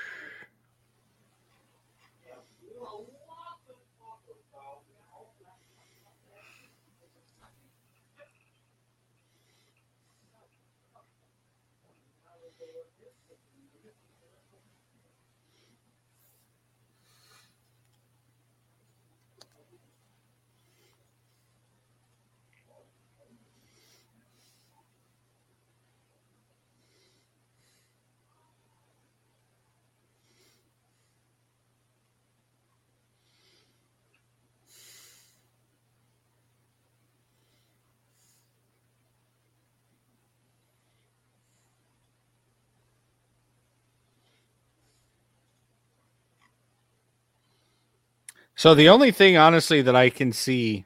[48.58, 50.84] So the only thing, honestly, that I can see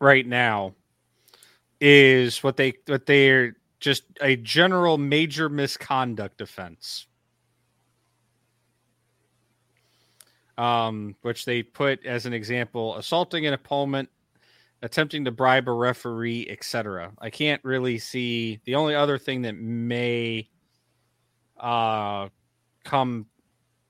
[0.00, 0.74] right now
[1.82, 7.06] is what they what they're just a general major misconduct offense.
[10.56, 14.08] Um, which they put as an example assaulting an opponent,
[14.80, 17.12] attempting to bribe a referee, etc.
[17.18, 20.48] I can't really see the only other thing that may
[21.60, 22.28] uh,
[22.84, 23.26] come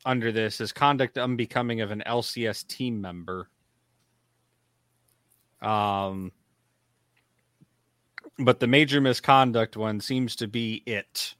[0.04, 3.48] under this is conduct unbecoming of an LCS team member.
[5.60, 6.32] Um,
[8.38, 11.34] but the major misconduct one seems to be it.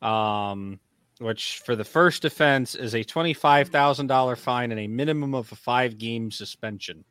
[0.00, 0.80] Um,
[1.18, 5.50] which for the first offense is a twenty-five thousand dollar fine and a minimum of
[5.50, 7.04] a five game suspension.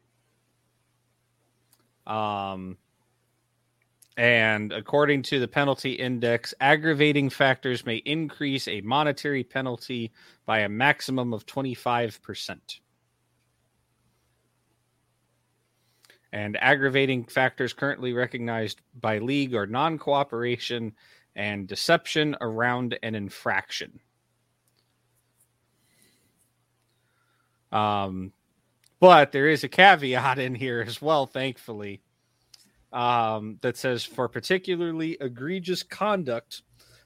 [2.06, 2.78] Um,
[4.18, 10.12] and according to the penalty index, aggravating factors may increase a monetary penalty
[10.48, 12.80] by a maximum of 25%.
[16.34, 20.94] And aggravating factors currently recognized by league are non cooperation
[21.36, 24.00] and deception around an infraction.
[27.72, 28.34] Um,
[29.00, 32.02] but there is a caveat in here as well, thankfully
[32.94, 36.64] um, that says for particularly egregious conduct,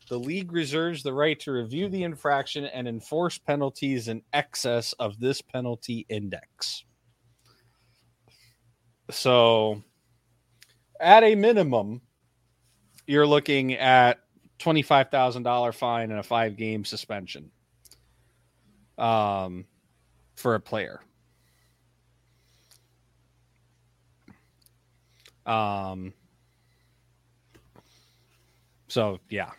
[0.09, 5.19] the league reserves the right to review the infraction and enforce penalties in excess of
[5.19, 6.83] this penalty index.
[9.09, 9.83] So,
[10.99, 12.01] at a minimum,
[13.07, 14.19] you're looking at
[14.59, 17.51] $25,000 fine and a five game suspension
[18.97, 19.65] um,
[20.35, 21.01] for a player.
[25.45, 26.13] Um,
[28.87, 29.51] so yeah.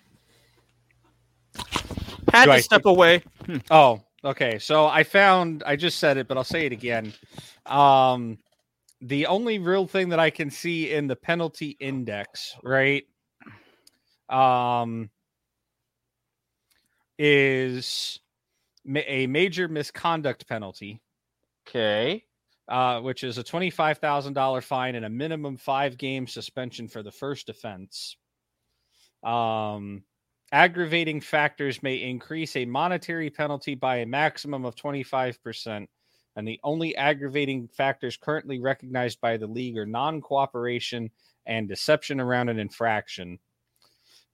[2.33, 3.23] Had Do to I step think- away.
[3.70, 4.59] Oh, okay.
[4.59, 7.12] So I found I just said it, but I'll say it again.
[7.67, 8.39] Um
[9.01, 13.05] the only real thing that I can see in the penalty index, right?
[14.28, 15.11] Um
[17.19, 18.20] is
[18.85, 21.01] ma- a major misconduct penalty,
[21.69, 22.25] Okay.
[22.73, 27.02] Uh, which is a twenty-five thousand dollar fine and a minimum five game suspension for
[27.02, 28.17] the first offense.
[29.23, 30.05] Um,
[30.52, 35.91] aggravating factors may increase a monetary penalty by a maximum of twenty-five percent,
[36.34, 41.10] and the only aggravating factors currently recognized by the league are non-cooperation
[41.44, 43.39] and deception around an infraction.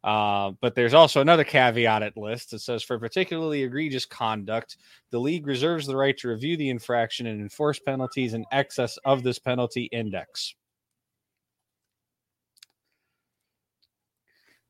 [0.05, 4.77] Uh, but there's also another caveat at list that says for particularly egregious conduct,
[5.11, 9.23] the league reserves the right to review the infraction and enforce penalties in excess of
[9.23, 10.55] this penalty index.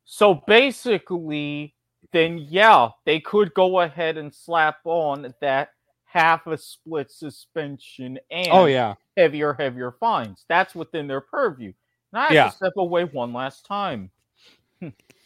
[0.05, 1.74] So basically,
[2.12, 5.70] then yeah, they could go ahead and slap on that
[6.05, 10.47] half a split suspension and Oh yeah, heavier, heavier fines.
[10.48, 11.73] That's within their purview.
[12.12, 12.48] Now I have Yeah.
[12.48, 14.10] to step away one last time.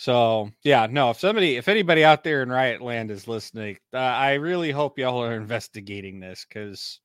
[0.00, 1.10] So yeah, no.
[1.10, 4.96] If somebody, if anybody out there in Riot Land is listening, uh, I really hope
[4.96, 7.00] y'all are investigating this because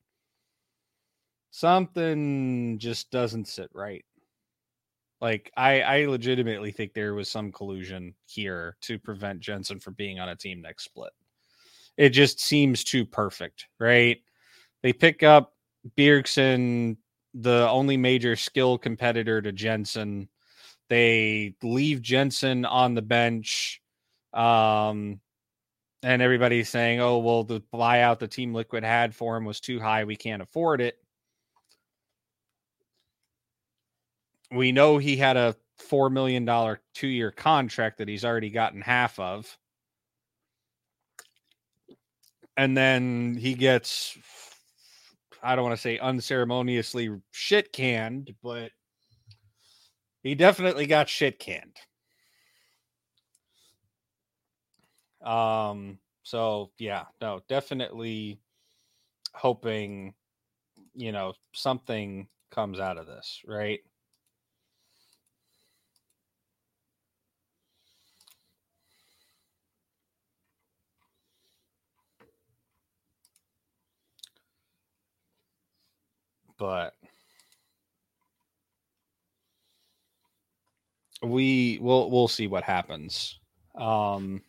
[1.49, 4.05] something just doesn't sit right.
[5.21, 10.19] Like I, I legitimately think there was some collusion here to prevent Jensen from being
[10.19, 11.13] on a team next split.
[11.97, 14.19] it just seems too perfect, right?
[14.83, 15.53] They pick up
[15.97, 16.97] Bjergsen,
[17.33, 20.29] the only major skill competitor to Jensen.
[20.89, 23.81] They leave Jensen on the bench.
[24.33, 25.19] Um,
[26.03, 29.79] and everybody's saying, oh, well, the buyout the Team Liquid had for him was too
[29.79, 30.03] high.
[30.03, 30.97] We can't afford it.
[34.51, 35.55] We know he had a
[35.89, 39.57] $4 million two year contract that he's already gotten half of.
[42.55, 44.15] And then he gets,
[45.41, 48.71] I don't want to say unceremoniously shit canned, but
[50.23, 51.77] he definitely got shit canned.
[55.23, 58.39] Um, so yeah, no, definitely
[59.33, 60.13] hoping,
[60.95, 63.79] you know, something comes out of this, right?
[76.57, 76.93] But
[81.23, 83.39] we will we'll see what happens.
[83.75, 84.41] Um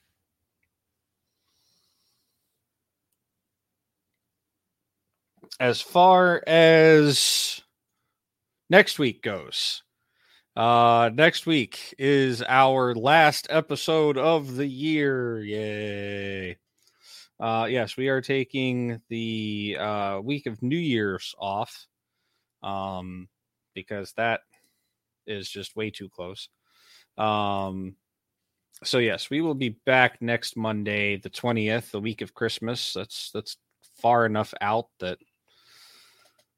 [5.61, 7.63] as far as
[8.69, 9.83] next week goes,
[10.57, 15.41] uh, next week is our last episode of the year.
[15.41, 16.57] Yay.
[17.41, 21.87] Uh, yes, we are taking the uh, week of New Year's off
[22.63, 23.29] um,
[23.75, 24.41] because that
[25.27, 26.49] is just way too close.
[27.17, 27.97] Um,
[28.83, 32.93] so yes, we will be back next Monday, the twentieth, the week of Christmas.
[32.93, 33.57] That's that's
[33.97, 35.19] far enough out that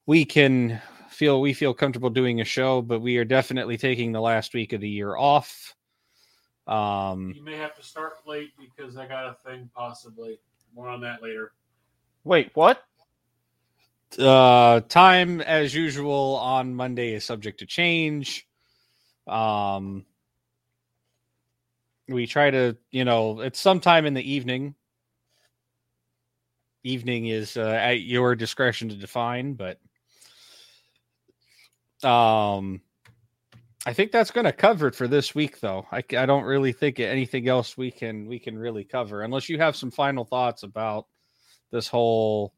[0.06, 4.20] we can feel we feel comfortable doing a show, but we are definitely taking the
[4.20, 5.74] last week of the year off.
[6.66, 10.38] Um, you may have to start late because I got a thing possibly.
[10.74, 11.52] More on that later.
[12.24, 12.82] Wait, what?
[14.18, 18.46] Uh, time as usual on Monday is subject to change.
[19.26, 20.04] Um,
[22.08, 24.74] we try to, you know, it's sometime in the evening.
[26.84, 29.80] Evening is uh, at your discretion to define, but
[32.04, 32.80] um,
[33.86, 35.86] I think that's going to cover it for this week, though.
[35.90, 39.58] I, I don't really think anything else we can we can really cover, unless you
[39.58, 41.06] have some final thoughts about
[41.70, 42.52] this whole,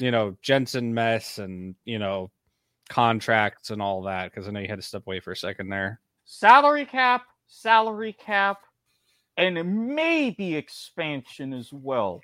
[0.00, 2.30] you know, Jensen mess and you know
[2.88, 4.30] contracts and all that.
[4.30, 6.00] Because I know you had to step away for a second there.
[6.24, 8.58] Salary cap, salary cap,
[9.38, 12.20] and maybe expansion as well.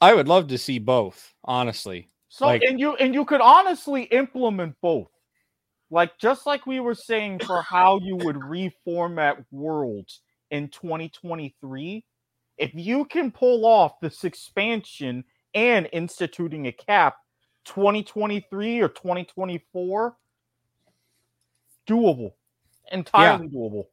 [0.00, 2.10] I would love to see both, honestly.
[2.28, 5.08] So like, and you and you could honestly implement both.
[5.90, 10.20] Like just like we were saying for how you would reformat worlds
[10.50, 12.04] in 2023,
[12.58, 17.16] if you can pull off this expansion and instituting a cap
[17.66, 20.16] 2023 or 2024,
[21.88, 22.32] doable.
[22.92, 23.58] Entirely yeah.
[23.58, 23.84] doable.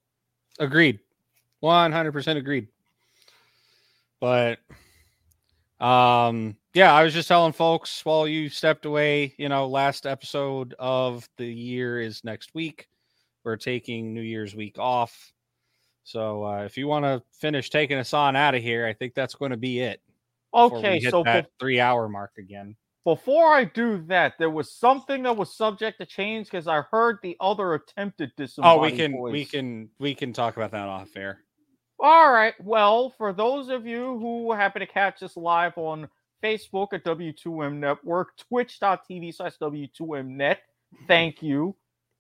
[0.60, 1.00] Agreed.
[1.64, 2.68] 100% agreed.
[4.20, 4.60] But
[5.80, 10.76] um yeah, I was just telling folks while you stepped away, you know, last episode
[10.78, 12.88] of the year is next week.
[13.44, 15.34] We're taking New Year's week off.
[16.04, 19.14] So uh, if you want to finish taking us on out of here, I think
[19.14, 20.02] that's going to be it.
[20.54, 22.76] Okay, so that be- three hour mark again.
[23.08, 27.20] Before I do that, there was something that was subject to change because I heard
[27.24, 28.78] the other attempted disembodied.
[28.78, 29.32] Oh, we can voice.
[29.32, 31.40] we can we can talk about that off air.
[32.02, 32.54] All right.
[32.62, 36.10] Well, for those of you who happen to catch us live on
[36.44, 40.58] Facebook at W2M Network, twitch.tv slash W2Mnet.
[41.08, 41.78] Thank you.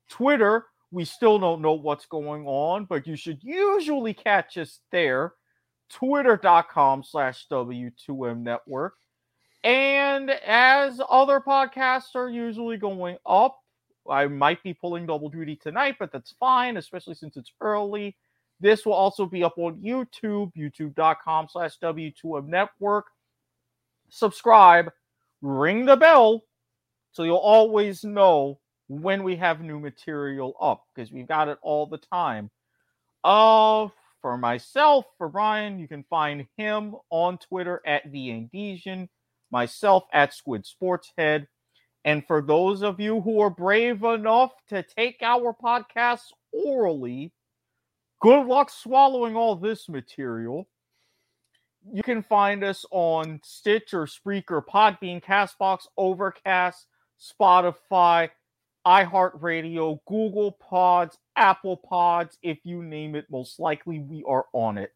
[0.09, 5.33] Twitter, we still don't know what's going on, but you should usually catch us there.
[5.89, 8.93] Twitter.com slash W2M Network.
[9.67, 13.59] And as other podcasts are usually going up,
[14.09, 18.15] I might be pulling double duty tonight, but that's fine, especially since it's early.
[18.61, 23.07] This will also be up on YouTube, youtube.com slash W2M Network
[24.09, 24.91] subscribe,
[25.41, 26.43] ring the bell
[27.11, 31.85] so you'll always know when we have new material up because we've got it all
[31.85, 32.49] the time.
[33.23, 33.87] Uh,
[34.21, 39.09] for myself, for Bryan, you can find him on Twitter at the Andesian,
[39.51, 41.47] myself at Squid Sportshead.
[42.05, 47.33] And for those of you who are brave enough to take our podcasts orally,
[48.21, 50.67] good luck swallowing all this material.
[51.91, 56.87] You can find us on Stitcher, Spreaker, Podbean, Castbox, Overcast,
[57.19, 58.29] Spotify,
[58.85, 64.93] iHeartRadio, Google Pods, Apple Pods, if you name it, most likely we are on it.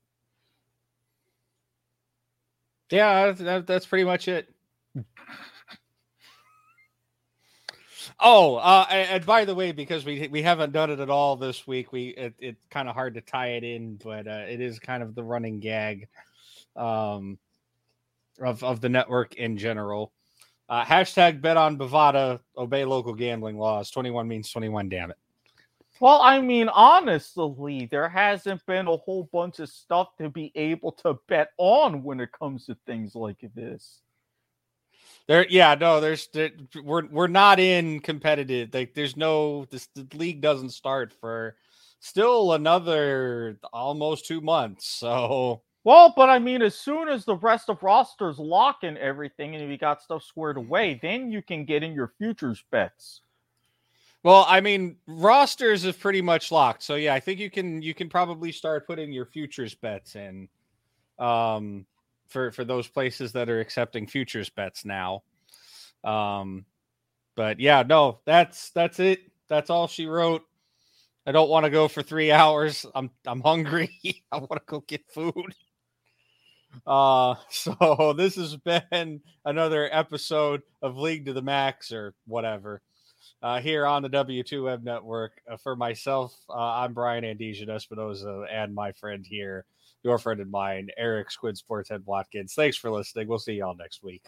[2.91, 4.53] Yeah, that, that's pretty much it.
[8.19, 11.65] Oh, uh, and by the way, because we we haven't done it at all this
[11.65, 14.77] week, we it, it's kind of hard to tie it in, but uh, it is
[14.77, 16.07] kind of the running gag
[16.75, 17.39] um,
[18.39, 20.11] of of the network in general.
[20.69, 23.89] Uh, hashtag bet on Bovada, obey local gambling laws.
[23.89, 24.87] Twenty one means twenty one.
[24.87, 25.17] Damn it.
[26.01, 30.93] Well, I mean, honestly, there hasn't been a whole bunch of stuff to be able
[31.03, 34.01] to bet on when it comes to things like this.
[35.27, 36.49] There, yeah, no, there's there,
[36.83, 38.73] we're we're not in competitive.
[38.73, 41.55] Like, there's no this the league doesn't start for
[41.99, 44.87] still another almost two months.
[44.87, 49.55] So, well, but I mean, as soon as the rest of rosters lock and everything,
[49.55, 50.67] and we got stuff squared mm-hmm.
[50.67, 53.21] away, then you can get in your futures bets.
[54.23, 56.83] Well, I mean, rosters is pretty much locked.
[56.83, 60.47] So yeah, I think you can you can probably start putting your futures bets in.
[61.17, 61.85] Um,
[62.31, 65.23] for for those places that are accepting futures bets now.
[66.03, 66.65] Um,
[67.35, 69.19] but yeah, no, that's that's it.
[69.49, 70.43] That's all she wrote.
[71.27, 72.85] I don't want to go for three hours.
[72.95, 73.91] I'm I'm hungry.
[74.31, 75.53] I want to go get food.
[76.87, 82.81] Uh, so this has been another episode of League to the Max or whatever.
[83.41, 85.41] Uh, here on the W2M network.
[85.49, 89.65] Uh, for myself, uh, I'm Bryan Andesian Espinoza and my friend here,
[90.03, 92.53] your friend and mine, Eric Squid Sports Head Watkins.
[92.53, 93.27] Thanks for listening.
[93.27, 94.25] We'll see y'all next week.